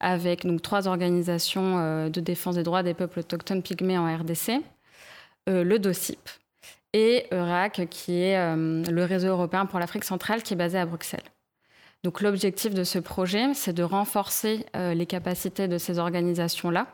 avec 0.00 0.46
donc 0.46 0.62
trois 0.62 0.88
organisations 0.88 2.08
de 2.08 2.20
défense 2.20 2.56
des 2.56 2.62
droits 2.64 2.82
des 2.82 2.94
peuples 2.94 3.20
autochtones 3.20 3.62
pygmées 3.62 3.98
en 3.98 4.06
RDC, 4.16 4.60
le 5.46 5.78
DOCIP, 5.78 6.28
et 6.92 7.26
EURAC, 7.32 7.88
qui 7.88 8.20
est 8.20 8.36
le 8.56 9.04
réseau 9.04 9.28
européen 9.28 9.66
pour 9.66 9.78
l'Afrique 9.78 10.04
centrale, 10.04 10.42
qui 10.42 10.54
est 10.54 10.56
basé 10.56 10.78
à 10.78 10.86
Bruxelles. 10.86 11.22
Donc 12.04 12.20
l'objectif 12.20 12.74
de 12.74 12.82
ce 12.82 12.98
projet, 12.98 13.54
c'est 13.54 13.72
de 13.72 13.84
renforcer 13.84 14.66
euh, 14.74 14.92
les 14.92 15.06
capacités 15.06 15.68
de 15.68 15.78
ces 15.78 16.00
organisations-là, 16.00 16.88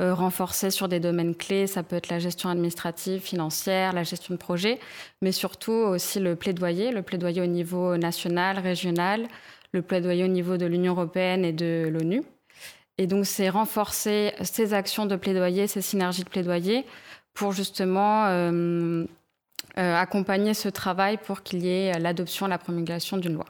euh, 0.00 0.14
renforcer 0.14 0.70
sur 0.70 0.88
des 0.88 0.98
domaines 0.98 1.34
clés, 1.34 1.66
ça 1.66 1.82
peut 1.82 1.96
être 1.96 2.08
la 2.08 2.18
gestion 2.18 2.48
administrative, 2.48 3.20
financière, 3.20 3.92
la 3.92 4.02
gestion 4.02 4.32
de 4.32 4.38
projet, 4.38 4.80
mais 5.20 5.32
surtout 5.32 5.72
aussi 5.72 6.20
le 6.20 6.36
plaidoyer, 6.36 6.90
le 6.90 7.02
plaidoyer 7.02 7.42
au 7.42 7.46
niveau 7.46 7.98
national, 7.98 8.58
régional, 8.58 9.28
le 9.72 9.82
plaidoyer 9.82 10.24
au 10.24 10.28
niveau 10.28 10.56
de 10.56 10.64
l'Union 10.64 10.94
européenne 10.94 11.44
et 11.44 11.52
de 11.52 11.88
l'ONU. 11.92 12.22
Et 12.96 13.06
donc 13.06 13.26
c'est 13.26 13.50
renforcer 13.50 14.32
ces 14.40 14.72
actions 14.72 15.04
de 15.04 15.16
plaidoyer, 15.16 15.66
ces 15.66 15.82
synergies 15.82 16.24
de 16.24 16.30
plaidoyer 16.30 16.86
pour 17.34 17.52
justement 17.52 18.26
euh, 18.28 19.04
accompagner 19.76 20.54
ce 20.54 20.70
travail 20.70 21.18
pour 21.18 21.42
qu'il 21.42 21.62
y 21.62 21.68
ait 21.68 21.98
l'adoption, 21.98 22.46
la 22.46 22.58
promulgation 22.58 23.18
d'une 23.18 23.34
loi. 23.34 23.46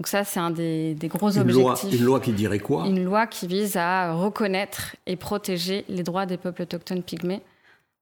Donc 0.00 0.06
ça, 0.06 0.24
c'est 0.24 0.40
un 0.40 0.50
des, 0.50 0.96
gros 1.02 1.36
objectifs. 1.36 1.92
une 1.92 2.06
loi 2.06 2.20
qui 2.20 2.32
dirait 2.32 2.58
quoi 2.58 2.86
Une 2.86 3.04
loi 3.04 3.26
qui 3.26 3.46
vise 3.46 3.76
à 3.76 4.14
reconnaître 4.14 4.96
et 5.04 5.14
protéger 5.14 5.84
les 5.90 6.02
droits 6.02 6.24
des 6.24 6.38
peuples 6.38 6.62
autochtones 6.62 7.02
pygmées 7.02 7.42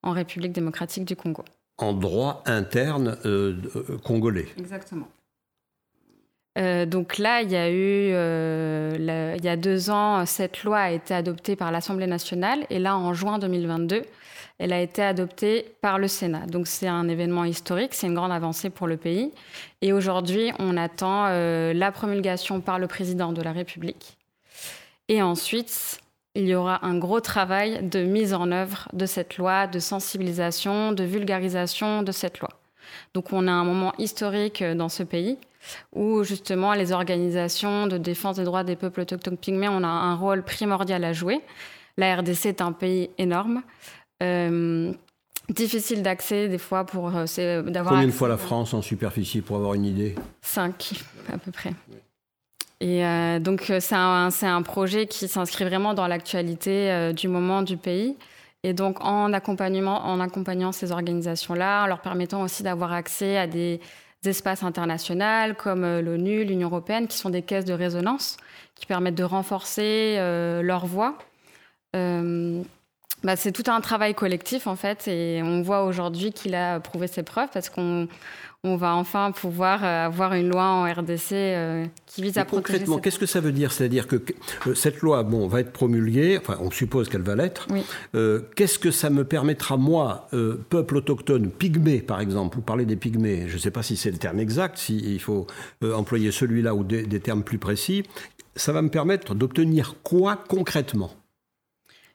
en 0.04 0.12
République 0.12 0.52
démocratique 0.52 1.04
du 1.04 1.16
Congo. 1.16 1.42
En 1.76 1.92
droit 1.92 2.44
interne 2.46 3.18
euh, 3.24 3.56
euh, 3.74 3.98
congolais. 3.98 4.46
Exactement. 4.58 5.08
donc 6.86 7.18
là, 7.18 7.42
il 7.42 7.50
y 7.50 7.56
a 7.56 7.68
eu, 7.68 8.10
il 9.36 9.44
y 9.44 9.48
a 9.48 9.56
deux 9.56 9.90
ans, 9.90 10.24
cette 10.24 10.62
loi 10.62 10.78
a 10.78 10.90
été 10.92 11.14
adoptée 11.14 11.56
par 11.56 11.72
l'Assemblée 11.72 12.06
nationale. 12.06 12.64
Et 12.70 12.78
là, 12.78 12.96
en 12.96 13.12
juin 13.12 13.40
2022, 13.40 14.02
elle 14.58 14.72
a 14.72 14.80
été 14.80 15.02
adoptée 15.02 15.74
par 15.80 15.98
le 15.98 16.08
Sénat. 16.08 16.46
Donc 16.46 16.66
c'est 16.66 16.88
un 16.88 17.08
événement 17.08 17.44
historique, 17.44 17.94
c'est 17.94 18.08
une 18.08 18.14
grande 18.14 18.32
avancée 18.32 18.70
pour 18.70 18.86
le 18.86 18.96
pays. 18.96 19.32
Et 19.82 19.92
aujourd'hui, 19.92 20.52
on 20.58 20.76
attend 20.76 21.26
euh, 21.26 21.72
la 21.72 21.92
promulgation 21.92 22.60
par 22.60 22.78
le 22.78 22.88
président 22.88 23.32
de 23.32 23.40
la 23.40 23.52
République. 23.52 24.16
Et 25.08 25.22
ensuite, 25.22 26.00
il 26.34 26.46
y 26.46 26.54
aura 26.54 26.84
un 26.84 26.98
gros 26.98 27.20
travail 27.20 27.88
de 27.88 28.00
mise 28.00 28.34
en 28.34 28.50
œuvre 28.50 28.88
de 28.92 29.06
cette 29.06 29.38
loi, 29.38 29.66
de 29.66 29.78
sensibilisation, 29.78 30.92
de 30.92 31.04
vulgarisation 31.04 32.02
de 32.02 32.12
cette 32.12 32.40
loi. 32.40 32.50
Donc 33.14 33.32
on 33.32 33.46
a 33.46 33.52
un 33.52 33.64
moment 33.64 33.92
historique 33.98 34.62
euh, 34.62 34.74
dans 34.74 34.88
ce 34.88 35.02
pays 35.02 35.38
où 35.94 36.24
justement 36.24 36.72
les 36.72 36.92
organisations 36.92 37.86
de 37.86 37.98
défense 37.98 38.36
des 38.36 38.44
droits 38.44 38.64
des 38.64 38.76
peuples 38.76 39.00
autochtones 39.00 39.36
pygmées 39.36 39.68
ont 39.68 39.84
un 39.84 40.14
rôle 40.14 40.42
primordial 40.42 41.04
à 41.04 41.12
jouer. 41.12 41.40
La 41.96 42.16
RDC 42.16 42.46
est 42.46 42.60
un 42.60 42.72
pays 42.72 43.10
énorme. 43.18 43.62
Euh, 44.22 44.92
difficile 45.48 46.02
d'accès 46.02 46.48
des 46.48 46.58
fois 46.58 46.84
pour 46.84 47.10
euh, 47.14 47.62
d'avoir. 47.62 47.94
Combien 47.94 48.06
de 48.06 48.12
fois 48.12 48.28
la 48.28 48.36
France 48.36 48.74
en 48.74 48.82
superficie 48.82 49.40
pour 49.40 49.56
avoir 49.56 49.74
une 49.74 49.84
idée? 49.84 50.14
Cinq 50.42 50.92
à 51.32 51.38
peu 51.38 51.50
près. 51.50 51.72
Et 52.80 53.04
euh, 53.04 53.38
donc 53.38 53.72
c'est 53.80 53.94
un, 53.94 54.30
un, 54.42 54.62
projet 54.62 55.06
qui 55.06 55.26
s'inscrit 55.26 55.64
vraiment 55.64 55.94
dans 55.94 56.06
l'actualité 56.06 57.12
du 57.12 57.28
moment 57.28 57.62
du 57.62 57.76
pays. 57.76 58.16
Et 58.64 58.72
donc 58.72 59.04
en, 59.04 59.32
accompagnement, 59.32 60.06
en 60.06 60.20
accompagnant 60.20 60.72
ces 60.72 60.92
organisations-là, 60.92 61.84
en 61.84 61.86
leur 61.86 62.00
permettant 62.00 62.42
aussi 62.42 62.62
d'avoir 62.62 62.92
accès 62.92 63.36
à 63.36 63.46
des, 63.46 63.80
espaces 64.24 64.64
internationaux 64.64 65.54
comme 65.56 66.00
l'ONU, 66.00 66.44
l'Union 66.44 66.68
européenne, 66.68 67.06
qui 67.06 67.16
sont 67.16 67.30
des 67.30 67.42
caisses 67.42 67.64
de 67.64 67.72
résonance, 67.72 68.36
qui 68.74 68.84
permettent 68.84 69.14
de 69.14 69.24
renforcer 69.24 70.16
leur 70.62 70.86
voix. 70.86 71.16
Bah, 73.24 73.36
c'est 73.36 73.52
tout 73.52 73.68
un 73.70 73.80
travail 73.80 74.14
collectif 74.14 74.66
en 74.66 74.76
fait 74.76 75.08
et 75.08 75.42
on 75.42 75.62
voit 75.62 75.84
aujourd'hui 75.84 76.32
qu'il 76.32 76.54
a 76.54 76.78
prouvé 76.78 77.08
ses 77.08 77.22
preuves 77.24 77.48
parce 77.52 77.68
qu'on 77.68 78.06
on 78.64 78.76
va 78.76 78.94
enfin 78.96 79.30
pouvoir 79.30 79.84
euh, 79.84 80.06
avoir 80.06 80.34
une 80.34 80.48
loi 80.48 80.64
en 80.64 80.92
RDC 80.92 81.32
euh, 81.32 81.86
qui 82.06 82.22
vise 82.22 82.38
à 82.38 82.44
protéger. 82.44 82.78
Concrètement, 82.78 82.98
qu'est-ce 82.98 83.18
que 83.18 83.26
ça 83.26 83.40
veut 83.40 83.52
dire? 83.52 83.70
C'est-à-dire 83.70 84.08
que 84.08 84.16
euh, 84.66 84.74
cette 84.74 85.00
loi, 85.00 85.22
bon, 85.22 85.46
va 85.46 85.60
être 85.60 85.72
promulguée. 85.72 86.38
Enfin, 86.38 86.58
on 86.60 86.70
suppose 86.70 87.08
qu'elle 87.08 87.22
va 87.22 87.36
l'être. 87.36 87.68
qu'est-ce 88.56 88.80
que 88.80 88.90
ça 88.90 89.10
me 89.10 89.24
permettra 89.24 89.76
moi, 89.76 90.28
peuple 90.70 90.96
autochtone, 90.96 91.50
pygmée 91.50 92.00
par 92.00 92.20
exemple, 92.20 92.56
vous 92.56 92.62
parlez 92.62 92.84
des 92.84 92.96
pygmées. 92.96 93.44
Je 93.48 93.54
ne 93.54 93.58
sais 93.58 93.70
pas 93.70 93.82
si 93.82 93.96
c'est 93.96 94.10
le 94.10 94.18
terme 94.18 94.40
exact, 94.40 94.78
s'il 94.78 95.20
faut 95.20 95.46
employer 95.82 96.32
celui-là 96.32 96.74
ou 96.74 96.84
des 96.84 97.20
termes 97.20 97.42
plus 97.42 97.58
précis. 97.58 98.04
Ça 98.56 98.72
va 98.72 98.82
me 98.82 98.90
permettre 98.90 99.34
d'obtenir 99.34 99.94
quoi 100.02 100.36
concrètement? 100.48 101.12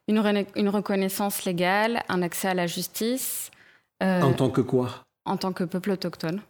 Une, 0.08 0.70
reconnaissance 0.70 1.46
légale, 1.46 2.04
un 2.10 2.22
accès 2.22 2.48
à 2.48 2.54
la 2.54 2.68
justice. 2.68 3.52
Euh, 4.02 4.22
en 4.22 4.34
tant 4.34 4.50
que 4.50 4.62
quoi? 4.62 5.04
En 5.26 5.38
tant 5.38 5.54
que 5.54 5.64
peuple 5.64 5.92
autochtone. 5.92 6.42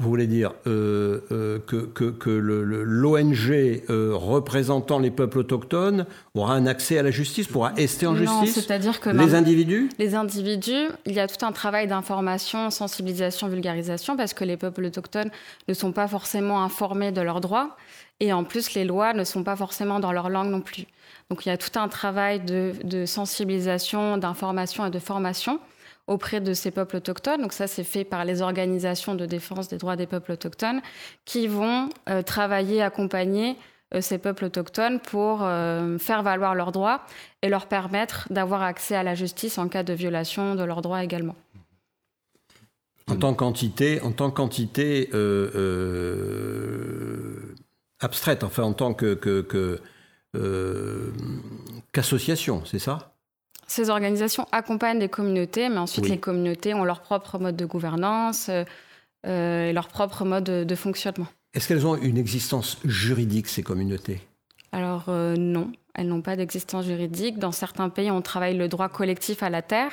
Vous 0.00 0.08
voulez 0.08 0.28
dire 0.28 0.52
euh, 0.68 1.22
euh, 1.32 1.58
que, 1.58 1.76
que, 1.76 2.30
l'ONG 2.30 3.82
représentant 3.88 5.00
les 5.00 5.10
peuples 5.10 5.38
autochtones 5.38 6.06
aura 6.34 6.54
un 6.54 6.66
accès 6.66 6.98
à 6.98 7.02
la 7.02 7.10
justice, 7.10 7.48
pourra 7.48 7.72
ester 7.76 8.06
en 8.06 8.12
non, 8.12 8.46
c'est-à-dire 8.46 9.00
que 9.00 9.10
les 9.10 9.34
individus? 9.34 9.88
Les 9.98 10.14
individus, 10.14 10.86
il 11.04 11.14
y 11.14 11.18
a 11.18 11.26
tout 11.26 11.44
un 11.44 11.50
travail 11.50 11.88
d'information, 11.88 12.70
sensibilisation, 12.70 13.48
vulgarisation, 13.48 14.16
parce 14.16 14.34
que 14.34 14.44
les 14.44 14.56
peuples 14.56 14.84
autochtones 14.84 15.32
ne 15.66 15.74
sont 15.74 15.90
pas 15.90 16.06
forcément 16.06 16.62
informés 16.62 17.10
de 17.10 17.20
leurs 17.20 17.40
droits, 17.40 17.76
et 18.20 18.32
en 18.32 18.44
plus 18.44 18.74
les 18.74 18.84
lois 18.84 19.14
ne 19.14 19.24
sont 19.24 19.42
pas 19.42 19.56
forcément 19.56 19.98
dans 19.98 20.12
leur 20.12 20.30
langue 20.30 20.50
non 20.50 20.60
plus. 20.60 20.86
Donc 21.30 21.44
il 21.44 21.50
y 21.50 21.52
a 21.52 21.58
tout 21.58 21.78
un 21.78 21.88
travail 21.88 22.40
de, 22.40 23.04
sensibilisation, 23.04 24.16
d'information 24.16 24.86
et 24.86 24.90
de 24.90 24.98
formation 24.98 25.60
auprès 26.06 26.40
de 26.40 26.54
ces 26.54 26.70
peuples 26.70 26.96
autochtones. 26.96 27.42
Donc 27.42 27.52
ça, 27.52 27.66
c'est 27.66 27.84
fait 27.84 28.04
par 28.04 28.24
les 28.24 28.40
organisations 28.40 29.14
de 29.14 29.26
défense 29.26 29.68
des 29.68 29.76
droits 29.76 29.96
des 29.96 30.06
peuples 30.06 30.32
autochtones 30.32 30.80
qui 31.26 31.46
vont 31.46 31.90
euh, 32.08 32.22
travailler, 32.22 32.80
accompagner 32.80 33.56
euh, 33.94 34.00
ces 34.00 34.16
peuples 34.16 34.46
autochtones 34.46 35.00
pour 35.00 35.40
euh, 35.42 35.98
faire 35.98 36.22
valoir 36.22 36.54
leurs 36.54 36.72
droits 36.72 37.02
et 37.42 37.50
leur 37.50 37.66
permettre 37.66 38.26
d'avoir 38.30 38.62
accès 38.62 38.96
à 38.96 39.02
la 39.02 39.14
justice 39.14 39.58
en 39.58 39.68
cas 39.68 39.82
de 39.82 39.92
violation 39.92 40.54
de 40.54 40.64
leurs 40.64 40.80
droits 40.80 41.04
également. 41.04 41.36
En 43.10 43.16
tant 43.16 43.34
qu'entité, 43.34 44.00
en 44.00 44.12
tant 44.12 44.30
qu'entité 44.30 45.10
abstraite, 48.00 48.44
enfin 48.44 48.62
en 48.62 48.72
tant 48.72 48.94
que, 48.94 49.80
qu'association, 51.92 52.64
c'est 52.64 52.78
ça? 52.78 53.14
Ces 53.66 53.90
organisations 53.90 54.46
accompagnent 54.50 54.98
les 54.98 55.08
communautés, 55.08 55.68
mais 55.68 55.78
ensuite 55.78 56.08
les 56.08 56.18
communautés 56.18 56.74
ont 56.74 56.84
leur 56.84 57.00
propre 57.00 57.38
mode 57.38 57.56
de 57.56 57.66
gouvernance, 57.66 58.50
euh, 59.26 59.68
et 59.68 59.72
leur 59.72 59.88
propre 59.88 60.24
mode 60.24 60.44
de 60.44 60.74
fonctionnement. 60.74 61.26
Est-ce 61.54 61.68
qu'elles 61.68 61.86
ont 61.86 61.96
une 61.96 62.18
existence 62.18 62.78
juridique, 62.84 63.48
ces 63.48 63.62
communautés? 63.62 64.20
Alors 64.72 65.04
non, 65.08 65.72
elles 65.98 66.06
n'ont 66.06 66.22
pas 66.22 66.36
d'existence 66.36 66.86
juridique. 66.86 67.40
Dans 67.40 67.50
certains 67.50 67.88
pays, 67.88 68.08
on 68.12 68.22
travaille 68.22 68.56
le 68.56 68.68
droit 68.68 68.88
collectif 68.88 69.42
à 69.42 69.50
la 69.50 69.62
terre. 69.62 69.90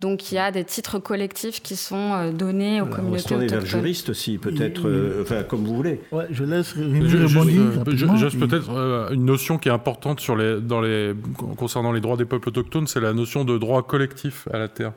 Donc, 0.00 0.30
il 0.30 0.36
y 0.36 0.38
a 0.38 0.52
des 0.52 0.62
titres 0.62 1.00
collectifs 1.00 1.60
qui 1.60 1.74
sont 1.74 1.96
euh, 1.96 2.30
donnés 2.30 2.80
aux 2.80 2.86
communautés 2.86 3.30
communautés. 3.30 3.34
On 3.34 3.40
se 3.40 3.54
vers 3.54 3.60
le 3.60 3.66
juriste 3.66 4.10
aussi, 4.10 4.38
peut-être, 4.38 4.86
euh, 4.88 5.22
enfin, 5.22 5.42
comme 5.42 5.64
vous 5.64 5.74
voulez. 5.74 6.00
Ouais, 6.12 6.26
je 6.30 6.44
laisse 6.44 6.76
Juste, 6.76 8.38
peut-être 8.38 8.70
euh, 8.70 9.10
une 9.10 9.24
notion 9.24 9.58
qui 9.58 9.68
est 9.68 9.72
importante 9.72 10.20
sur 10.20 10.36
les, 10.36 10.60
dans 10.60 10.80
les, 10.80 11.14
concernant 11.56 11.90
les 11.90 12.00
droits 12.00 12.16
des 12.16 12.26
peuples 12.26 12.50
autochtones, 12.50 12.86
c'est 12.86 13.00
la 13.00 13.12
notion 13.12 13.44
de 13.44 13.58
droit 13.58 13.84
collectif 13.84 14.46
à 14.52 14.58
la 14.58 14.68
terre. 14.68 14.92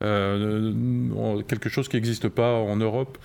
quelque 0.00 1.68
chose 1.68 1.88
qui 1.88 1.96
n'existe 1.96 2.28
pas 2.28 2.52
en 2.52 2.76
Europe 2.76 3.18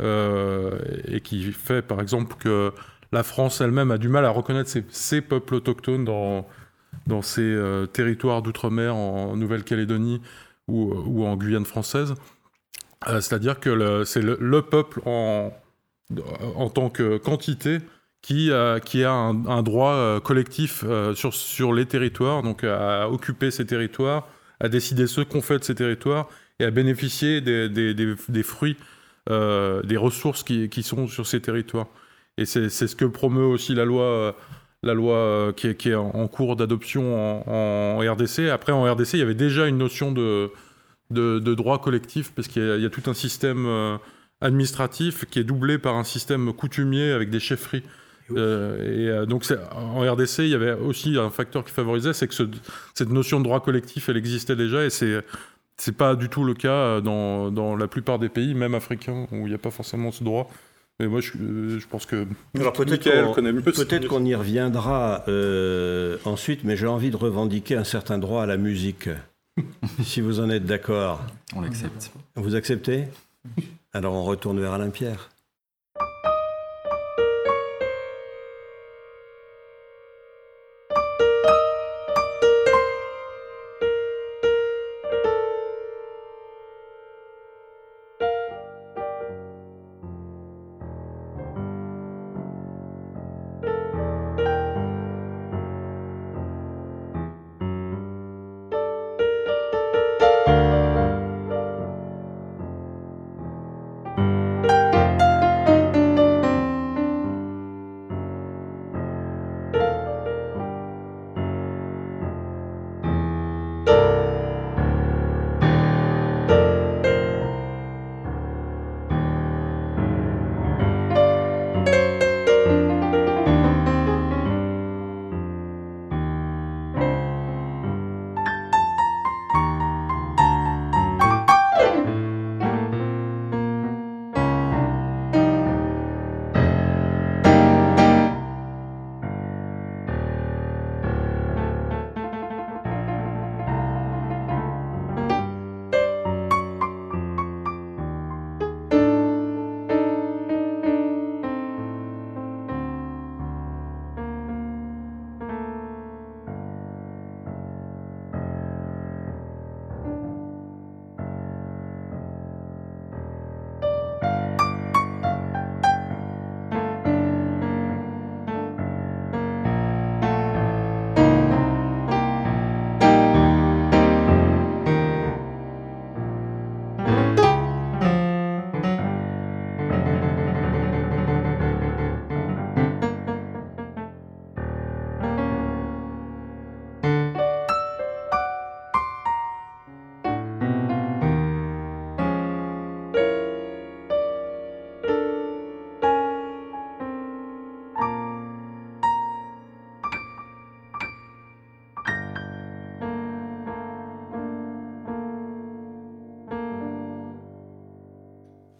et 0.00 1.20
qui 1.22 1.50
fait, 1.52 1.80
par 1.80 2.02
exemple, 2.02 2.34
que 2.38 2.72
la 3.14 3.22
France 3.22 3.60
elle-même 3.60 3.92
a 3.92 3.96
du 3.96 4.08
mal 4.08 4.24
à 4.24 4.30
reconnaître 4.30 4.68
ses, 4.88 5.20
peuples 5.20 5.54
autochtones 5.54 6.04
dans, 6.04 6.48
dans 7.06 7.22
ses 7.22 7.42
euh, 7.42 7.86
territoires 7.86 8.42
d'outre-mer 8.42 8.96
en 8.96 9.36
Nouvelle-Calédonie 9.36 10.20
ou, 10.66 11.24
en 11.24 11.36
Guyane 11.36 11.64
française. 11.64 12.14
Euh, 13.06 13.20
c'est-à-dire 13.20 13.60
que 13.60 14.02
c'est 14.04 14.20
le, 14.20 14.62
peuple 14.62 15.00
en, 15.06 15.52
en 16.56 16.70
tant 16.70 16.90
que 16.90 17.16
quantité 17.18 17.78
qui, 18.20 18.50
qui 18.84 19.04
a 19.04 19.12
un, 19.12 19.62
droit 19.62 19.92
euh, 19.92 20.18
collectif 20.18 20.84
sur, 21.14 21.32
sur 21.34 21.72
les 21.72 21.86
territoires, 21.86 22.42
donc 22.42 22.64
à 22.64 23.08
occuper 23.08 23.52
ces 23.52 23.64
territoires, 23.64 24.26
à 24.58 24.68
décider 24.68 25.06
ce 25.06 25.20
qu'on 25.20 25.40
fait 25.40 25.60
de 25.60 25.64
ces 25.64 25.76
territoires 25.76 26.28
et 26.58 26.64
à 26.64 26.72
bénéficier 26.72 27.40
des, 27.40 27.68
des, 27.68 28.42
fruits, 28.42 28.76
des 29.28 29.96
ressources 29.96 30.42
qui, 30.42 30.68
qui, 30.68 30.82
sont 30.82 31.06
sur 31.06 31.28
ces 31.28 31.40
territoires. 31.40 31.86
Et 32.36 32.46
c'est 32.46 32.68
ce 32.68 32.96
que 32.96 33.04
promeut 33.04 33.44
aussi 33.44 33.74
la 33.74 33.84
loi, 33.84 34.36
la 34.84 34.94
loi 34.94 35.16
euh, 35.16 35.52
qui, 35.52 35.68
est, 35.68 35.74
qui 35.74 35.90
est 35.90 35.94
en 35.94 36.28
cours 36.28 36.56
d'adoption 36.56 37.44
en, 37.48 37.98
RDC. 37.98 38.50
Après, 38.50 38.72
en 38.72 38.84
RDC, 38.84 39.14
il 39.14 39.20
y 39.20 39.22
avait 39.22 39.34
déjà 39.34 39.66
une 39.66 39.78
notion 39.78 40.12
de, 40.12 40.50
de, 41.10 41.54
droit 41.54 41.80
collectif, 41.80 42.32
parce 42.32 42.48
qu'il 42.48 42.80
y, 42.80 42.84
a 42.84 42.90
tout 42.90 43.08
un 43.08 43.14
système 43.14 43.66
euh, 43.66 43.96
administratif 44.40 45.24
qui 45.26 45.38
est 45.38 45.44
doublé 45.44 45.78
par 45.78 45.96
un 45.96 46.04
système 46.04 46.52
coutumier 46.52 47.10
avec 47.12 47.30
des 47.30 47.40
chefferies. 47.40 47.82
Euh, 48.30 49.22
et 49.22 49.26
donc 49.26 49.44
en 49.72 50.00
RDC, 50.00 50.38
il 50.40 50.48
y 50.48 50.54
avait 50.54 50.72
aussi 50.72 51.18
un 51.18 51.30
facteur 51.30 51.62
qui 51.64 51.72
favorisait, 51.72 52.14
c'est 52.14 52.26
que 52.26 52.34
cette 52.94 53.10
notion 53.10 53.38
de 53.38 53.44
droit 53.44 53.60
collectif, 53.60 54.08
elle 54.08 54.16
existait 54.16 54.56
déjà, 54.56 54.84
et 54.84 54.90
c'est 54.90 55.24
c'est 55.76 55.96
pas 55.96 56.14
du 56.14 56.28
tout 56.28 56.44
le 56.44 56.54
cas 56.54 57.00
dans, 57.00 57.50
dans, 57.50 57.74
la 57.74 57.88
plupart 57.88 58.20
des 58.20 58.28
pays, 58.28 58.54
même 58.54 58.76
africains, 58.76 59.26
où 59.32 59.38
il 59.38 59.48
n'y 59.48 59.54
a 59.54 59.58
pas 59.58 59.72
forcément 59.72 60.12
ce 60.12 60.22
droit. 60.22 60.48
Mais 61.00 61.08
moi, 61.08 61.20
je, 61.20 61.32
euh, 61.40 61.80
pense 61.90 62.06
que 62.06 62.24
peut-être 62.54 64.06
qu'on 64.06 64.24
y 64.24 64.34
reviendra 64.34 65.24
euh, 65.26 66.18
ensuite, 66.24 66.62
mais 66.62 66.76
j'ai 66.76 66.86
envie 66.86 67.10
de 67.10 67.16
revendiquer 67.16 67.76
un 67.76 67.84
certain 67.84 68.18
droit 68.18 68.44
à 68.44 68.46
la 68.46 68.56
musique. 68.56 69.08
si 70.02 70.20
vous 70.20 70.40
en 70.40 70.50
êtes 70.50 70.66
d'accord. 70.66 71.24
On 71.54 71.60
l'accepte. 71.60 72.12
Vous 72.36 72.54
acceptez? 72.54 73.04
Alors 73.92 74.14
on 74.14 74.24
retourne 74.24 74.60
vers 74.60 74.72
Alain 74.72 74.90
Pierre. 74.90 75.30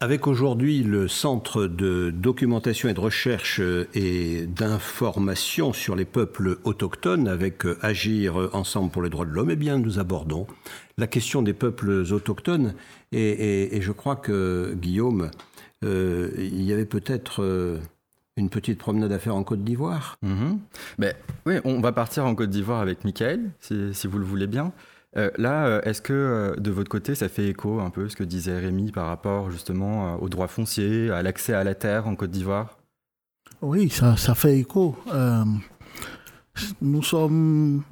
Avec 0.05 0.27
aujourd'hui 0.27 0.83
le 0.83 1.07
Centre 1.07 1.65
de 1.65 2.11
documentation 2.11 2.89
et 2.89 2.93
de 2.93 2.99
recherche 2.99 3.59
euh, 3.59 3.87
et 3.95 4.45
d'information 4.45 5.73
sur 5.73 5.95
les 5.95 6.05
peuples 6.05 6.59
autochtones, 6.63 7.27
avec 7.27 7.65
euh, 7.65 7.79
Agir 7.81 8.51
ensemble 8.53 8.91
pour 8.91 9.01
les 9.01 9.09
droits 9.09 9.25
de 9.25 9.31
l'homme, 9.31 9.49
eh 9.49 9.55
bien, 9.55 9.79
nous 9.79 9.97
abordons 9.97 10.45
la 10.99 11.07
question 11.07 11.41
des 11.41 11.53
peuples 11.53 12.03
autochtones. 12.11 12.75
Et, 13.13 13.79
je 13.81 13.91
crois 13.91 14.15
que, 14.15 14.77
Guillaume, 14.79 15.31
euh, 15.83 16.29
il 16.37 16.61
y 16.61 16.71
avait 16.71 16.85
peut-être 16.85 17.79
une 18.37 18.49
petite 18.51 18.77
promenade 18.77 19.11
à 19.11 19.17
faire 19.17 19.35
en 19.35 19.43
Côte 19.43 19.63
d'Ivoire. 19.63 20.19
Mm-hmm. 20.23 20.57
Ben, 20.99 21.15
oui, 21.47 21.55
on 21.63 21.81
va 21.81 21.91
partir 21.91 22.25
en 22.25 22.35
Côte 22.35 22.51
d'Ivoire 22.51 22.81
avec 22.81 23.05
Michael, 23.05 23.49
si 23.59 24.05
vous 24.05 24.19
le 24.19 24.25
voulez 24.25 24.45
bien. 24.45 24.71
Euh, 25.17 25.31
là, 25.37 25.65
euh, 25.65 25.81
est-ce 25.83 26.01
que 26.01 26.13
euh, 26.13 26.55
de 26.57 26.71
votre 26.71 26.89
côté, 26.89 27.15
ça 27.15 27.29
fait 27.29 27.47
écho 27.47 27.79
un 27.79 27.89
peu 27.89 28.09
ce 28.09 28.15
que 28.15 28.23
disait 28.23 28.59
Rémi 28.59 28.91
par 28.91 29.07
rapport 29.07 29.49
justement 29.49 30.15
aux 30.15 30.29
droits 30.29 30.47
fonciers, 30.47 31.09
à 31.09 31.23
l'accès 31.23 31.53
à 31.53 31.63
la 31.63 31.75
terre 31.75 32.07
en 32.07 32.15
Côte 32.15 32.31
d'Ivoire? 32.31 32.77
Oui, 33.61 33.89
ça, 33.89 34.17
ça, 34.17 34.35
fait 34.35 34.59
écho. 34.59 34.97
nous 36.81 37.03
sommes 37.03 37.83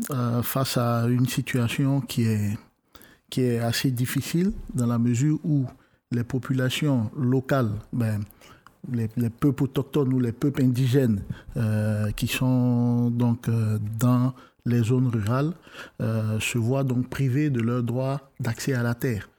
face 0.42 0.78
à 0.78 1.06
une 1.08 1.28
situation 1.28 2.02
qui 2.02 2.24
est, 2.24 2.58
qui 3.30 3.42
est 3.42 3.60
assez 3.60 3.92
difficile 3.92 4.52
dans 4.74 4.88
la 4.88 4.98
mesure 4.98 5.40
où 5.44 5.66
les 6.12 6.24
populations 6.24 7.10
locales, 7.18 7.72
ben, 7.94 8.20
les, 8.92 9.08
peuples 9.30 9.64
autochtones 9.64 10.14
ou 10.14 10.20
les 10.20 10.34
peuples 10.34 10.64
indigènes 10.64 11.24
qui 12.18 12.28
sont 12.28 13.10
donc 13.10 13.50
dans 14.00 14.34
les 14.66 14.84
zones 14.84 15.07
rurales 15.07 15.53
euh, 16.01 16.39
se 16.39 16.57
voient 16.57 16.84
donc 16.84 17.09
privées 17.09 17.49
de 17.49 17.61
leur 17.61 17.84
droit 17.84 18.32
d'accès 18.39 18.74
à 18.74 18.84
la 18.84 18.95
terre. 18.95 19.30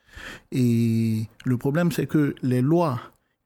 Et 0.52 1.26
le 1.44 1.56
problème, 1.56 1.90
c'est 1.92 2.06
que 2.06 2.34
les 2.42 2.62
lois 2.62 3.00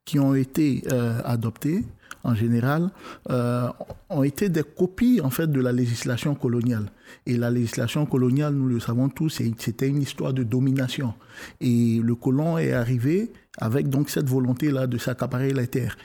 qui 0.05 0.19
ont 0.19 0.35
été 0.35 0.83
euh, 0.91 1.21
adoptées, 1.25 1.85
en 2.25 2.35
général, 2.35 2.91
euh, 3.31 3.69
ont 4.11 4.23
été 4.23 4.49
des 4.49 4.63
copies 4.63 5.21
en 5.23 5.31
fait 5.31 5.47
de 5.47 5.61
la 5.61 5.73
législation 5.73 6.35
coloniale. 6.35 6.91
Et 7.27 7.37
la 7.37 7.51
législation 7.51 8.07
coloniale, 8.07 8.55
nous 8.55 8.69
le 8.69 8.81
savons 8.81 9.09
tous, 9.09 9.41
c'était 9.59 9.89
une 9.89 10.03
histoire 10.03 10.33
de 10.33 10.43
domination. 10.43 11.15
Et 11.61 12.01
le 12.03 12.15
colon 12.15 12.59
est 12.59 12.73
arrivé 12.73 13.31
avec 13.59 13.89
donc 13.89 14.11
cette 14.11 14.29
volonté-là 14.29 14.87
de 14.87 14.99
s'accaparer 14.99 15.53
la 15.53 15.67
terre. 15.67 15.97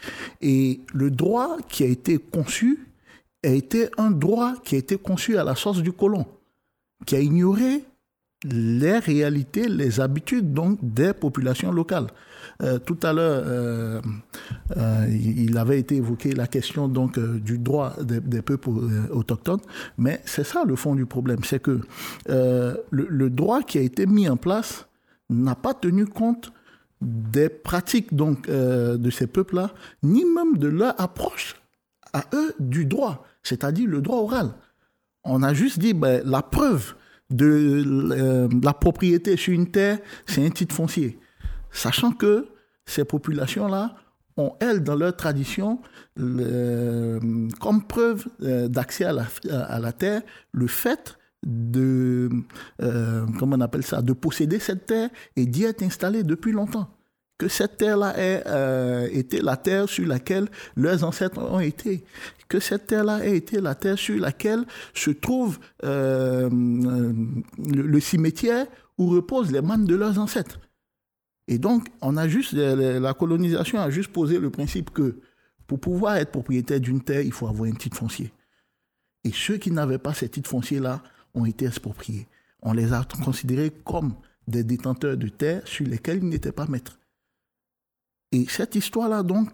Et 0.42 0.82
le 0.94 1.12
droit 1.12 1.58
qui 1.68 1.84
a 1.84 1.88
été 1.88 2.18
conçu 2.18 2.88
a 3.44 3.50
été 3.50 3.90
un 3.98 4.12
droit 4.12 4.54
qui 4.64 4.76
a 4.76 4.78
été 4.78 4.98
conçu 4.98 5.38
à 5.38 5.44
la 5.44 5.56
source 5.56 5.82
du 5.82 5.92
colon, 5.92 6.26
qui 7.06 7.16
a 7.16 7.20
ignoré 7.20 7.84
les 8.46 9.00
réalités, 9.00 9.68
les 9.68 10.00
habitudes 10.00 10.54
donc 10.54 10.78
des 10.82 11.14
populations 11.14 11.72
locales. 11.72 12.08
Euh, 12.62 12.78
tout 12.80 12.98
à 13.04 13.14
l'heure, 13.14 13.44
euh, 13.46 14.02
euh, 14.78 15.08
il 15.10 15.58
avait 15.58 15.80
été 15.80 15.96
évoqué 15.96 16.34
la 16.34 16.48
question 16.48 16.88
donc 16.88 17.20
du 17.20 17.58
droit 17.58 17.96
des, 18.02 18.42
peuples 18.42 18.70
autochtones, 19.12 19.62
mais 19.98 20.22
c'est 20.26 20.44
ça 20.44 20.64
le 20.66 20.76
fond 20.76 20.96
du 20.96 21.06
problème, 21.06 21.40
c'est 21.44 21.62
que 21.62 21.80
le, 22.28 23.30
droit 23.30 23.62
qui 23.62 23.78
a 23.78 23.82
été 23.82 24.06
mis 24.06 24.28
en 24.30 24.38
place 24.38 24.88
n'a 25.30 25.56
pas 25.56 25.74
tenu 25.74 26.06
compte 26.06 26.52
des 27.02 27.50
pratiques 27.50 28.14
donc 28.14 28.50
de 28.50 29.10
ces 29.10 29.28
peuples-là, 29.28 29.72
ni 30.04 30.26
même 30.26 30.58
de 30.58 30.68
leur 30.68 31.00
approche 31.00 31.56
à 32.14 32.26
eux 32.34 32.54
du 32.60 32.86
droit, 32.86 33.26
c'est-à-dire 33.44 33.88
le 33.88 34.02
droit 34.02 34.18
oral. 34.18 34.54
On 35.24 35.44
a 35.44 35.54
juste 35.54 35.80
dit 35.80 35.94
ben, 35.94 36.22
la 36.26 36.42
preuve 36.42 36.96
de 37.30 37.84
la 38.64 38.74
propriété 38.74 39.38
sur 39.38 39.54
une 39.54 39.72
terre, 39.72 40.00
c'est 40.26 40.46
un 40.46 40.50
titre 40.50 40.76
foncier 40.76 41.20
sachant 41.74 42.12
que 42.12 42.48
ces 42.86 43.04
populations-là 43.04 43.96
ont, 44.38 44.54
elles, 44.60 44.84
dans 44.84 44.96
leur 44.96 45.16
tradition, 45.16 45.80
comme 46.16 47.84
preuve 47.88 48.26
euh, 48.42 48.68
d'accès 48.68 49.06
à 49.06 49.80
la, 49.80 49.92
terre, 49.92 50.22
le 50.54 50.68
fait 50.68 51.18
de, 51.46 52.30
euh, 52.82 53.26
on 53.42 53.62
appelle 53.62 53.84
ça, 53.84 54.02
de 54.02 54.14
posséder 54.14 54.60
cette 54.60 54.86
terre 54.86 55.10
et 55.36 55.46
d'y 55.46 55.66
être 55.66 55.84
installé 55.84 56.24
depuis 56.24 56.52
longtemps. 56.52 56.90
Que 57.38 57.48
cette 57.48 57.78
terre-là 57.78 58.18
ait 58.18 58.44
euh, 58.48 59.08
été 59.12 59.42
la 59.42 59.58
terre 59.58 59.90
sur 59.90 60.08
laquelle 60.08 60.48
leurs 60.76 61.04
ancêtres 61.04 61.40
ont 61.40 61.60
été. 61.60 62.04
Cette 62.60 62.88
terre-là 62.88 63.26
ait 63.26 63.38
été 63.38 63.62
la 63.62 63.76
terre 63.76 63.98
sur 63.98 64.20
laquelle 64.20 64.66
se 64.94 65.12
trouve 65.12 65.60
le 65.82 66.40
cimetière 68.00 68.68
où 68.98 69.10
reposent 69.10 69.52
les 69.52 69.62
mânes 69.62 69.86
de 69.86 69.96
leurs 69.96 70.20
ancêtres. 70.20 70.60
Et 71.48 71.58
donc, 71.58 71.88
on 72.02 72.16
a 72.18 72.28
juste, 72.28 72.54
la 72.54 73.14
colonisation 73.14 73.80
a 73.80 73.90
juste 73.90 74.12
posé 74.12 74.40
le 74.40 74.50
principe 74.50 74.92
que 74.92 75.20
pour 75.68 75.80
pouvoir 75.80 76.16
être 76.18 76.32
propriétaire 76.32 76.80
d'une 76.80 77.02
terre, 77.02 77.22
il 77.22 77.32
faut 77.32 77.48
avoir 77.48 77.70
un 77.70 77.74
titre 77.74 77.98
foncier. 77.98 78.32
Et 79.24 79.32
ceux 79.32 79.58
qui 79.58 79.72
n'avaient 79.72 79.98
pas 79.98 80.14
ces 80.14 80.30
titres 80.30 80.50
fonciers-là 80.50 81.02
ont 81.34 81.46
été 81.46 81.66
expropriés. 81.66 82.28
On 82.62 82.74
les 82.74 82.94
a 82.94 83.06
considérés 83.24 83.72
comme 83.84 84.14
des 84.48 84.64
détenteurs 84.64 85.18
de 85.18 85.28
terres 85.28 85.68
sur 85.68 85.86
lesquelles 85.88 86.20
ils 86.20 86.30
n'étaient 86.30 86.52
pas 86.52 86.68
maîtres. 86.68 87.00
Et 88.32 88.46
cette 88.48 88.76
histoire-là, 88.76 89.24
donc, 89.24 89.50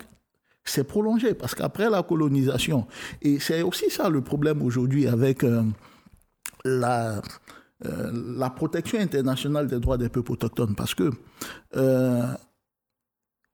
s'est 0.64 0.84
prolongée 0.84 1.34
parce 1.34 1.55
qu'après 1.55 1.89
la 1.89 2.03
colonisation, 2.03 2.88
et 3.22 3.39
c'est 3.39 3.62
aussi 3.62 3.89
ça 3.89 4.10
le 4.10 4.22
problème 4.22 4.62
aujourd'hui 4.62 5.07
avec 5.07 5.43
euh, 5.43 5.64
la, 6.66 7.22
euh, 7.86 8.12
la 8.38 8.49
protection 8.49 8.99
internationale 8.99 9.68
des 9.68 9.80
droits 9.80 9.97
des 9.97 10.10
peuples 10.10 10.34
autochtones 10.34 10.76
parce 10.76 10.95
que 10.95 11.12
euh, 11.76 12.28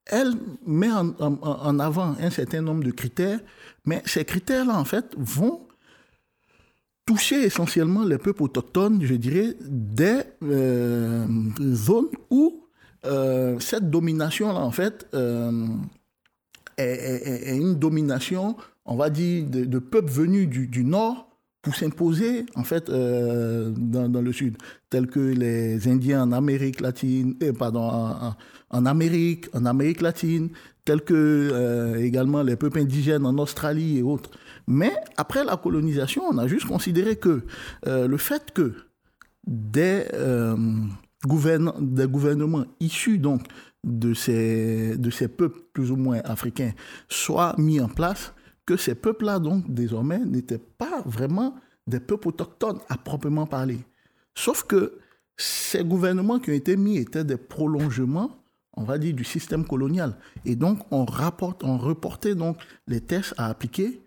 elle 0.08 0.34
met 0.66 0.92
en, 0.92 1.80
avant 1.80 2.16
un 2.20 2.30
certain 2.30 2.62
nombre 2.62 2.84
de 2.84 2.92
critères, 2.92 3.40
mais 3.86 4.04
ces 4.06 4.24
critères-là, 4.24 4.78
en 4.78 4.86
fait, 4.86 5.16
vont 5.18 5.68
toucher 7.08 7.42
essentiellement 7.44 8.04
les 8.04 8.20
peuples 8.20 8.44
autochtones, 8.44 9.02
je 9.02 9.16
dirais, 9.16 9.56
des 9.62 10.22
zones 11.74 12.10
où 12.30 12.68
cette 13.60 13.90
domination-là, 13.90 14.60
en 14.60 14.70
fait, 14.70 15.08
est, 16.78 17.56
une 17.56 17.76
domination, 17.76 18.56
on 18.86 18.96
va 18.96 19.10
dire, 19.10 19.46
de, 19.48 19.80
peuples 19.80 20.12
venus 20.12 20.48
du, 20.50 20.84
nord 20.84 21.30
pour 21.62 21.76
s'imposer 21.76 22.46
en 22.56 22.64
fait 22.64 22.90
euh, 22.90 23.74
dans, 23.76 24.22
le 24.22 24.32
sud, 24.32 24.58
tels 24.90 25.08
que 25.08 25.20
les 25.20 25.88
Indiens 25.88 26.22
en 26.24 26.32
Amérique 26.32 26.80
latine, 26.80 27.36
euh, 27.42 27.54
pardon, 27.54 27.90
en, 28.70 28.86
Amérique, 28.86 29.48
en 29.54 29.66
Amérique 29.66 30.02
latine, 30.02 30.50
tels 30.84 31.02
que 31.02 31.14
euh, 31.16 31.96
également 32.04 32.44
les 32.44 32.56
peuples 32.56 32.80
indigènes 32.80 33.26
en 33.26 33.38
Australie 33.40 33.98
et 33.98 34.04
autres. 34.04 34.30
Mais 34.68 34.94
après 35.18 35.44
la 35.44 35.58
colonisation, 35.58 36.24
on 36.30 36.38
a 36.38 36.48
juste 36.48 36.68
considéré 36.68 37.16
que 37.16 37.42
le 37.86 38.18
fait 38.18 38.52
que 38.52 38.74
des 39.48 40.06
gouvernements 41.26 42.66
issus 42.80 43.18
donc 43.18 43.44
de 43.86 44.14
ces, 44.14 44.98
de 44.98 45.10
ces 45.12 45.28
peuples 45.28 45.60
plus 45.72 45.92
ou 45.92 45.96
moins 45.96 46.20
africains 46.26 46.74
soient 47.08 47.56
mis 47.58 47.80
en 47.80 47.88
place, 47.88 48.34
que 48.66 48.78
ces 48.78 48.96
peuples-là, 48.96 49.40
donc, 49.40 49.72
désormais, 49.72 50.20
n'étaient 50.20 50.58
pas 50.58 51.04
vraiment 51.06 51.56
des 51.86 52.00
peuples 52.00 52.30
autochtones 52.30 52.80
à 52.90 52.98
proprement 52.98 53.46
parler. 53.46 53.80
Sauf 54.34 54.64
que 54.64 54.98
ces 55.38 55.84
gouvernements 55.84 56.40
qui 56.40 56.50
ont 56.50 56.54
été 56.54 56.76
mis 56.76 56.98
étaient 56.98 57.24
des 57.24 57.38
prolongements, 57.38 58.32
on 58.74 58.84
va 58.84 58.98
dire, 58.98 59.14
du 59.14 59.24
système 59.24 59.66
colonial. 59.66 60.18
Et 60.46 60.56
donc, 60.56 60.80
on, 60.90 61.06
rapporte, 61.06 61.64
on 61.64 61.78
reportait 61.78 62.34
donc 62.34 62.58
les 62.88 63.02
tests 63.02 63.36
à 63.38 63.48
appliquer 63.48 64.02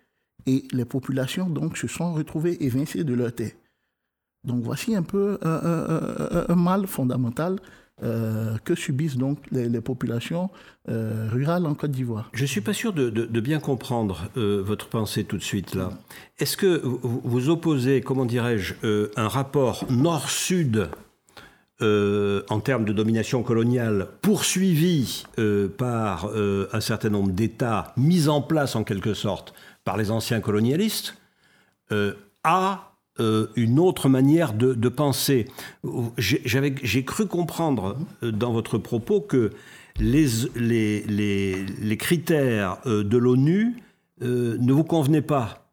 et 0.47 0.64
les 0.72 0.85
populations 0.85 1.49
donc 1.49 1.76
se 1.76 1.87
sont 1.87 2.14
retrouvées 2.14 2.64
évincées 2.64 3.05
de 3.05 3.14
leur 3.14 3.33
terre. 3.33 3.53
Donc, 4.43 4.62
voici 4.62 4.97
un 4.97 5.03
peu 5.03 5.39
un 5.43 6.55
mal 6.57 6.87
fondamental 6.89 7.61
euh, 8.05 8.57
que 8.64 8.76
subissent 8.76 9.16
donc 9.16 9.38
les, 9.51 9.80
populations 9.80 10.51
euh, 10.88 11.28
rurales 11.32 11.66
en 11.66 11.74
Côte 11.74 11.90
d'Ivoire. 11.90 12.30
Je 12.32 12.42
ne 12.42 12.46
suis 12.46 12.61
pas 12.61 12.72
sûr 12.72 12.92
de, 12.92 13.11
bien 13.40 13.59
comprendre 13.59 14.30
euh, 14.36 14.62
votre 14.64 14.86
pensée 14.88 15.24
tout 15.24 15.36
de 15.36 15.42
suite 15.42 15.74
là. 15.74 15.90
Est-ce 16.38 16.57
que 16.57 16.80
vous, 16.84 17.49
opposez, 17.49 18.01
comment 18.01 18.24
dirais-je, 18.24 18.74
un 19.16 19.26
rapport 19.26 19.84
nord-sud 19.90 20.88
en 21.80 22.61
termes 22.61 22.84
de 22.84 22.92
domination 22.92 23.42
coloniale 23.42 24.09
poursuivi 24.22 25.24
par 25.76 26.30
un 26.72 26.80
certain 26.80 27.09
nombre 27.09 27.32
d'États 27.32 27.92
mis 27.96 28.28
en 28.28 28.42
place 28.42 28.76
en 28.76 28.84
quelque 28.84 29.14
sorte 29.14 29.55
par 29.84 29.96
les 29.96 30.12
anciens 30.12 30.40
colonialistes 30.40 31.16
à 32.44 32.92
euh, 33.21 33.49
une 33.57 33.79
autre 33.79 34.09
manière 34.09 34.53
de, 34.53 34.89
penser. 34.89 35.47
J'ai 36.16 37.05
cru 37.05 37.27
comprendre 37.27 37.97
euh, 38.23 38.31
dans 38.31 38.53
votre 38.53 38.79
propos 38.79 39.21
que 39.21 39.51
les, 39.99 40.27
les, 40.55 41.97
critères 41.97 42.79
euh, 42.87 43.03
de 43.03 43.19
l'ONU 43.19 43.77
ne 44.21 44.73
vous 44.73 44.85
convenaient 44.85 45.23
pas. 45.23 45.64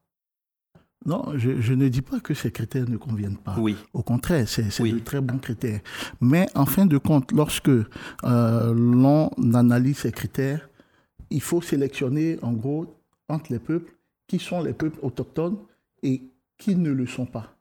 Non, 1.06 1.34
je, 1.36 1.74
ne 1.74 1.88
dis 1.88 2.02
pas 2.02 2.20
que 2.20 2.34
ces 2.34 2.52
critères 2.52 2.90
ne 2.90 2.98
conviennent 2.98 3.38
pas. 3.38 3.56
Oui. 3.60 3.76
Au 3.94 4.02
contraire, 4.02 4.48
c'est 4.50 4.64
de 4.64 5.00
très 5.00 5.22
bons 5.22 5.38
critères. 5.38 5.82
Mais 6.20 6.48
en 6.56 6.66
fin 6.66 6.88
de 6.88 6.98
compte, 6.98 7.32
lorsque 7.32 7.70
l'on 8.24 9.30
analyse 9.54 10.00
ces 10.00 10.12
critères, 10.12 10.68
il 11.30 11.42
faut 11.42 11.62
sélectionner 11.62 12.40
en 12.42 12.54
gros 12.54 12.96
entre 13.30 13.52
les 13.52 13.60
peuples 13.60 13.94
qui 14.28 14.40
sont 14.40 14.64
les 14.64 14.74
peuples 14.74 15.00
autochtones 15.04 15.58
et 16.02 16.24
qui 16.58 16.76
ne 16.76 16.92
le 16.92 17.06
sont 17.06 17.26
pas. 17.26 17.56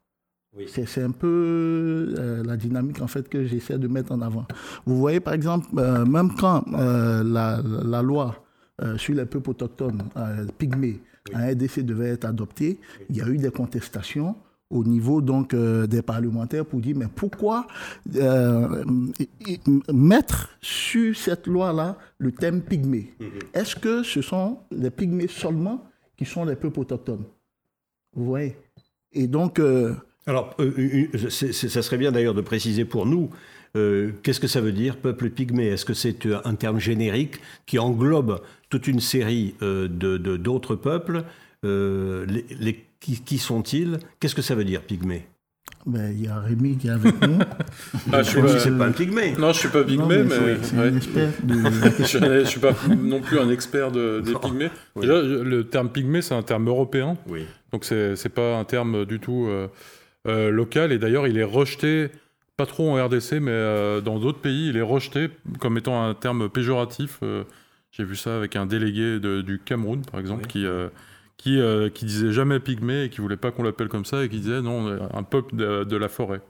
C'est 0.69 1.03
un 1.03 1.11
peu 1.11 2.15
euh, 2.17 2.45
la 2.45 2.57
dynamique 2.57 3.03
en 3.03 3.09
fait 3.09 3.29
que 3.29 3.45
j'essaie 3.45 3.79
de 3.79 3.89
mettre 3.89 4.13
en 4.13 4.21
avant. 4.21 4.47
Vous 4.87 4.97
voyez 4.97 5.21
par 5.21 5.35
exemple, 5.35 5.67
euh, 5.77 6.05
même 6.05 6.33
quand 6.35 6.65
euh, 6.75 7.25
la, 7.25 7.61
la, 7.63 8.03
loi 8.03 8.45
sur 8.97 9.15
les 9.15 9.25
peuples 9.25 9.51
autochtones 9.51 10.03
pygmées 10.59 11.01
un 11.33 11.53
RDC 11.53 11.81
devait 11.81 12.11
être 12.11 12.25
adoptée, 12.25 12.79
il 13.09 13.17
y 13.17 13.23
a 13.23 13.29
eu 13.29 13.39
des 13.39 13.51
contestations 13.51 14.37
au 14.69 14.85
niveau 14.85 15.23
donc 15.23 15.55
des 15.55 16.03
parlementaires 16.03 16.67
pour 16.67 16.81
dire 16.81 16.97
mais 16.97 17.07
pourquoi 17.15 17.67
mettre 19.93 20.51
sur 20.61 21.17
cette 21.17 21.47
loi-là 21.47 21.97
le 22.19 22.33
thème 22.33 22.63
pygmée? 22.63 23.15
Mhm. 23.21 23.29
Est-ce 23.55 23.77
que 23.77 24.03
ce 24.03 24.23
sont 24.23 24.59
les 24.71 24.91
pygmées 24.91 25.29
seulement 25.29 25.85
qui 26.17 26.25
sont 26.25 26.45
les 26.45 26.57
peuples 26.57 26.81
autochtones? 26.81 27.25
Vous 28.13 28.25
voyez? 28.27 28.57
Et 29.15 29.27
donc. 29.27 29.59
Euh, 29.59 29.95
Alors, 30.27 30.55
euh, 30.61 31.07
ça 31.17 31.83
serait 31.83 31.99
bien 31.99 32.13
d'ailleurs 32.13 32.35
de 32.35 32.41
préciser 32.41 32.85
pour 32.85 33.07
nous 33.07 33.31
euh, 33.77 34.13
qu'est-ce 34.23 34.41
que 34.41 34.47
ça 34.47 34.61
veut 34.61 34.73
dire 34.73 34.97
peuple 34.97 35.31
pygmée? 35.31 35.67
Est-ce 35.67 35.85
que 35.85 35.95
c'est 35.95 36.27
un 36.45 36.55
terme 36.55 36.79
générique 36.79 37.41
qui 37.67 37.79
englobe 37.79 38.41
toute 38.71 38.87
une 38.87 39.01
série 39.01 39.55
de 39.61 39.89
d'autres 40.37 40.77
peuples 40.77 41.25
les, 41.65 42.85
Qui, 43.01 43.39
sont-ils? 43.39 43.99
Qu'est-ce 44.21 44.37
que 44.37 44.43
ça 44.43 44.55
veut 44.55 44.65
dire 44.65 44.83
pygmée? 44.83 45.27
Il 45.87 46.25
y 46.25 46.29
a 46.29 46.39
Rémi 46.41 46.77
qui 46.77 46.89
est 46.89 46.91
avec 46.91 47.21
nous. 47.27 47.39
Ah, 48.13 48.23
je 48.23 48.31
suis 48.31 48.41
c'est 48.59 48.77
pas 48.77 48.87
un 48.87 48.93
pygmée. 48.93 49.35
Non, 49.39 49.53
je 49.53 49.59
suis 49.59 49.69
pas 49.69 49.83
pygmée, 49.83 50.23
mais, 50.23 50.57
c'est 50.63 50.77
un 50.77 50.97
expert 50.97 51.31
de. 51.43 51.55
je, 52.05 52.19
ne 52.19 52.45
suis 52.45 52.61
pas 52.61 52.73
non 52.97 53.21
plus 53.21 53.39
un 53.39 53.51
expert 53.51 53.91
de, 53.91 54.21
des 54.21 54.35
pygmées. 54.35 54.71
Déjà, 54.97 55.21
le 55.21 55.65
terme 55.65 55.89
pygmée, 55.89 56.23
c'est 56.23 56.35
un 56.35 56.43
terme 56.43 56.69
européen. 56.69 57.17
Oui. 57.29 57.45
Donc 57.73 57.85
c'est 57.85 58.15
c'est 58.17 58.29
pas 58.29 58.57
un 58.57 58.65
terme 58.65 59.05
du 59.05 59.19
tout 59.21 59.47
euh, 59.49 59.69
euh, 60.29 60.51
local. 60.51 60.93
Et 60.93 60.99
d'ailleurs, 60.99 61.27
il 61.27 61.39
est 61.39 61.45
rejeté, 61.45 62.11
pas 62.57 62.67
trop 62.67 62.91
en 62.91 63.05
RDC, 63.05 63.41
mais 63.41 63.51
euh, 63.51 64.01
dans 64.01 64.19
d'autres 64.19 64.41
pays, 64.41 64.69
il 64.69 64.77
est 64.77 64.83
rejeté 64.83 65.31
comme 65.59 65.77
étant 65.77 66.05
un 66.05 66.15
terme 66.15 66.49
péjoratif. 66.49 67.21
J'ai 67.91 68.05
vu 68.05 68.17
ça 68.17 68.37
avec 68.37 68.57
un 68.57 68.67
délégué 68.67 69.19
du 69.19 69.61
Cameroun, 69.65 70.03
par 70.11 70.21
exemple, 70.21 70.47
qui 70.47 70.65
qui, 71.37 71.61
euh, 71.61 71.91
qui 71.91 72.05
disait 72.05 72.33
jamais 72.33 72.61
pygmée 72.61 73.05
et 73.05 73.11
qui 73.11 73.21
voulait 73.21 73.37
pas 73.37 73.51
qu'on 73.51 73.63
l'appelle 73.63 73.89
comme 73.89 74.05
ça 74.05 74.25
et 74.25 74.29
qui 74.29 74.41
disait 74.41 74.63
non, 74.63 74.99
un 75.13 75.23
peuple 75.23 75.57
de, 75.57 75.97
la 75.97 76.09
forêt. 76.09 76.41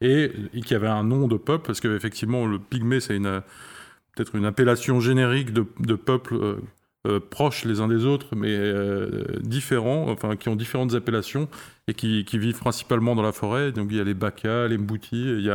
Et, 0.00 0.32
qui 0.64 0.74
avait 0.74 0.88
un 0.88 1.04
nom 1.04 1.28
de 1.28 1.36
peuple 1.36 1.66
parce 1.66 1.80
qu'effectivement, 1.80 2.46
le 2.46 2.58
pygmée, 2.58 3.00
c'est 3.00 3.18
peut-être 3.18 4.34
une 4.34 4.44
appellation 4.44 5.00
générique 5.00 5.52
de, 5.52 5.94
peuples 5.94 6.34
euh, 6.34 6.56
euh, 7.06 7.20
proches 7.20 7.64
les 7.64 7.80
uns 7.80 7.88
des 7.88 8.06
autres, 8.06 8.34
mais 8.34 8.58
différents, 9.40 10.10
enfin, 10.10 10.36
qui 10.36 10.48
ont 10.48 10.56
différentes 10.56 10.94
appellations 10.94 11.48
et 11.86 11.94
qui, 11.94 12.24
vivent 12.38 12.58
principalement 12.58 13.14
dans 13.14 13.22
la 13.22 13.32
forêt. 13.32 13.72
Donc 13.72 13.88
il 13.90 13.96
y 13.98 14.00
a 14.00 14.04
les 14.04 14.14
Baka, 14.14 14.68
les 14.68 14.78
Mbouti, 14.78 15.38
il 15.38 15.44
y 15.44 15.50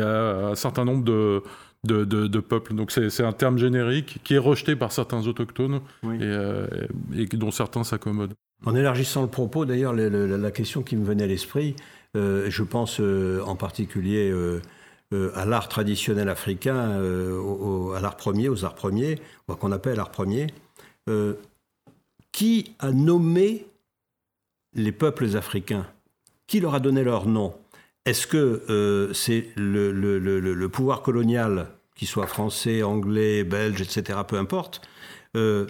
a 0.00 0.48
un 0.48 0.54
certain 0.54 0.84
nombre 0.84 1.04
de 1.04 1.42
de, 1.86 2.40
peuples. 2.40 2.74
Donc 2.74 2.90
c'est 2.90 3.22
un 3.22 3.32
terme 3.32 3.58
générique 3.58 4.18
qui 4.24 4.34
est 4.34 4.38
rejeté 4.38 4.76
par 4.76 4.92
certains 4.92 5.26
autochtones 5.26 5.80
euh, 6.04 6.66
et, 7.14 7.26
dont 7.26 7.50
certains 7.50 7.84
s'accommodent. 7.84 8.34
En 8.64 8.74
élargissant 8.74 9.22
le 9.22 9.28
propos, 9.28 9.64
d'ailleurs, 9.64 9.92
la 9.94 10.50
question 10.50 10.82
qui 10.82 10.96
me 10.96 11.04
venait 11.04 11.24
à 11.24 11.26
l'esprit, 11.26 11.76
euh, 12.16 12.46
je 12.48 12.62
pense 12.62 13.00
euh, 13.00 13.42
en 13.44 13.56
particulier 13.56 14.32
à 15.34 15.44
l'art 15.44 15.68
traditionnel 15.68 16.28
africain, 16.28 17.00
à 17.94 18.00
l'art 18.00 18.16
premier, 18.16 18.48
aux 18.48 18.64
arts 18.64 18.74
premiers, 18.74 19.18
qu'on 19.46 19.72
appelle 19.72 20.00
art 20.00 20.10
premier. 20.10 20.48
qui 22.32 22.74
a 22.78 22.90
nommé 22.92 23.66
les 24.74 24.92
peuples 24.92 25.36
africains? 25.36 25.86
Qui 26.46 26.60
leur 26.60 26.74
a 26.74 26.80
donné 26.80 27.02
leur 27.02 27.26
nom? 27.26 27.54
Est-ce 28.06 28.26
que 28.26 29.10
c'est 29.12 29.48
le, 29.56 30.66
pouvoir 30.68 31.02
colonial 31.02 31.68
qu'il 31.96 32.06
soit 32.06 32.26
français, 32.26 32.82
anglais, 32.82 33.42
belge, 33.42 33.80
etc., 33.80 34.20
peu 34.28 34.36
importe, 34.36 34.82
euh, 35.34 35.66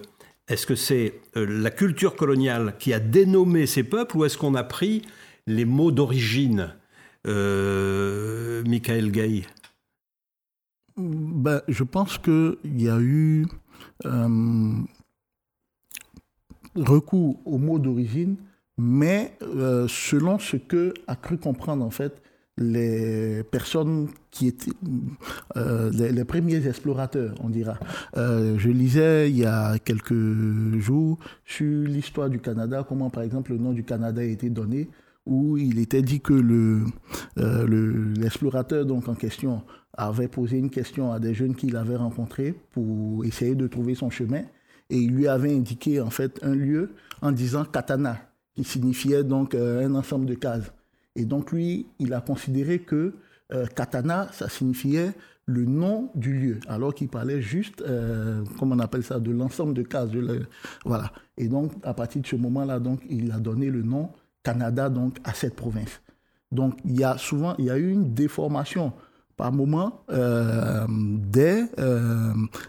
est-ce 0.49 0.67
que 0.67 0.75
c'est 0.75 1.21
euh, 1.37 1.47
la 1.47 1.71
culture 1.71 2.15
coloniale 2.17 2.75
qui 2.79 2.93
a 2.93 3.01
dénommé 3.01 3.67
ces 3.67 3.83
peuples 3.85 4.17
ou 4.17 4.25
est-ce 4.25 4.37
qu'on 4.37 4.55
a 4.55 4.65
pris 4.65 5.03
les 5.47 5.65
mots 5.65 5.91
d'origine 5.91 6.75
euh, 7.27 8.63
Michael 8.65 9.11
Gay? 9.11 9.45
Ben, 10.97 11.63
Je 11.69 11.85
pense 11.85 12.19
qu'il 12.19 12.57
y 12.65 12.89
a 12.89 12.99
eu 13.01 13.47
recours 16.75 17.41
aux 17.47 17.59
mots 17.59 17.79
d'origine, 17.79 18.37
mais 18.79 19.37
selon 19.41 20.39
ce 20.39 20.57
que 20.57 20.93
a 21.07 21.17
cru 21.17 21.39
comprendre 21.39 21.85
en 21.85 21.91
fait 21.91 22.23
les 22.59 23.43
personnes 23.51 24.09
qui 24.31 24.49
étaient 24.49 24.71
euh, 25.57 25.91
les, 25.91 26.25
premiers 26.25 26.67
explorateurs, 26.67 27.35
on 27.43 27.51
dira. 27.51 27.79
Euh, 28.17 28.57
je 28.59 28.71
lisais 28.71 29.31
il 29.31 29.39
y 29.39 29.45
a 29.45 29.79
quelques 29.79 30.15
jours 30.79 31.19
sur 31.45 31.87
l'histoire 31.87 32.31
du 32.31 32.41
Canada, 32.41 32.85
comment 32.89 33.11
par 33.11 33.23
exemple 33.23 33.53
le 33.53 33.59
nom 33.59 33.73
du 33.73 33.85
Canada 33.85 34.23
a 34.23 34.25
été 34.25 34.49
donné, 34.49 34.89
où 35.27 35.59
il 35.59 35.79
était 35.79 36.03
dit 36.03 36.21
que 36.21 36.33
euh, 37.39 38.15
l'explorateur 38.17 38.87
en 38.91 39.15
question 39.15 39.63
avait 39.93 40.29
posé 40.29 40.59
une 40.59 40.71
question 40.71 41.13
à 41.13 41.19
des 41.19 41.35
jeunes 41.35 41.55
qu'il 41.55 41.77
avait 41.77 41.97
rencontrés 41.97 42.55
pour 42.73 43.25
essayer 43.25 43.55
de 43.55 43.67
trouver 43.67 43.95
son 43.95 44.09
chemin, 44.09 44.43
et 44.89 44.99
il 44.99 45.13
lui 45.13 45.29
avait 45.29 45.55
indiqué 45.55 46.01
en 46.01 46.11
fait 46.11 46.39
un 46.43 46.55
lieu 46.55 46.91
en 47.21 47.33
disant 47.33 47.65
katana, 47.65 48.19
qui 48.55 48.65
signifiait 48.65 49.25
donc 49.25 49.55
un 49.55 49.95
ensemble 49.95 50.25
de 50.25 50.35
cases. 50.35 50.73
Et 51.17 51.25
donc 51.25 51.51
lui, 51.51 51.87
il 51.99 52.13
a 52.15 52.21
considéré 52.21 52.79
que 52.79 53.15
euh, 53.53 53.67
katana, 53.67 54.29
ça 54.33 54.49
signifiait 54.49 55.13
le 55.47 55.65
nom 55.65 56.11
du 56.17 56.33
lieu, 56.37 56.61
alors 56.67 56.95
qu'il 56.95 57.09
parlait 57.09 57.41
juste, 57.41 57.81
euh, 57.83 58.43
comment 58.59 58.75
on 58.75 58.81
appelle 58.81 59.05
ça, 59.05 59.21
de 59.21 59.31
l'ensemble 59.31 59.75
de 59.75 59.83
cases. 59.83 60.11
voilà. 60.85 61.13
Et 61.39 61.49
donc, 61.49 61.73
à 61.85 61.95
partir 61.95 62.23
de 62.23 62.27
ce 62.27 62.35
moment-là, 62.37 62.81
donc, 62.81 63.01
il 63.09 63.31
a 63.31 63.39
donné 63.39 63.71
le 63.71 63.83
nom 63.83 64.11
Canada 64.43 64.89
donc, 64.89 65.19
à 65.23 65.33
cette 65.33 65.55
province. 65.55 66.01
Donc, 66.51 66.77
il 66.85 66.99
y 66.99 67.05
a 67.05 67.17
souvent, 67.19 67.55
il 67.59 67.67
y 67.67 67.71
a 67.71 67.79
eu 67.79 67.91
une 67.91 68.13
déformation 68.13 68.93
par 69.37 69.53
moment 69.53 70.03
euh, 70.11 70.87
des, 70.89 71.67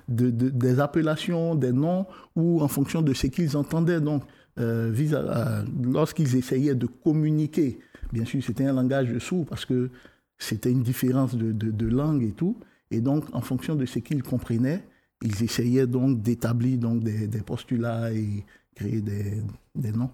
des 0.08 0.80
appellations, 0.80 1.56
des 1.56 1.72
noms, 1.72 2.06
ou 2.36 2.62
en 2.62 2.68
fonction 2.68 3.02
de 3.02 3.14
ce 3.14 3.28
qu'ils 3.28 3.58
entendaient. 3.58 4.02
Donc, 4.02 4.24
lorsqu'ils 4.58 6.36
essayaient 6.36 6.76
de 6.76 6.88
communiquer 6.88 7.80
Bien 8.12 8.26
sûr, 8.26 8.44
c'était 8.44 8.66
un 8.66 8.74
langage 8.74 9.10
de 9.10 9.20
sourds 9.20 9.46
parce 9.46 9.66
que 9.66 9.90
c'était 10.38 10.72
une 10.72 10.84
différence 10.84 11.36
de, 11.36 11.86
langue 11.86 12.24
et 12.24 12.32
tout. 12.32 12.58
Et 12.92 13.02
donc, 13.02 13.26
en 13.34 13.42
fonction 13.42 13.76
de 13.76 13.86
ce 13.86 14.00
qu'ils 14.00 14.24
comprenaient, 14.24 14.84
ils 15.22 15.44
essayaient 15.44 15.88
donc 15.88 16.22
d'établir 16.22 16.78
donc 16.78 17.04
des, 17.04 17.42
postulats 17.42 18.14
et 18.14 18.46
créer 18.76 19.02
des, 19.02 19.92
noms. 19.92 20.12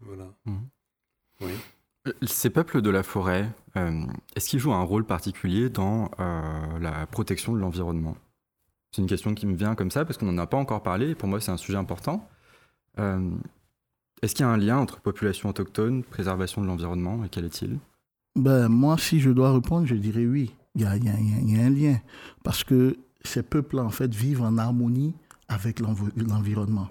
Voilà. 0.00 0.32
Mhm. 0.44 0.68
Oui. 1.40 1.52
Euh, 2.06 2.12
ces 2.22 2.50
peuples 2.50 2.82
de 2.82 2.90
la 2.90 3.02
forêt, 3.02 3.50
euh, 3.76 4.06
est-ce 4.36 4.48
qu'ils 4.48 4.60
jouent 4.60 4.72
un 4.72 4.82
rôle 4.82 5.04
particulier 5.04 5.70
dans 5.70 6.10
euh, 6.20 6.78
la 6.78 7.06
protection 7.06 7.52
de 7.52 7.58
l'environnement? 7.58 8.16
C'est 8.92 9.02
une 9.02 9.08
question 9.08 9.34
qui 9.34 9.46
me 9.46 9.56
vient 9.56 9.74
comme 9.74 9.90
ça 9.90 10.04
parce 10.04 10.18
qu'on 10.18 10.26
n'en 10.26 10.38
a 10.38 10.46
pas 10.46 10.56
encore 10.56 10.82
parlé. 10.82 11.14
pour 11.14 11.28
moi, 11.28 11.40
c'est 11.40 11.50
un 11.50 11.56
sujet 11.56 11.78
important. 11.78 12.28
Est-ce 14.22 14.34
qu'il 14.34 14.44
y 14.44 14.48
a 14.48 14.50
un 14.50 14.56
lien 14.56 14.78
entre 14.78 15.00
population 15.00 15.48
autochtone, 15.48 16.02
préservation 16.02 16.62
de 16.62 16.66
l'environnement, 16.66 17.24
et 17.24 17.28
quel 17.28 17.44
est-il? 17.44 17.78
Ben, 18.34 18.68
Moi, 18.68 18.96
si 18.98 19.20
je 19.20 19.30
dois 19.30 19.52
répondre, 19.52 19.86
je 19.86 19.94
dirais 19.94 20.26
oui. 20.26 20.54
Il 20.74 20.82
y 20.82 20.84
a, 20.84 20.90
un 20.90 21.70
lien. 21.70 22.00
Parce 22.44 22.62
que 22.62 22.96
ces 23.24 23.42
peuples, 23.42 23.78
en 23.78 23.90
fait, 23.90 24.14
vivent 24.14 24.42
en 24.42 24.58
harmonie 24.58 25.14
avec 25.48 25.80
l'environnement. 25.80 26.88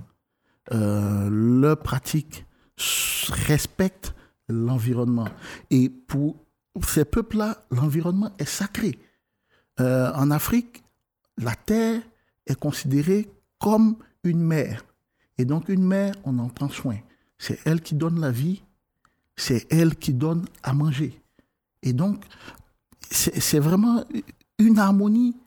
Euh, 0.73 1.29
leurs 1.31 1.79
pratiques 1.79 2.45
respectent 3.29 4.13
l'environnement. 4.49 5.27
Et 5.69 5.89
pour 5.89 6.35
ces 6.85 7.05
peuples-là, 7.05 7.65
l'environnement 7.71 8.31
est 8.39 8.45
sacré. 8.45 8.99
Euh, 9.79 10.11
en 10.13 10.31
Afrique, 10.31 10.83
la 11.37 11.55
terre 11.55 12.01
est 12.45 12.59
considérée 12.59 13.29
comme 13.59 13.97
une 14.23 14.41
mère. 14.41 14.83
Et 15.37 15.45
donc, 15.45 15.69
une 15.69 15.85
mère, 15.85 16.13
on 16.23 16.39
en 16.39 16.49
prend 16.49 16.69
soin. 16.69 16.97
C'est 17.37 17.59
elle 17.65 17.81
qui 17.81 17.95
donne 17.95 18.19
la 18.19 18.31
vie, 18.31 18.63
c'est 19.35 19.71
elle 19.71 19.95
qui 19.95 20.13
donne 20.13 20.45
à 20.63 20.73
manger. 20.73 21.21
Et 21.83 21.93
donc, 21.93 22.23
c'est 23.09 23.59
vraiment 23.59 24.03
une 24.57 24.79
harmonie 24.79 25.37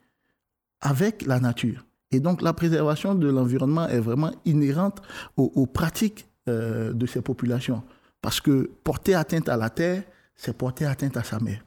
avec 0.79 1.25
la 1.25 1.39
nature. 1.39 1.85
Et 2.11 2.19
donc, 2.19 2.41
la 2.41 2.53
préservation 2.53 3.15
de 3.15 3.27
l'environnement 3.27 3.87
est 3.87 3.99
vraiment 3.99 4.31
inhérente 4.45 5.01
aux, 5.37 5.65
pratiques 5.65 6.25
euh, 6.49 6.93
de 6.93 7.05
ces 7.05 7.21
populations. 7.21 7.83
Parce 8.21 8.41
que 8.41 8.69
porter 8.83 9.15
atteinte 9.15 9.49
à 9.49 9.57
la 9.57 9.69
terre, 9.69 10.03
c'est 10.35 10.57
porter 10.57 10.85
atteinte 10.85 11.17
à 11.17 11.23
sa 11.23 11.39
mère. 11.39 11.63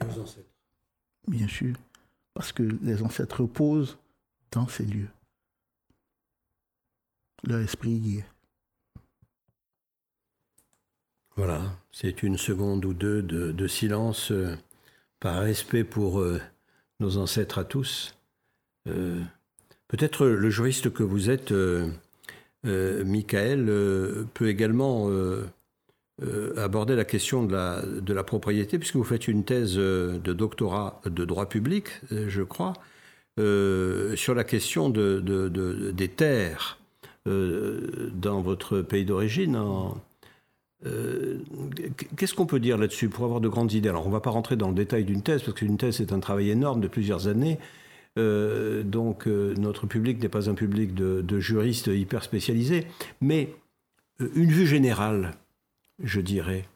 Et 0.00 0.04
aux 0.04 0.22
ancêtres 0.22 0.48
Bien 1.26 1.48
sûr. 1.48 1.74
Parce 2.34 2.52
que 2.52 2.62
les 2.82 3.02
ancêtres 3.02 3.42
reposent 3.42 3.98
dans 4.50 4.68
ces 4.68 4.84
lieux 4.84 5.08
Voilà, 11.36 11.62
c'est 11.90 12.22
une 12.22 12.36
seconde 12.36 12.84
ou 12.84 12.92
deux 12.92 13.22
de, 13.22 13.66
silence 13.66 14.30
euh, 14.32 14.54
par 15.18 15.40
respect 15.40 15.82
pour 15.82 16.20
euh, 16.20 16.38
nos 17.00 17.16
ancêtres 17.16 17.58
à 17.58 17.64
tous. 17.64 18.14
Euh, 18.86 19.22
peut-être 19.88 20.26
le 20.26 20.50
juriste 20.50 20.92
que 20.92 21.02
vous 21.02 21.30
êtes, 21.30 21.54
Michael, 22.64 23.66
peut 24.34 24.48
également 24.48 25.10
aborder 26.56 26.96
la 26.96 27.04
question 27.04 27.44
de 27.44 28.12
la, 28.12 28.24
propriété, 28.24 28.78
puisque 28.78 28.96
vous 28.96 29.04
faites 29.04 29.26
une 29.28 29.44
thèse 29.44 29.76
de 29.76 30.32
doctorat 30.32 31.00
de 31.06 31.24
droit 31.24 31.48
public, 31.48 31.86
je 32.10 32.42
crois, 32.42 32.74
sur 33.36 34.34
la 34.34 34.44
question 34.44 34.90
de, 34.90 35.90
des 35.92 36.08
terres 36.08 36.81
euh, 37.28 38.10
dans 38.14 38.40
votre 38.40 38.80
pays 38.80 39.04
d'origine. 39.04 39.56
Euh, 40.84 41.38
qu'est-ce 42.16 42.34
qu'on 42.34 42.46
peut 42.46 42.58
dire 42.58 42.76
là-dessus 42.76 43.08
pour 43.08 43.24
avoir 43.24 43.40
de 43.40 43.48
grandes 43.48 43.72
idées? 43.72 43.88
Alors, 43.88 44.04
on 44.06 44.08
ne 44.08 44.12
va 44.12 44.20
pas 44.20 44.30
rentrer 44.30 44.56
dans 44.56 44.68
le 44.68 44.74
détail 44.74 45.04
d'une 45.04 45.22
thèse, 45.22 45.42
parce 45.42 45.56
qu'une 45.56 45.76
thèse, 45.76 45.98
c'est 45.98 46.12
un 46.12 46.18
travail 46.18 46.50
énorme 46.50 46.80
de 46.80 46.88
plusieurs 46.88 47.28
années. 47.28 47.58
Euh, 48.18 48.82
donc, 48.82 49.26
notre 49.26 49.86
public 49.86 50.20
n'est 50.20 50.28
pas 50.28 50.50
un 50.50 50.54
public 50.54 50.94
de, 50.94 51.38
juristes 51.38 51.86
hyper 51.86 52.24
spécialisés. 52.24 52.88
Mais 53.20 53.54
une 54.34 54.50
vue 54.50 54.66
générale 54.66 55.32
je 56.02 56.20
dirais, 56.20 56.66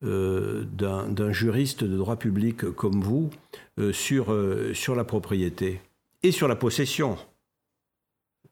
d'un 0.00 1.32
juriste 1.32 1.84
de 1.84 1.96
droit 1.98 2.16
public 2.16 2.70
comme 2.70 3.02
vous 3.02 3.28
sur 3.92 4.32
la 4.96 5.04
propriété 5.04 5.82
et 6.22 6.32
sur 6.32 6.48
la 6.48 6.56
possession 6.56 7.18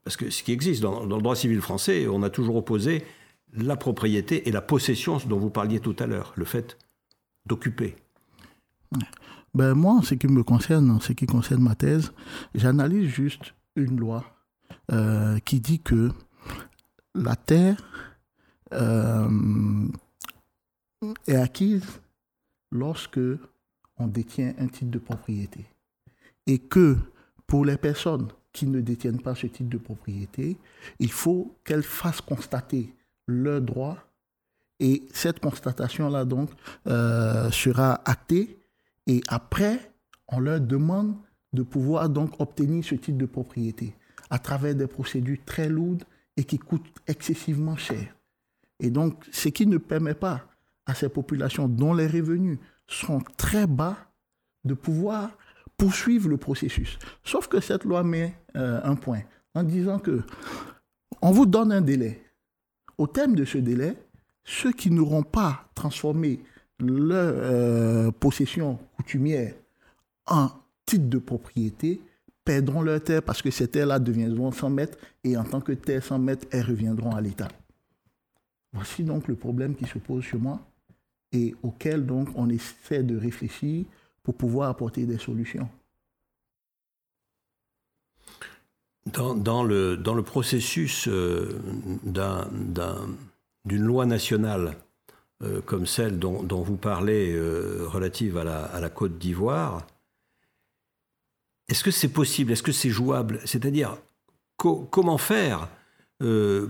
Parce 0.08 0.16
que 0.16 0.30
ce 0.30 0.42
qui 0.42 0.52
existe 0.52 0.80
dans, 0.80 1.04
le 1.04 1.20
droit 1.20 1.36
civil 1.36 1.60
français, 1.60 2.06
on 2.08 2.22
a 2.22 2.30
toujours 2.30 2.56
opposé 2.56 3.04
la 3.52 3.76
propriété 3.76 4.48
et 4.48 4.52
la 4.52 4.62
possession, 4.62 5.18
dont 5.26 5.36
vous 5.36 5.50
parliez 5.50 5.80
tout 5.80 5.94
à 5.98 6.06
l'heure, 6.06 6.32
le 6.34 6.46
fait 6.46 6.78
d'occuper. 7.44 7.94
Ben 9.52 9.74
moi, 9.74 10.00
ce 10.02 10.14
qui 10.14 10.26
me 10.26 10.42
concerne, 10.42 10.98
ce 11.02 11.12
qui 11.12 11.26
concerne 11.26 11.62
ma 11.62 11.74
thèse, 11.74 12.14
j'analyse 12.54 13.10
juste 13.10 13.52
une 13.76 14.00
loi 14.00 14.24
euh, 14.92 15.38
qui 15.40 15.60
dit 15.60 15.80
que 15.80 16.10
la 17.14 17.36
terre 17.36 17.76
euh, 18.72 19.88
est 21.26 21.36
acquise 21.36 22.00
lorsque 22.72 23.20
on 23.98 24.06
détient 24.06 24.54
un 24.58 24.68
titre 24.68 24.90
de 24.90 24.98
propriété. 24.98 25.66
Et 26.46 26.58
que 26.58 26.96
pour 27.46 27.66
les 27.66 27.76
personnes 27.76 28.28
qui 28.52 28.66
ne 28.66 28.80
détiennent 28.80 29.20
pas 29.20 29.34
ce 29.34 29.46
titre 29.46 29.70
de 29.70 29.78
propriété, 29.78 30.56
il 30.98 31.12
faut 31.12 31.56
qu'elles 31.64 31.82
fassent 31.82 32.20
constater 32.20 32.94
leurs 33.26 33.60
droits 33.60 33.98
et 34.80 35.06
cette 35.12 35.40
constatation-là, 35.40 36.24
donc, 36.24 36.50
euh, 36.86 37.50
sera 37.50 38.00
actée. 38.04 38.58
Et 39.06 39.20
après, 39.28 39.92
on 40.28 40.38
leur 40.38 40.60
demande 40.60 41.16
de 41.52 41.62
pouvoir 41.62 42.08
donc 42.08 42.40
obtenir 42.40 42.84
ce 42.84 42.94
titre 42.94 43.18
de 43.18 43.26
propriété 43.26 43.94
à 44.30 44.38
travers 44.38 44.74
des 44.74 44.86
procédures 44.86 45.38
très 45.46 45.68
lourdes 45.68 46.04
et 46.36 46.44
qui 46.44 46.58
coûtent 46.58 46.94
excessivement 47.06 47.76
cher. 47.76 48.14
Et 48.80 48.90
donc, 48.90 49.24
ce 49.32 49.48
qui 49.48 49.66
ne 49.66 49.78
permet 49.78 50.14
pas 50.14 50.46
à 50.86 50.94
ces 50.94 51.08
populations 51.08 51.68
dont 51.68 51.94
les 51.94 52.06
revenus 52.06 52.58
sont 52.86 53.20
très 53.36 53.66
bas 53.66 53.96
de 54.64 54.74
pouvoir 54.74 55.36
poursuivre 55.78 56.28
le 56.28 56.36
processus. 56.36 56.98
Sauf 57.24 57.48
que 57.48 57.60
cette 57.60 57.84
loi 57.84 58.02
met 58.02 58.34
euh, 58.56 58.80
un 58.84 58.96
point 58.96 59.22
en 59.54 59.62
disant 59.62 59.98
que 59.98 60.22
on 61.22 61.30
vous 61.30 61.46
donne 61.46 61.72
un 61.72 61.80
délai. 61.80 62.22
Au 62.98 63.06
terme 63.06 63.34
de 63.34 63.44
ce 63.44 63.58
délai, 63.58 63.96
ceux 64.44 64.72
qui 64.72 64.90
n'auront 64.90 65.22
pas 65.22 65.70
transformé 65.74 66.40
leur 66.80 67.34
euh, 67.36 68.10
possession 68.10 68.78
coutumière 68.96 69.54
en 70.26 70.50
titre 70.84 71.08
de 71.08 71.18
propriété 71.18 72.00
perdront 72.44 72.82
leur 72.82 73.02
terre 73.02 73.22
parce 73.22 73.42
que 73.42 73.50
ces 73.50 73.68
terres-là 73.68 73.98
deviendront 73.98 74.52
100 74.52 74.70
mètres 74.70 74.98
et 75.22 75.36
en 75.36 75.44
tant 75.44 75.60
que 75.60 75.72
terres 75.72 76.02
100 76.02 76.18
mètres, 76.18 76.46
elles 76.50 76.64
reviendront 76.64 77.10
à 77.10 77.20
l'État. 77.20 77.48
Voici 78.72 79.02
donc 79.02 79.28
le 79.28 79.34
problème 79.34 79.74
qui 79.74 79.86
se 79.86 79.98
pose 79.98 80.24
chez 80.24 80.38
moi 80.38 80.60
et 81.32 81.54
auquel 81.62 82.06
donc 82.06 82.28
on 82.36 82.48
essaie 82.48 83.02
de 83.02 83.16
réfléchir 83.16 83.84
pour 84.28 84.34
pouvoir 84.34 84.68
apporter 84.68 85.06
des 85.06 85.16
solutions. 85.16 85.70
Dans, 89.06 89.62
le, 89.62 89.96
dans 89.96 90.12
le 90.12 90.22
processus 90.22 91.08
euh, 91.08 91.58
d'un 92.02 92.46
d'une 93.64 93.84
loi 93.84 94.04
nationale 94.04 94.76
euh, 95.42 95.62
comme 95.62 95.86
celle 95.86 96.18
dont, 96.18 96.42
vous 96.62 96.76
parlez 96.76 97.32
euh, 97.32 97.86
relative 97.86 98.36
à 98.36 98.44
la, 98.44 98.90
Côte 98.90 99.16
d'Ivoire, 99.16 99.86
est-ce 101.70 101.82
que 101.82 101.90
c'est 101.90 102.12
possible 102.12 102.52
Est-ce 102.52 102.62
que 102.62 102.72
c'est 102.72 102.90
jouable? 102.90 103.40
C'est-à-dire, 103.46 103.96
comment 104.58 105.16
faire 105.16 105.70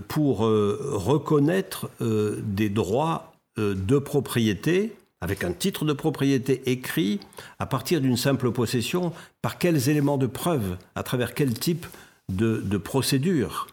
pour 0.07 0.39
reconnaître 0.39 1.89
des 1.99 2.69
droits 2.69 3.33
de 3.57 3.97
propriété 3.97 4.95
avec 5.21 5.43
un 5.43 5.51
titre 5.51 5.85
de 5.85 5.93
propriété 5.93 6.61
écrit 6.71 7.19
à 7.59 7.65
partir 7.65 8.01
d'une 8.01 8.17
simple 8.17 8.51
possession 8.51 9.13
Par 9.41 9.57
quels 9.57 9.89
éléments 9.89 10.17
de 10.17 10.27
preuve 10.27 10.77
À 10.95 11.03
travers 11.03 11.33
quel 11.33 11.53
type 11.53 11.85
de, 12.29 12.57
de 12.57 12.77
procédure 12.77 13.67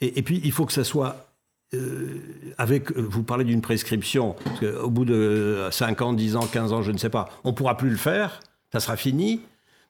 et, 0.00 0.22
puis, 0.22 0.40
il 0.44 0.52
faut 0.52 0.66
que 0.66 0.72
ça 0.72 0.84
soit 0.84 1.26
euh, 1.74 2.20
avec, 2.58 2.96
vous 2.96 3.22
parlez 3.22 3.44
d'une 3.44 3.60
prescription, 3.60 4.36
au 4.82 4.90
bout 4.90 5.04
de 5.04 5.68
5 5.70 6.02
ans, 6.02 6.12
10 6.12 6.36
ans, 6.36 6.46
15 6.46 6.72
ans, 6.72 6.82
je 6.82 6.92
ne 6.92 6.98
sais 6.98 7.10
pas, 7.10 7.28
on 7.44 7.50
ne 7.50 7.54
pourra 7.54 7.76
plus 7.76 7.90
le 7.90 7.96
faire, 7.96 8.40
ça 8.72 8.80
sera 8.80 8.96
fini. 8.96 9.40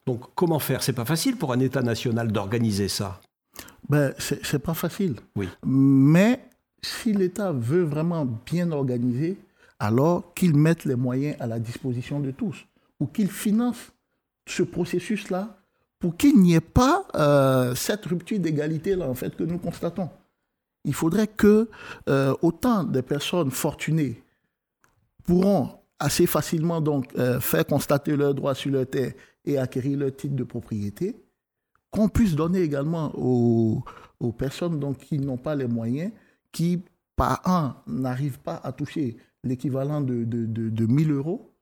Donc 0.06 0.22
comment 0.34 0.58
faire? 0.58 0.82
C'est 0.82 0.92
pas 0.92 1.04
facile 1.04 1.36
pour 1.36 1.52
un 1.52 1.60
État 1.60 1.82
national 1.82 2.30
d'organiser 2.30 2.88
ça. 2.88 3.20
Ben, 3.88 4.14
c'est 4.18 4.58
pas 4.58 4.74
facile. 4.74 5.16
Oui. 5.36 5.48
Mais 5.64 6.40
si 6.84 7.12
l'État 7.12 7.52
veut 7.52 7.82
vraiment 7.82 8.24
bien 8.24 8.70
organiser, 8.72 9.38
alors 9.78 10.32
qu'il 10.34 10.54
mette 10.56 10.84
les 10.84 10.94
moyens 10.94 11.36
à 11.40 11.46
la 11.46 11.58
disposition 11.58 12.20
de 12.20 12.30
tous, 12.30 12.66
ou 13.00 13.06
qu'il 13.06 13.30
finance 13.30 13.92
ce 14.46 14.62
processus-là 14.62 15.56
pour 15.98 16.16
qu'il 16.16 16.38
n'y 16.38 16.54
ait 16.54 16.60
pas 16.60 17.06
euh, 17.14 17.74
cette 17.74 18.04
rupture 18.04 18.38
d'égalité 18.38 18.94
là 18.94 19.08
en 19.08 19.14
fait 19.14 19.34
que 19.34 19.44
nous 19.44 19.58
constatons. 19.58 20.10
Il 20.84 20.92
faudrait 20.92 21.28
que 21.28 21.68
euh, 22.08 22.34
autant 22.42 22.84
de 22.84 23.00
personnes 23.00 23.50
fortunées 23.50 24.22
pourront 25.24 25.70
assez 25.98 26.26
facilement 26.26 26.80
donc 26.80 27.06
euh, 27.16 27.40
faire 27.40 27.64
constater 27.66 28.16
leurs 28.16 28.34
droits 28.34 28.54
sur 28.54 28.70
leur 28.70 28.86
terre 28.86 29.12
et 29.44 29.58
acquérir 29.58 29.98
leur 29.98 30.14
titre 30.14 30.34
de 30.34 30.44
propriété, 30.44 31.16
qu'on 31.90 32.08
puisse 32.08 32.34
donner 32.34 32.60
également 32.60 33.12
aux, 33.14 33.82
personnes 34.36 34.80
donc, 34.80 34.98
qui 34.98 35.18
n'ont 35.18 35.36
pas 35.36 35.54
les 35.54 35.66
moyens, 35.66 36.12
qui 36.54 36.82
par 37.16 37.42
an 37.44 37.74
n'arrivent 37.86 38.38
pas 38.38 38.60
à 38.64 38.72
toucher 38.72 39.16
l'équivalent 39.42 40.00
de, 40.00 40.24
de, 40.24 40.46
de, 40.46 40.70
de 40.70 40.86
1000 40.86 41.10
euros, 41.10 41.52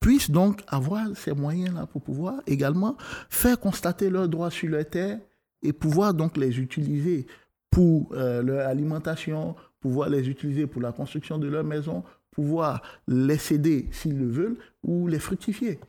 puissent 0.00 0.30
donc 0.30 0.62
avoir 0.68 1.04
ces 1.16 1.32
moyens-là 1.32 1.86
pour 1.86 2.02
pouvoir 2.02 2.40
également 2.46 2.96
faire 3.28 3.58
constater 3.58 4.10
leurs 4.10 4.28
droits 4.28 4.50
sur 4.50 4.68
leur 4.68 4.88
terre 4.88 5.18
et 5.62 5.72
pouvoir 5.72 6.14
donc 6.14 6.36
les 6.36 6.60
utiliser 6.60 7.26
pour 7.70 8.10
euh, 8.12 8.42
leur 8.42 8.68
alimentation, 8.68 9.56
pouvoir 9.80 10.08
les 10.08 10.28
utiliser 10.28 10.66
pour 10.66 10.80
la 10.80 10.92
construction 10.92 11.38
de 11.38 11.48
leur 11.48 11.64
maison, 11.64 12.04
pouvoir 12.30 12.82
les 13.08 13.38
céder 13.38 13.88
s'ils 13.90 14.18
le 14.18 14.28
veulent 14.28 14.58
ou 14.84 15.08
les 15.08 15.18
fructifier. 15.18 15.80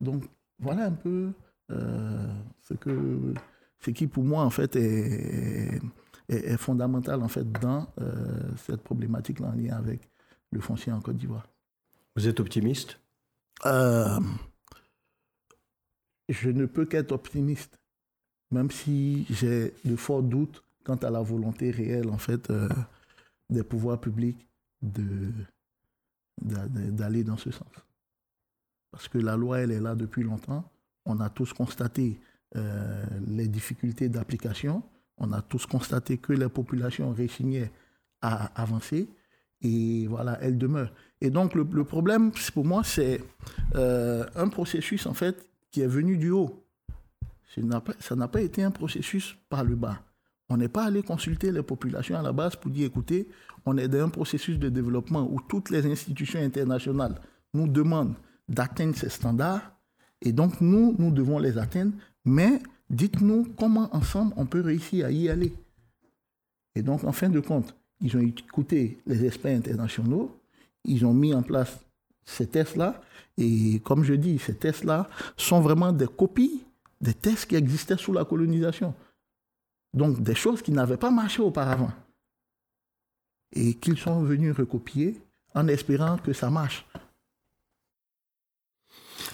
Donc 0.00 0.24
voilà 0.58 0.86
un 0.86 0.92
peu 0.92 1.32
euh, 1.72 2.26
ce, 2.62 2.74
que, 2.74 3.34
ce 3.80 3.90
qui 3.90 4.06
pour 4.06 4.24
moi 4.24 4.42
en 4.42 4.50
fait 4.50 4.76
est, 4.76 5.80
est, 6.28 6.56
fondamental 6.56 7.22
en 7.22 7.28
fait 7.28 7.50
dans 7.52 7.88
euh, 8.00 8.40
cette 8.56 8.82
problématique 8.82 9.40
en 9.40 9.52
lien 9.52 9.76
avec 9.76 10.08
le 10.52 10.60
foncier 10.60 10.92
en 10.92 11.00
Côte 11.00 11.16
d'Ivoire. 11.16 11.48
Vous 12.16 12.26
êtes 12.26 12.40
optimiste? 12.40 12.98
Euh, 13.64 14.20
je 16.28 16.50
ne 16.50 16.66
peux 16.66 16.86
qu'être 16.86 17.12
optimiste, 17.12 17.78
même 18.50 18.70
si 18.70 19.26
j'ai 19.30 19.74
de 19.84 19.96
forts 19.96 20.22
doutes 20.22 20.62
quant 20.84 20.96
à 20.96 21.10
la 21.10 21.20
volonté 21.20 21.70
réelle, 21.70 22.08
en 22.08 22.18
fait, 22.18 22.48
euh, 22.50 22.68
des 23.50 23.64
pouvoirs 23.64 24.00
publics 24.00 24.48
de, 24.82 25.32
d'aller 26.40 27.24
dans 27.24 27.36
ce 27.36 27.50
sens. 27.50 27.68
Parce 28.90 29.08
que 29.08 29.18
la 29.18 29.36
loi, 29.36 29.60
elle 29.60 29.72
est 29.72 29.80
là 29.80 29.94
depuis 29.94 30.22
longtemps. 30.22 30.64
On 31.04 31.20
a 31.20 31.28
tous 31.28 31.52
constaté 31.52 32.20
euh, 32.54 33.04
les 33.26 33.48
difficultés 33.48 34.08
d'application. 34.08 34.82
On 35.18 35.32
a 35.32 35.42
tous 35.42 35.66
constaté 35.66 36.18
que 36.18 36.32
les 36.32 36.48
populations 36.48 37.10
résignaient 37.12 37.70
à 38.20 38.60
avancer. 38.60 39.08
Et 39.62 40.06
voilà, 40.06 40.38
elle 40.42 40.58
demeure. 40.58 40.92
Et 41.20 41.30
donc, 41.30 41.54
le, 41.54 41.64
problème, 41.84 42.32
pour 42.52 42.64
moi, 42.64 42.82
c'est 42.84 43.22
euh, 43.74 44.24
un 44.34 44.48
processus, 44.48 45.06
en 45.06 45.14
fait, 45.14 45.48
qui 45.70 45.80
est 45.80 45.86
venu 45.86 46.16
du 46.16 46.30
haut. 46.30 46.62
Ça 48.00 48.16
n'a 48.16 48.28
pas 48.28 48.42
été 48.42 48.62
un 48.62 48.70
processus 48.70 49.36
par 49.48 49.64
le 49.64 49.76
bas. 49.76 50.02
On 50.48 50.58
n'est 50.58 50.68
pas 50.68 50.84
allé 50.84 51.02
consulter 51.02 51.50
les 51.50 51.62
populations 51.62 52.18
à 52.18 52.22
la 52.22 52.32
base 52.32 52.54
pour 52.54 52.70
dire, 52.70 52.86
écoutez, 52.86 53.28
on 53.64 53.76
est 53.78 53.88
dans 53.88 54.04
un 54.04 54.08
processus 54.10 54.58
de 54.58 54.68
développement 54.68 55.28
où 55.30 55.40
toutes 55.40 55.70
les 55.70 55.90
institutions 55.90 56.40
internationales 56.40 57.20
nous 57.54 57.66
demandent 57.66 58.14
d'atteindre 58.48 58.94
ces 58.94 59.08
standards. 59.08 59.72
Et 60.20 60.32
donc, 60.32 60.60
nous, 60.60 60.94
nous 60.98 61.10
devons 61.10 61.38
les 61.38 61.58
atteindre. 61.58 61.92
Mais 62.24 62.60
dites-nous 62.90 63.54
comment 63.58 63.94
ensemble 63.94 64.32
on 64.36 64.46
peut 64.46 64.60
réussir 64.60 65.06
à 65.06 65.10
y 65.10 65.28
aller. 65.28 65.52
Et 66.74 66.82
donc, 66.82 67.04
en 67.04 67.12
fin 67.12 67.28
de 67.28 67.40
compte, 67.40 67.74
ils 68.00 68.16
ont 68.16 68.20
écouté 68.20 68.98
les 69.06 69.24
experts 69.24 69.56
internationaux, 69.56 70.38
ils 70.84 71.04
ont 71.06 71.14
mis 71.14 71.34
en 71.34 71.42
place 71.42 71.78
ces 72.24 72.46
tests-là, 72.46 73.00
et 73.38 73.80
comme 73.80 74.02
je 74.04 74.14
dis, 74.14 74.38
ces 74.38 74.54
tests-là 74.54 75.08
sont 75.36 75.60
vraiment 75.60 75.92
des 75.92 76.06
copies 76.06 76.62
des 77.00 77.14
tests 77.14 77.46
qui 77.46 77.56
existaient 77.56 77.96
sous 77.96 78.12
la 78.12 78.24
colonisation. 78.24 78.94
Donc 79.94 80.22
des 80.22 80.34
choses 80.34 80.62
qui 80.62 80.72
n'avaient 80.72 80.96
pas 80.96 81.10
marché 81.10 81.42
auparavant, 81.42 81.92
et 83.52 83.74
qu'ils 83.74 83.98
sont 83.98 84.22
venus 84.22 84.54
recopier 84.56 85.20
en 85.54 85.68
espérant 85.68 86.18
que 86.18 86.32
ça 86.32 86.50
marche. 86.50 86.86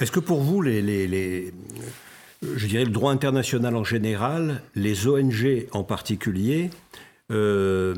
Est-ce 0.01 0.13
que 0.13 0.21
pour 0.21 0.43
vous, 0.43 0.63
les, 0.63 1.53
je 2.57 2.67
dirais 2.67 2.85
le 2.85 2.91
droit 2.91 3.13
international 3.13 3.77
en 3.77 3.85
général, 3.85 4.63
les 4.75 5.07
ONG 5.07 5.67
en 5.73 5.85
particulier, 5.85 6.71
euh, 7.31 7.95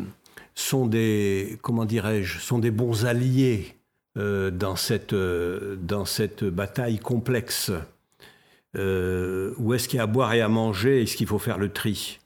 sont 0.54 0.86
des, 0.86 1.58
comment 1.62 1.84
dirais-je, 1.84 2.38
sont 2.38 2.58
des 2.58 2.70
bons 2.70 3.04
alliés 3.04 3.74
dans, 4.16 4.76
cette, 4.76 5.12
dans 5.12 6.04
cette 6.04 6.44
bataille 6.44 7.00
complexe 7.00 7.72
Où 8.76 9.74
est-ce 9.74 9.88
qu'il 9.88 9.96
y 9.96 10.00
a 10.00 10.04
à 10.04 10.06
boire 10.06 10.32
et 10.34 10.40
à 10.40 10.48
manger 10.48 11.02
Est-ce 11.02 11.16
qu'il 11.16 11.26
faut 11.26 11.40
faire 11.40 11.58
le 11.58 11.70
tri? 11.70 12.20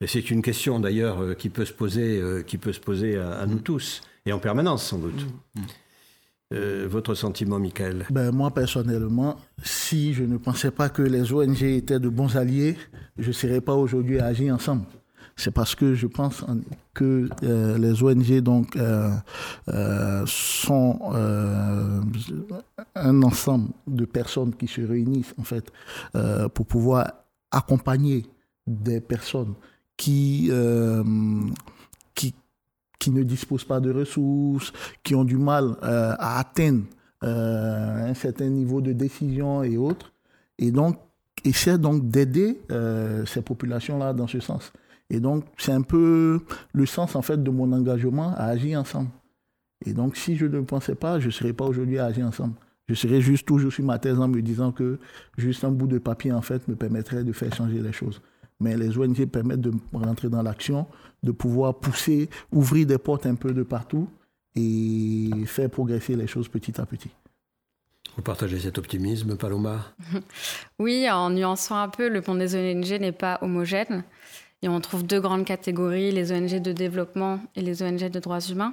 Et 0.00 0.06
c'est 0.06 0.30
une 0.30 0.42
question 0.42 0.78
d'ailleurs 0.78 1.36
qui 1.36 1.48
peut 1.48 1.64
se 1.64 1.72
poser, 1.72 2.22
qui 2.46 2.56
peut 2.56 2.72
se 2.72 2.78
poser 2.78 3.16
à, 3.16 3.46
nous 3.46 3.58
tous, 3.58 4.02
et 4.26 4.32
en 4.32 4.38
permanence 4.38 4.86
sans 4.86 4.98
doute. 4.98 5.26
Mmh. 5.56 5.62
Euh, 6.54 6.86
votre 6.88 7.14
sentiment, 7.14 7.58
Michael? 7.58 8.06
Ben, 8.10 8.30
Moi, 8.30 8.50
personnellement, 8.50 9.36
si 9.62 10.14
je 10.14 10.24
ne 10.24 10.36
pensais 10.36 10.70
pas 10.70 10.88
que 10.88 11.02
les 11.02 11.32
ONG 11.32 11.62
étaient 11.62 11.98
de 11.98 12.08
bons 12.08 12.36
alliés, 12.36 12.76
je 13.18 13.28
ne 13.28 13.32
serais 13.32 13.60
pas 13.60 13.74
aujourd'hui 13.74 14.20
à 14.20 14.26
agir 14.26 14.54
ensemble. 14.54 14.84
C'est 15.36 15.50
parce 15.50 15.74
que 15.74 15.94
je 15.94 16.06
pense 16.06 16.44
que 16.92 17.28
euh, 17.42 17.76
les 17.76 18.02
ONG 18.04 18.40
donc, 18.40 18.76
euh, 18.76 19.10
sont 20.26 21.00
un 22.94 23.22
ensemble 23.22 23.70
de 23.88 24.04
personnes 24.04 24.54
qui 24.54 24.68
se 24.68 24.80
réunissent 24.80 25.34
en 25.38 25.42
fait, 25.42 25.72
pour 26.54 26.66
pouvoir 26.66 27.10
accompagner 27.50 28.26
des 28.66 29.00
personnes 29.00 29.54
qui 29.96 30.50
qui 32.14 32.34
ne 33.12 33.22
disposent 33.22 33.64
pas 33.64 33.80
de 33.80 33.92
ressources, 33.92 34.72
qui 35.02 35.14
ont 35.14 35.24
du 35.24 35.36
mal 35.36 35.76
euh, 35.82 36.14
à 36.18 36.38
atteindre 36.38 36.84
euh, 37.22 38.10
un 38.10 38.14
certain 38.14 38.48
niveau 38.48 38.80
de 38.80 38.92
décision 38.92 39.62
et 39.62 39.76
autres. 39.76 40.12
Et 40.58 40.70
donc, 40.70 40.98
essaie 41.44 41.78
donc 41.78 42.08
d'aider 42.08 42.60
euh, 42.70 43.24
ces 43.26 43.42
populations-là 43.42 44.12
dans 44.12 44.26
ce 44.26 44.40
sens. 44.40 44.72
Et 45.10 45.20
donc, 45.20 45.44
c'est 45.58 45.72
un 45.72 45.82
peu 45.82 46.40
le 46.72 46.86
sens, 46.86 47.16
en 47.16 47.22
fait, 47.22 47.42
de 47.42 47.50
mon 47.50 47.72
engagement 47.72 48.34
à 48.36 48.44
agir 48.44 48.80
ensemble. 48.80 49.10
Et 49.86 49.92
donc, 49.92 50.16
si 50.16 50.36
je 50.36 50.46
ne 50.46 50.60
pensais 50.60 50.94
pas, 50.94 51.20
je 51.20 51.26
ne 51.26 51.30
serais 51.30 51.52
pas 51.52 51.64
aujourd'hui 51.64 51.98
à 51.98 52.06
agir 52.06 52.26
ensemble. 52.26 52.54
Je 52.88 52.94
serais 52.94 53.20
juste 53.20 53.46
toujours 53.46 53.72
sur 53.72 53.84
ma 53.84 53.98
thèse 53.98 54.18
en 54.20 54.28
me 54.28 54.42
disant 54.42 54.72
que 54.72 54.98
juste 55.38 55.64
un 55.64 55.70
bout 55.70 55.86
de 55.86 55.98
papier, 55.98 56.32
en 56.32 56.42
fait, 56.42 56.66
me 56.68 56.74
permettrait 56.74 57.24
de 57.24 57.32
faire 57.32 57.54
changer 57.54 57.80
les 57.80 57.92
choses. 57.92 58.20
Mais 58.60 58.76
les 58.76 58.96
ONG 58.96 59.26
permettent 59.26 59.60
de 59.60 59.72
rentrer 59.92 60.28
dans 60.28 60.42
l'action, 60.42 60.86
de 61.22 61.32
pouvoir 61.32 61.74
pousser, 61.74 62.30
ouvrir 62.52 62.86
des 62.86 62.98
portes 62.98 63.26
un 63.26 63.34
peu 63.34 63.52
de 63.52 63.62
partout 63.62 64.08
et 64.54 65.30
faire 65.46 65.70
progresser 65.70 66.14
les 66.14 66.26
choses 66.26 66.48
petit 66.48 66.80
à 66.80 66.86
petit. 66.86 67.10
Vous 68.16 68.22
partagez 68.22 68.60
cet 68.60 68.78
optimisme, 68.78 69.36
Paloma? 69.36 69.80
Oui, 70.78 71.10
en 71.10 71.30
nuançant 71.30 71.76
un 71.76 71.88
peu, 71.88 72.08
le 72.08 72.22
pont 72.22 72.36
des 72.36 72.54
ONG 72.54 73.00
n'est 73.00 73.12
pas 73.12 73.38
homogène. 73.42 74.04
Et 74.62 74.68
on 74.68 74.80
trouve 74.80 75.04
deux 75.04 75.20
grandes 75.20 75.44
catégories, 75.44 76.10
les 76.10 76.32
ONG 76.32 76.62
de 76.62 76.72
développement 76.72 77.40
et 77.54 77.60
les 77.60 77.82
ONG 77.82 78.08
de 78.08 78.20
droits 78.20 78.40
humains. 78.40 78.72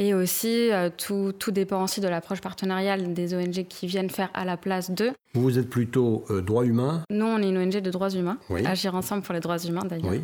Et 0.00 0.14
aussi, 0.14 0.72
euh, 0.72 0.88
tout, 0.88 1.34
tout, 1.38 1.50
dépend 1.50 1.84
aussi 1.84 2.00
de 2.00 2.08
l'approche 2.08 2.40
partenariale 2.40 3.12
des 3.12 3.34
ONG 3.34 3.66
qui 3.68 3.86
viennent 3.86 4.08
faire 4.08 4.30
à 4.32 4.46
la 4.46 4.56
place 4.56 4.90
d'eux. 4.90 5.12
Vous 5.34 5.58
êtes 5.58 5.68
plutôt 5.68 6.24
euh, 6.30 6.40
droits 6.40 6.64
humains 6.64 7.02
Nous, 7.10 7.26
on 7.26 7.36
est 7.36 7.50
une 7.50 7.58
ONG 7.58 7.82
de 7.82 7.90
droits 7.90 8.08
humains. 8.08 8.38
Agir 8.64 8.94
ensemble 8.94 9.22
pour 9.22 9.34
les 9.34 9.40
droits 9.40 9.58
humains, 9.58 9.84
d'ailleurs. 9.84 10.12
Oui, 10.12 10.22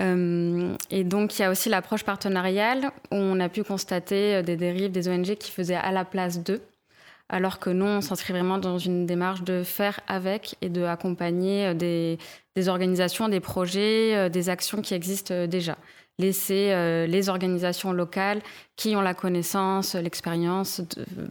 euh, 0.00 0.76
et 0.90 1.02
donc, 1.02 1.36
il 1.36 1.42
y 1.42 1.44
a 1.44 1.50
aussi 1.50 1.68
l'approche 1.68 2.04
partenariale 2.04 2.92
où 3.10 3.16
on 3.16 3.40
a 3.40 3.48
pu 3.48 3.64
constater 3.64 4.44
des 4.44 4.56
dérives 4.56 4.92
des 4.92 5.08
ONG 5.08 5.34
qui 5.34 5.50
faisaient 5.50 5.74
à 5.74 5.90
la 5.90 6.04
place 6.04 6.44
d'eux, 6.44 6.60
alors 7.28 7.58
que 7.58 7.70
nous, 7.70 7.86
on 7.86 8.00
s'inscrit 8.00 8.32
vraiment 8.32 8.58
dans 8.58 8.78
une 8.78 9.06
démarche 9.06 9.42
de 9.42 9.64
faire 9.64 9.98
avec 10.06 10.54
et 10.62 10.68
de 10.68 10.84
accompagner 10.84 11.74
des, 11.74 12.18
des 12.54 12.68
organisations, 12.68 13.28
des 13.28 13.40
projets, 13.40 14.30
des 14.30 14.48
actions 14.50 14.82
qui 14.82 14.94
existent 14.94 15.46
déjà 15.46 15.76
laisser 16.18 16.72
euh, 16.72 17.06
les 17.06 17.28
organisations 17.28 17.92
locales 17.92 18.40
qui 18.76 18.94
ont 18.96 19.00
la 19.00 19.14
connaissance, 19.14 19.94
l'expérience, 19.94 20.80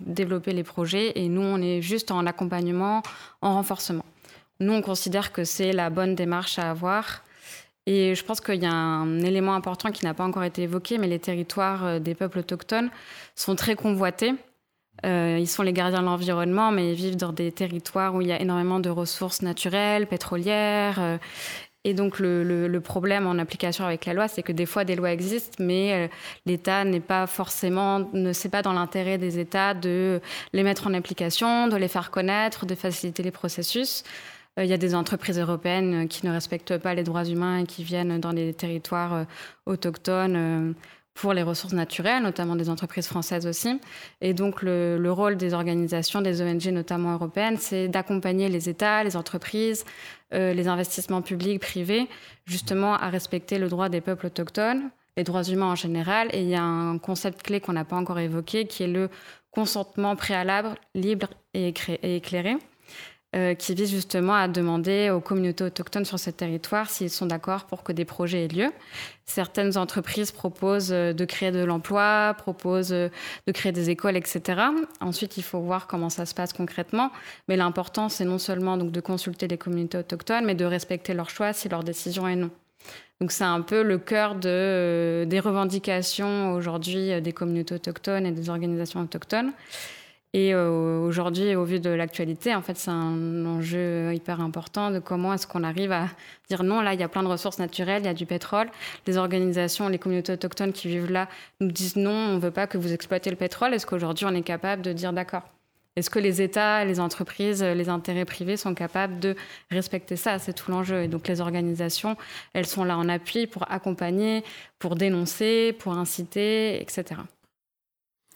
développer 0.02 0.52
les 0.52 0.64
projets. 0.64 1.14
Et 1.16 1.30
nous, 1.30 1.42
on 1.42 1.62
est 1.62 1.82
juste 1.82 2.12
en 2.12 2.26
accompagnement, 2.26 3.02
en 3.42 3.54
renforcement. 3.54 4.06
Nous, 4.60 4.74
on 4.74 4.82
considère 4.82 5.32
que 5.32 5.44
c'est 5.44 5.72
la 5.72 5.90
bonne 5.90 6.16
démarche 6.16 6.60
à 6.60 6.70
avoir. 6.70 7.24
Et 7.86 8.16
je 8.16 8.24
pense 8.24 8.40
qu'il 8.40 8.62
y 8.62 8.66
a 8.66 8.72
un 8.72 9.20
élément 9.20 9.56
important 9.56 9.92
qui 9.92 10.06
n'a 10.06 10.14
pas 10.14 10.24
encore 10.24 10.44
été 10.44 10.64
évoqué, 10.64 10.98
mais 10.98 11.08
les 11.08 11.20
territoires 11.20 11.86
euh, 11.86 12.00
des 12.00 12.16
peuples 12.16 12.40
autochtones 12.40 12.90
sont 13.36 13.56
très 13.56 13.76
convoités. 13.76 14.34
Euh, 15.06 15.38
ils 15.40 15.48
sont 15.48 15.64
les 15.64 15.74
gardiens 15.74 16.00
de 16.00 16.06
l'environnement, 16.06 16.72
mais 16.72 16.92
ils 16.92 16.96
vivent 16.96 17.18
dans 17.18 17.34
des 17.34 17.52
territoires 17.52 18.16
où 18.16 18.22
il 18.22 18.28
y 18.28 18.32
a 18.32 18.40
énormément 18.40 18.80
de 18.80 18.90
ressources 18.90 19.42
naturelles, 19.42 20.08
pétrolières, 20.08 21.20
et 21.86 21.94
donc 21.94 22.20
le, 22.20 22.80
problème 22.80 23.28
en 23.28 23.38
application 23.38 23.86
avec 23.86 24.06
la 24.06 24.14
loi, 24.14 24.28
c'est 24.28 24.44
que 24.44 24.52
des 24.52 24.66
fois 24.66 24.86
des 24.86 24.96
lois 24.96 25.12
existent, 25.12 25.64
mais 25.64 25.94
euh, 25.94 26.08
l'État 26.46 26.86
n'est 26.86 27.00
pas 27.00 27.28
forcément, 27.28 28.10
ne 28.14 28.32
sait 28.34 28.50
pas 28.50 28.62
dans 28.62 28.74
l'intérêt 28.74 29.18
des 29.18 29.40
États 29.40 29.74
de 29.74 30.22
les 30.54 30.64
mettre 30.64 30.88
en 30.88 30.94
application, 30.94 31.68
de 31.68 31.76
les 31.76 31.88
faire 31.88 32.12
connaître, 32.12 32.66
de 32.66 32.76
faciliter 32.76 33.24
les 33.24 33.32
processus. 33.32 34.04
Euh, 34.58 34.64
il 34.64 34.70
y 34.70 34.74
a 34.74 34.78
des 34.78 34.96
entreprises 34.96 35.40
européennes 35.40 36.08
qui 36.08 36.26
ne 36.26 36.32
respectent 36.32 36.78
pas 36.78 36.94
les 36.94 37.04
droits 37.04 37.26
humains 37.26 37.60
et 37.60 37.66
qui 37.66 37.84
viennent 37.84 38.20
dans 38.20 38.34
des 38.34 38.54
territoires 38.54 39.14
euh, 39.14 39.24
autochtones 39.66 40.76
pour 41.14 41.34
les 41.34 41.44
ressources 41.44 41.74
naturelles, 41.74 42.24
notamment 42.24 42.56
des 42.56 42.70
entreprises 42.70 43.08
françaises 43.08 43.46
aussi. 43.46 43.80
Et 44.22 44.34
donc 44.34 44.62
le, 44.62 45.12
rôle 45.12 45.38
des 45.38 45.54
organisations, 45.54 46.22
des 46.22 46.42
ONG 46.42 46.66
notamment 46.68 47.14
européennes, 47.14 47.58
c'est 47.60 47.88
d'accompagner 47.88 48.50
les 48.50 48.70
États, 48.70 49.04
les 49.04 49.16
entreprises, 49.16 49.86
euh, 50.34 50.54
les 50.54 50.68
investissements 50.68 51.22
publics, 51.22 51.62
privés, 51.62 52.08
justement 52.46 52.96
à 52.96 53.10
respecter 53.10 53.60
le 53.60 53.70
droit 53.70 53.90
des 53.90 54.02
peuples 54.02 54.28
autochtones, 54.28 54.90
les 55.16 55.24
droits 55.24 55.44
humains 55.44 55.72
en 55.72 55.76
général. 55.76 56.30
Et 56.34 56.42
il 56.42 56.50
y 56.50 56.56
a 56.56 56.64
un 56.64 56.98
concept 56.98 57.44
clé 57.44 57.60
qu'on 57.60 57.74
n'a 57.74 57.86
pas 57.86 57.96
encore 57.96 58.20
évoqué, 58.20 58.66
qui 58.66 58.84
est 58.84 58.88
le 58.88 59.10
consentement 59.52 60.16
préalable, 60.16 60.70
libre 60.96 61.28
et 61.54 61.74
éclairé. 62.02 62.58
Euh, 63.36 63.56
qui 63.56 63.74
vise 63.74 63.90
justement 63.90 64.36
à 64.36 64.48
demander 64.48 65.10
aux 65.10 65.20
communautés 65.20 65.64
autochtones 65.64 66.06
sur 66.06 66.20
ce 66.20 66.30
territoire 66.30 66.88
s'ils 66.92 67.10
sont 67.10 67.26
d'accord 67.26 67.66
pour 67.66 67.82
que 67.82 67.92
des 67.92 68.06
projets 68.06 68.46
aient 68.46 68.48
lieu. 68.48 68.70
Certaines 69.26 69.76
entreprises 69.76 70.32
proposent 70.32 70.92
euh, 70.92 71.14
de 71.14 71.26
créer 71.26 71.50
de 71.50 71.64
l'emploi, 71.64 72.36
proposent 72.38 72.94
euh, 72.94 73.10
de 73.48 73.52
créer 73.52 73.72
des 73.72 73.90
écoles, 73.90 74.18
etc. 74.18 74.62
Ensuite, 75.02 75.38
il 75.38 75.42
faut 75.42 75.62
voir 75.62 75.88
comment 75.88 76.12
ça 76.12 76.28
se 76.28 76.36
passe 76.36 76.54
concrètement. 76.54 77.12
Mais 77.48 77.58
l'important, 77.58 78.08
c'est 78.08 78.26
non 78.26 78.38
seulement 78.38 78.78
donc 78.78 78.92
de 78.92 79.02
consulter 79.02 79.48
les 79.48 79.58
communautés 79.58 79.98
autochtones, 79.98 80.46
mais 80.46 80.54
de 80.54 80.66
respecter 80.66 81.16
leur 81.16 81.32
choix 81.32 81.54
si 81.54 81.68
leur 81.70 81.84
décision 81.84 82.28
est 82.28 82.36
non. 82.36 82.52
Donc 83.20 83.32
c'est 83.32 83.46
un 83.46 83.62
peu 83.62 83.82
le 83.82 83.98
cœur 83.98 84.36
de, 84.36 85.26
des 85.28 85.40
revendications 85.40 86.54
aujourd'hui 86.54 87.20
des 87.20 87.34
communautés 87.34 87.74
autochtones 87.74 88.28
et 88.28 88.32
des 88.32 88.52
organisations 88.52 89.00
autochtones. 89.00 89.54
Et 90.36 90.52
euh, 90.56 91.00
aujourd'hui, 91.00 91.56
au 91.56 91.64
vu 91.64 91.80
de 91.80 91.92
l'actualité, 91.92 92.56
en 92.56 92.64
fait, 92.64 92.76
c'est 92.76 92.90
un 92.90 93.46
enjeu 93.46 94.12
hyper 94.16 94.42
important 94.42 94.90
de 94.90 94.98
comment 94.98 95.32
est-ce 95.32 95.46
qu'on 95.46 95.64
arrive 95.64 95.92
à 95.92 96.08
dire 96.50 96.64
non, 96.64 96.82
là, 96.82 96.96
il 96.96 97.00
y 97.00 97.04
a 97.04 97.08
plein 97.08 97.22
de 97.22 97.28
ressources 97.28 97.60
naturelles, 97.60 98.02
il 98.02 98.06
y 98.06 98.10
a 98.10 98.16
du 98.16 98.26
pétrole. 98.26 98.68
Les 99.06 99.18
organisations, 99.18 99.90
les 99.90 100.00
communautés 100.00 100.34
autochtones 100.34 100.74
qui 100.74 100.88
vivent 100.88 101.12
là 101.12 101.30
nous 101.60 101.72
disent 101.72 101.98
non, 101.98 102.10
on 102.10 102.36
ne 102.36 102.40
veut 102.40 102.52
pas 102.52 102.66
que 102.66 102.80
vous 102.80 102.94
exploitez 102.94 103.30
le 103.30 103.36
pétrole. 103.36 103.76
Est-ce 103.76 103.86
qu'aujourd'hui, 103.86 104.26
on 104.26 104.34
est 104.34 104.42
capable 104.42 104.82
de 104.82 104.92
dire 104.92 105.14
d'accord? 105.14 105.44
Est-ce 105.96 106.10
que 106.10 106.18
les 106.18 106.42
États, 106.42 106.84
les 106.84 107.00
entreprises, 107.00 107.62
les 107.64 107.88
intérêts 107.88 108.26
privés 108.26 108.58
sont 108.58 108.74
capables 108.74 109.20
de 109.20 109.36
respecter 109.70 110.16
ça? 110.16 110.40
C'est 110.40 110.54
tout 110.54 110.72
l'enjeu. 110.72 111.04
Et 111.04 111.08
donc, 111.08 111.28
les 111.28 111.42
organisations, 111.42 112.18
elles 112.54 112.66
sont 112.66 112.84
là 112.84 112.98
en 112.98 113.08
appui 113.08 113.46
pour 113.46 113.72
accompagner, 113.72 114.44
pour 114.80 114.96
dénoncer, 114.96 115.74
pour 115.74 115.94
inciter, 115.94 116.82
etc. 116.82 117.22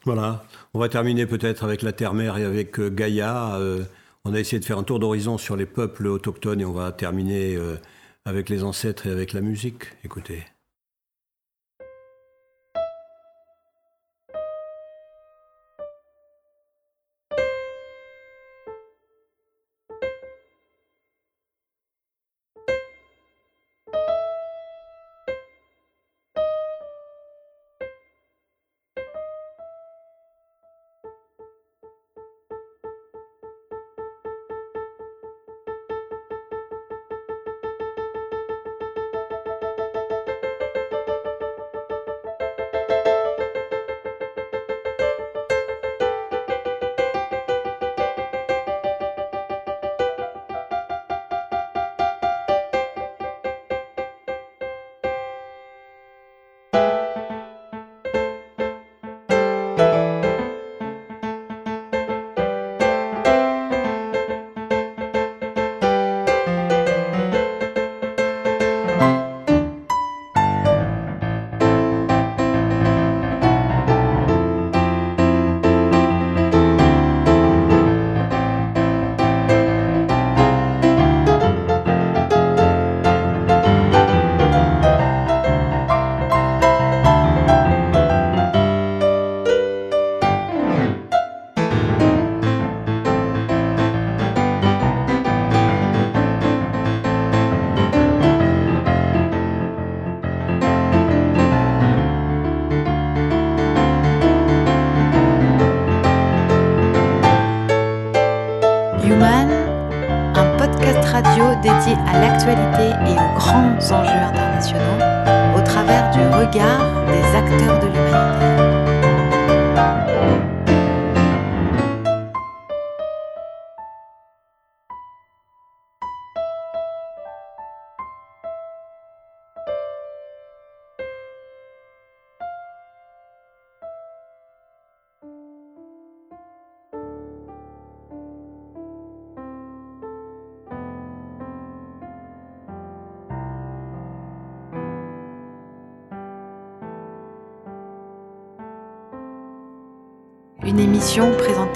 Voilà, 0.06 0.46
on 0.74 0.80
va 0.80 0.90
terminer 0.90 1.26
peut-être 1.26 1.64
avec 1.64 1.82
la 1.82 1.92
terre-mère 1.92 2.38
et 2.38 2.44
avec 2.44 2.80
euh, 2.80 2.90
Gaïa. 2.90 3.56
Euh, 3.56 3.84
on 4.26 4.34
a 4.34 4.40
essayé 4.40 4.60
de 4.60 4.66
faire 4.66 4.78
un 4.78 4.84
tour 4.84 5.00
d'horizon 5.00 5.38
sur 5.38 5.56
les 5.56 5.66
peuples 5.66 6.08
autochtones 6.08 6.62
et 6.62 6.66
on 6.66 6.74
va 6.74 6.92
terminer 6.92 7.56
euh, 7.56 7.76
avec 8.26 8.50
les 8.50 8.64
ancêtres 8.64 9.08
et 9.08 9.12
avec 9.12 9.34
la 9.34 9.42
musique. 9.42 9.84
Écoutez. 10.04 10.44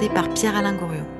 Par 0.09 0.27
Pierre-Alain 0.33 0.73
Gouriot. 0.73 1.10